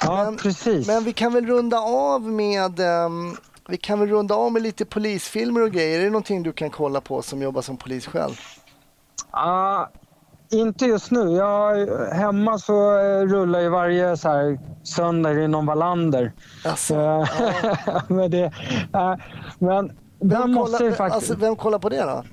Ja, 0.00 0.24
Men- 0.24 0.36
precis. 0.36 0.86
Men 0.86 1.04
vi 1.04 1.12
kan 1.12 1.32
väl 1.32 1.46
runda 1.46 1.78
av 1.78 2.22
med... 2.22 2.80
ehm, 2.80 3.36
vi 3.68 3.76
kan 3.76 4.00
väl 4.00 4.08
runda 4.08 4.34
av 4.34 4.52
med 4.52 4.62
lite 4.62 4.84
polisfilmer 4.84 5.62
och 5.62 5.70
grejer. 5.70 6.00
Är 6.00 6.04
det 6.04 6.10
någonting 6.10 6.42
du 6.42 6.52
kan 6.52 6.70
kolla 6.70 7.00
på 7.00 7.22
som 7.22 7.42
jobbar 7.42 7.62
som 7.62 7.76
polis 7.76 8.06
själv? 8.06 8.32
Ah, 9.30 9.86
inte 10.52 10.84
just 10.86 11.10
nu. 11.10 11.30
Jag, 11.30 11.86
hemma 12.14 12.58
så 12.58 12.98
eh, 12.98 13.20
rullar 13.20 13.60
ju 13.60 13.68
varje 13.68 14.16
så 14.16 14.28
här, 14.28 14.58
söndag 14.82 15.32
i 15.32 15.48
någon 15.48 15.66
Wallander. 15.66 16.32
Alltså, 16.64 16.94
Eh, 16.94 18.02
men 18.08 18.30
det, 18.30 18.44
eh, 18.94 19.14
men 19.58 19.92
vem, 20.20 20.50
måste 20.52 20.78
kollar, 20.78 20.90
ju 20.90 20.96
faktiskt... 20.96 21.30
alltså, 21.30 21.34
vem 21.46 21.56
kollar 21.56 21.78
på 21.78 21.88
det 21.88 22.02
då? 22.02 22.24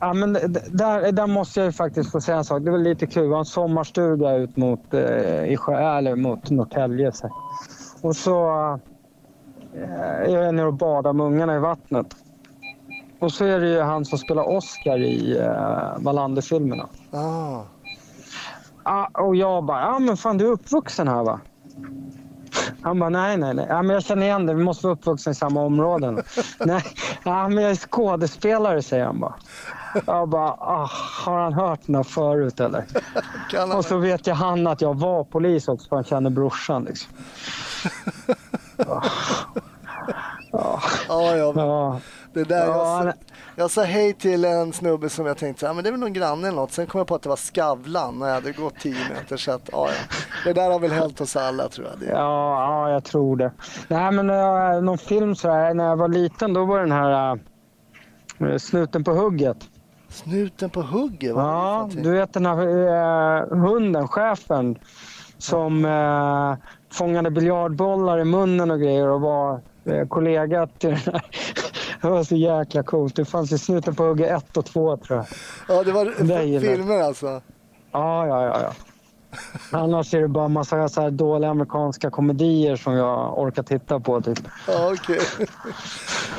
Ja, 0.00 0.12
men 0.12 0.32
där, 0.32 1.12
där 1.12 1.26
måste 1.26 1.60
jag 1.60 1.66
ju 1.66 1.72
faktiskt 1.72 2.12
få 2.12 2.20
säga 2.20 2.38
en 2.38 2.44
sak. 2.44 2.62
Det 2.62 2.70
var 2.70 2.78
lite 2.78 3.06
kul. 3.06 3.26
Vi 3.26 3.32
har 3.32 3.38
en 3.38 3.44
sommarstuga 3.44 4.36
ut 4.36 4.56
mot, 4.56 4.94
eh, 4.94 5.44
i 5.44 5.56
sjö, 5.56 5.96
eller 5.98 6.16
mot 6.16 6.50
Norrtälje. 6.50 7.12
Och 8.02 8.16
så 8.16 8.48
eh, 9.74 10.30
är 10.30 10.44
jag 10.44 10.54
nere 10.54 10.66
och 10.66 10.74
badar 10.74 11.12
med 11.12 11.26
ungarna 11.26 11.56
i 11.56 11.58
vattnet. 11.58 12.06
Och 13.18 13.32
så 13.32 13.44
är 13.44 13.60
det 13.60 13.68
ju 13.68 13.80
han 13.80 14.04
som 14.04 14.18
spelar 14.18 14.56
Oscar 14.56 14.98
i 14.98 15.38
eh, 15.38 15.98
Wallander-filmerna. 15.98 16.88
Ah. 17.10 17.62
Ah, 18.82 19.06
och 19.22 19.36
jag 19.36 19.64
bara, 19.64 19.80
ja 19.80 19.98
men 19.98 20.16
fan 20.16 20.38
du 20.38 20.46
är 20.46 20.50
uppvuxen 20.50 21.08
här 21.08 21.22
va? 21.24 21.40
Han 22.82 22.98
bara, 22.98 23.10
nej 23.10 23.36
nej 23.36 23.54
nej, 23.54 23.66
ja, 23.68 23.82
men 23.82 23.94
jag 23.94 24.04
känner 24.04 24.26
igen 24.26 24.46
det, 24.46 24.54
vi 24.54 24.64
måste 24.64 24.86
vara 24.86 24.94
uppvuxna 24.94 25.32
i 25.32 25.34
samma 25.34 25.62
områden. 25.62 26.22
nej, 26.64 26.82
ja, 27.24 27.48
men 27.48 27.62
jag 27.64 27.70
är 27.70 27.76
skådespelare 27.76 28.82
säger 28.82 29.04
han 29.04 29.20
bara. 29.20 29.34
Jag 30.06 30.28
bara, 30.28 30.50
ah, 30.50 30.90
har 31.24 31.38
han 31.40 31.52
hört 31.52 31.80
här 31.88 32.02
förut 32.02 32.60
eller? 32.60 32.84
Och 33.76 33.84
så 33.84 33.96
vet 33.98 34.26
jag 34.26 34.34
han 34.34 34.66
att 34.66 34.80
jag 34.80 34.94
var 34.98 35.24
polis 35.24 35.68
också 35.68 35.88
för 35.88 35.96
han 35.96 36.04
känner 36.04 36.30
brorsan 36.30 36.84
liksom. 36.84 37.12
Ja, 38.76 39.02
Ja, 40.52 40.80
ja, 41.36 41.52
ja, 41.56 42.00
det 42.32 42.44
där 42.44 42.66
ja, 42.66 42.66
jag, 42.66 42.84
han- 43.04 43.12
Jag 43.56 43.70
sa 43.70 43.82
hej 43.82 44.12
till 44.12 44.44
en 44.44 44.72
snubbe 44.72 45.08
som 45.08 45.26
jag 45.26 45.38
tänkte, 45.38 45.66
ja, 45.66 45.72
men 45.72 45.84
det 45.84 45.90
är 45.90 45.90
väl 45.90 46.00
någon 46.00 46.12
granne 46.12 46.48
eller 46.48 46.56
något. 46.56 46.72
Sen 46.72 46.86
kom 46.86 46.98
jag 46.98 47.06
på 47.08 47.14
att 47.14 47.22
det 47.22 47.28
var 47.28 47.36
Skavlan 47.36 48.18
när 48.18 48.26
jag 48.26 48.34
hade 48.34 48.52
gått 48.52 48.74
10 48.80 48.94
meter. 49.14 49.36
Så 49.36 49.52
att, 49.52 49.68
ja, 49.72 49.88
ja. 49.88 50.16
Det 50.44 50.52
där 50.52 50.70
har 50.70 50.78
väl 50.78 50.92
hänt 50.92 51.20
oss 51.20 51.36
alla 51.36 51.68
tror 51.68 51.86
jag. 51.86 51.98
Det. 52.00 52.06
Ja, 52.14 52.62
ja, 52.62 52.90
jag 52.90 53.04
tror 53.04 53.36
det. 53.36 53.52
Nej, 53.88 54.12
men 54.12 54.30
uh, 54.30 54.82
någon 54.82 54.98
film 54.98 55.34
så 55.34 55.50
här, 55.50 55.74
när 55.74 55.84
jag 55.84 55.96
var 55.96 56.08
liten, 56.08 56.52
då 56.54 56.64
var 56.64 56.80
den 56.80 56.92
här 56.92 57.38
uh, 58.40 58.56
Snuten 58.58 59.04
på 59.04 59.12
hugget. 59.12 59.56
Snuten 60.14 60.70
på 60.70 60.82
hugget, 60.82 61.36
Ja, 61.36 61.90
du 61.92 62.10
vet 62.10 62.32
den 62.32 62.46
här 62.46 62.68
uh, 62.68 63.58
hunden, 63.58 64.08
chefen, 64.08 64.78
som 65.38 65.84
uh, 65.84 66.56
fångade 66.92 67.30
biljardbollar 67.30 68.18
i 68.18 68.24
munnen 68.24 68.70
och 68.70 68.80
grejer 68.80 69.08
och 69.08 69.20
var 69.20 69.60
uh, 69.88 70.06
kollega 70.08 70.66
till 70.66 70.90
den 70.90 70.98
här. 70.98 71.22
Det 72.02 72.10
var 72.10 72.24
så 72.24 72.36
jäkla 72.36 72.82
coolt. 72.82 73.16
Det 73.16 73.24
fanns 73.24 73.52
ju 73.52 73.58
Snuten 73.58 73.94
på 73.94 74.04
hugget 74.04 74.30
1 74.30 74.56
och 74.56 74.64
2 74.64 74.96
tror 74.96 75.18
jag. 75.18 75.26
Ja, 75.68 75.84
det 75.84 75.92
var 75.92 76.04
Det 76.04 76.60
filmer 76.60 77.02
alltså. 77.02 77.26
Ja, 77.92 78.26
ja, 78.26 78.44
ja. 78.44 78.60
ja. 78.62 78.72
Annars 79.70 80.14
är 80.14 80.20
det 80.20 80.28
bara 80.28 80.48
massa 80.48 80.88
så 80.88 81.10
dåliga 81.10 81.50
amerikanska 81.50 82.10
komedier 82.10 82.76
som 82.76 82.92
jag 82.92 83.38
orkar 83.38 83.62
titta 83.62 84.00
på. 84.00 84.20
Typ. 84.20 84.38
Ja, 84.68 84.92
okej. 84.94 85.20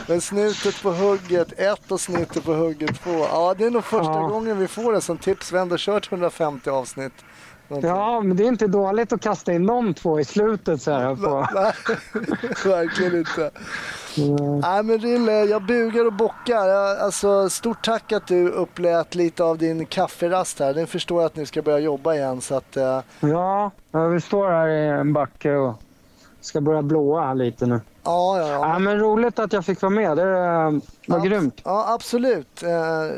Men 0.07 0.21
Snutet 0.21 0.81
på 0.83 0.91
hugget 0.91 1.53
1 1.59 1.91
och 1.91 2.01
Snutet 2.01 2.43
på 2.45 2.53
hugget 2.53 3.01
2. 3.03 3.09
Ja, 3.11 3.55
det 3.57 3.65
är 3.65 3.71
nog 3.71 3.83
första 3.83 4.13
Ja. 4.13 4.27
gången 4.27 4.57
vi 4.59 4.67
får 4.67 4.93
det 4.93 5.01
som 5.01 5.17
tips. 5.17 5.51
Vi 5.51 5.57
har 5.57 5.61
ändå 5.61 5.75
kört 5.79 6.11
150 6.11 6.69
avsnitt. 6.69 7.13
Någonting. 7.67 7.89
Ja, 7.89 8.21
men 8.21 8.37
det 8.37 8.43
är 8.43 8.47
inte 8.47 8.67
dåligt 8.67 9.13
att 9.13 9.21
kasta 9.21 9.53
in 9.53 9.65
de 9.65 9.93
två 9.93 10.19
i 10.19 10.25
slutet. 10.25 10.81
Så 10.81 10.91
här, 10.91 11.15
på. 11.15 11.47
Nej, 11.53 11.73
verkligen 12.65 13.15
inte. 13.17 13.51
Mm. 14.17 14.59
Nej 14.59 14.83
men 14.83 14.97
Rille, 14.97 15.31
jag 15.43 15.61
bugar 15.65 16.05
och 16.05 16.13
bockar. 16.13 16.67
Jag, 16.67 16.99
alltså, 16.99 17.49
stort 17.49 17.85
tack 17.85 18.11
att 18.11 18.27
du 18.27 18.49
upplät 18.49 19.15
lite 19.15 19.43
av 19.43 19.57
din 19.57 19.85
kafferast 19.85 20.59
här. 20.59 20.73
Den 20.73 20.87
förstår 20.87 21.21
jag 21.21 21.25
att 21.27 21.35
ni 21.35 21.45
ska 21.45 21.61
börja 21.61 21.79
jobba 21.79 22.13
igen. 22.15 22.41
Så 22.41 22.55
att, 22.55 22.77
eh, 22.77 22.99
Ja, 23.19 23.71
vi 24.13 24.21
står 24.21 24.47
här 24.49 24.67
i 24.67 24.87
en 24.87 25.13
backe 25.13 25.55
och 25.55 25.73
ska 26.41 26.61
börja 26.61 26.81
blåa 26.81 27.33
lite 27.33 27.65
nu. 27.65 27.81
ja, 28.03 28.39
ja, 28.39 28.47
ja. 28.47 28.67
Ja, 28.69 28.79
men 28.79 28.99
roligt 28.99 29.39
att 29.39 29.53
jag 29.53 29.65
fick 29.65 29.81
vara 29.81 29.89
med. 29.89 30.17
Det 30.17 30.23
eh, 30.23 30.29
var 30.37 30.81
Ja. 31.05 31.17
grymt. 31.17 31.61
Ja, 31.63 31.93
absolut. 31.93 32.63
Eh, 32.63 32.69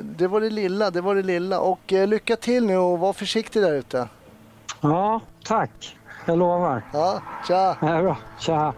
det 0.04 0.28
var 0.28 0.41
det 0.41 0.50
lilla, 0.50 0.91
det 0.91 1.02
var 1.02 1.16
det 1.16 1.24
lilla. 1.24 1.60
Och 1.60 1.80
lycka 1.91 2.36
till 2.36 2.66
nu 2.66 2.78
och 2.78 3.00
var 3.00 3.14
försiktig 3.14 3.62
där 3.62 3.74
ute. 3.74 4.08
Ja, 4.82 5.21
tack. 5.43 5.97
Jag 6.25 6.38
lovar. 6.38 6.84
Ja, 6.93 7.21
tja! 7.47 7.78
Ja, 7.82 8.01
bra. 8.01 8.17
Tja. 8.39 8.73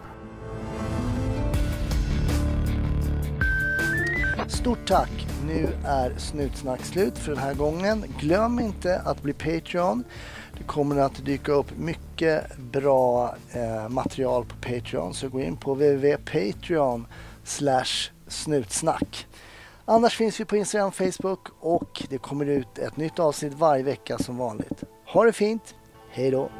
Stort 4.48 4.88
tack! 4.88 5.26
Nu 5.46 5.68
är 5.84 6.14
Snutsnack 6.18 6.84
slut 6.84 7.18
för 7.18 7.32
den 7.32 7.40
här 7.40 7.54
gången. 7.54 8.04
Glöm 8.18 8.60
inte 8.60 9.00
att 9.04 9.22
bli 9.22 9.32
Patreon. 9.32 10.04
Det 10.58 10.64
kommer 10.64 10.96
att 10.96 11.24
dyka 11.24 11.52
upp 11.52 11.78
mycket 11.78 12.56
bra 12.58 13.34
eh, 13.52 13.88
material 13.88 14.44
på 14.44 14.56
Patreon. 14.56 15.14
Så 15.14 15.28
gå 15.28 15.40
in 15.40 15.56
på 15.56 15.74
www.patreon 15.74 17.06
snutsnack. 18.28 19.26
Annars 19.84 20.16
finns 20.16 20.40
vi 20.40 20.44
på 20.44 20.56
Instagram, 20.56 20.92
Facebook 20.92 21.48
och 21.60 22.02
det 22.08 22.18
kommer 22.18 22.46
ut 22.46 22.78
ett 22.78 22.96
nytt 22.96 23.18
avsnitt 23.18 23.54
varje 23.54 23.82
vecka 23.82 24.18
som 24.18 24.36
vanligt. 24.36 24.84
Ha 25.06 25.24
det 25.24 25.32
fint! 25.32 25.74
Hej 26.12 26.30
då! 26.30 26.50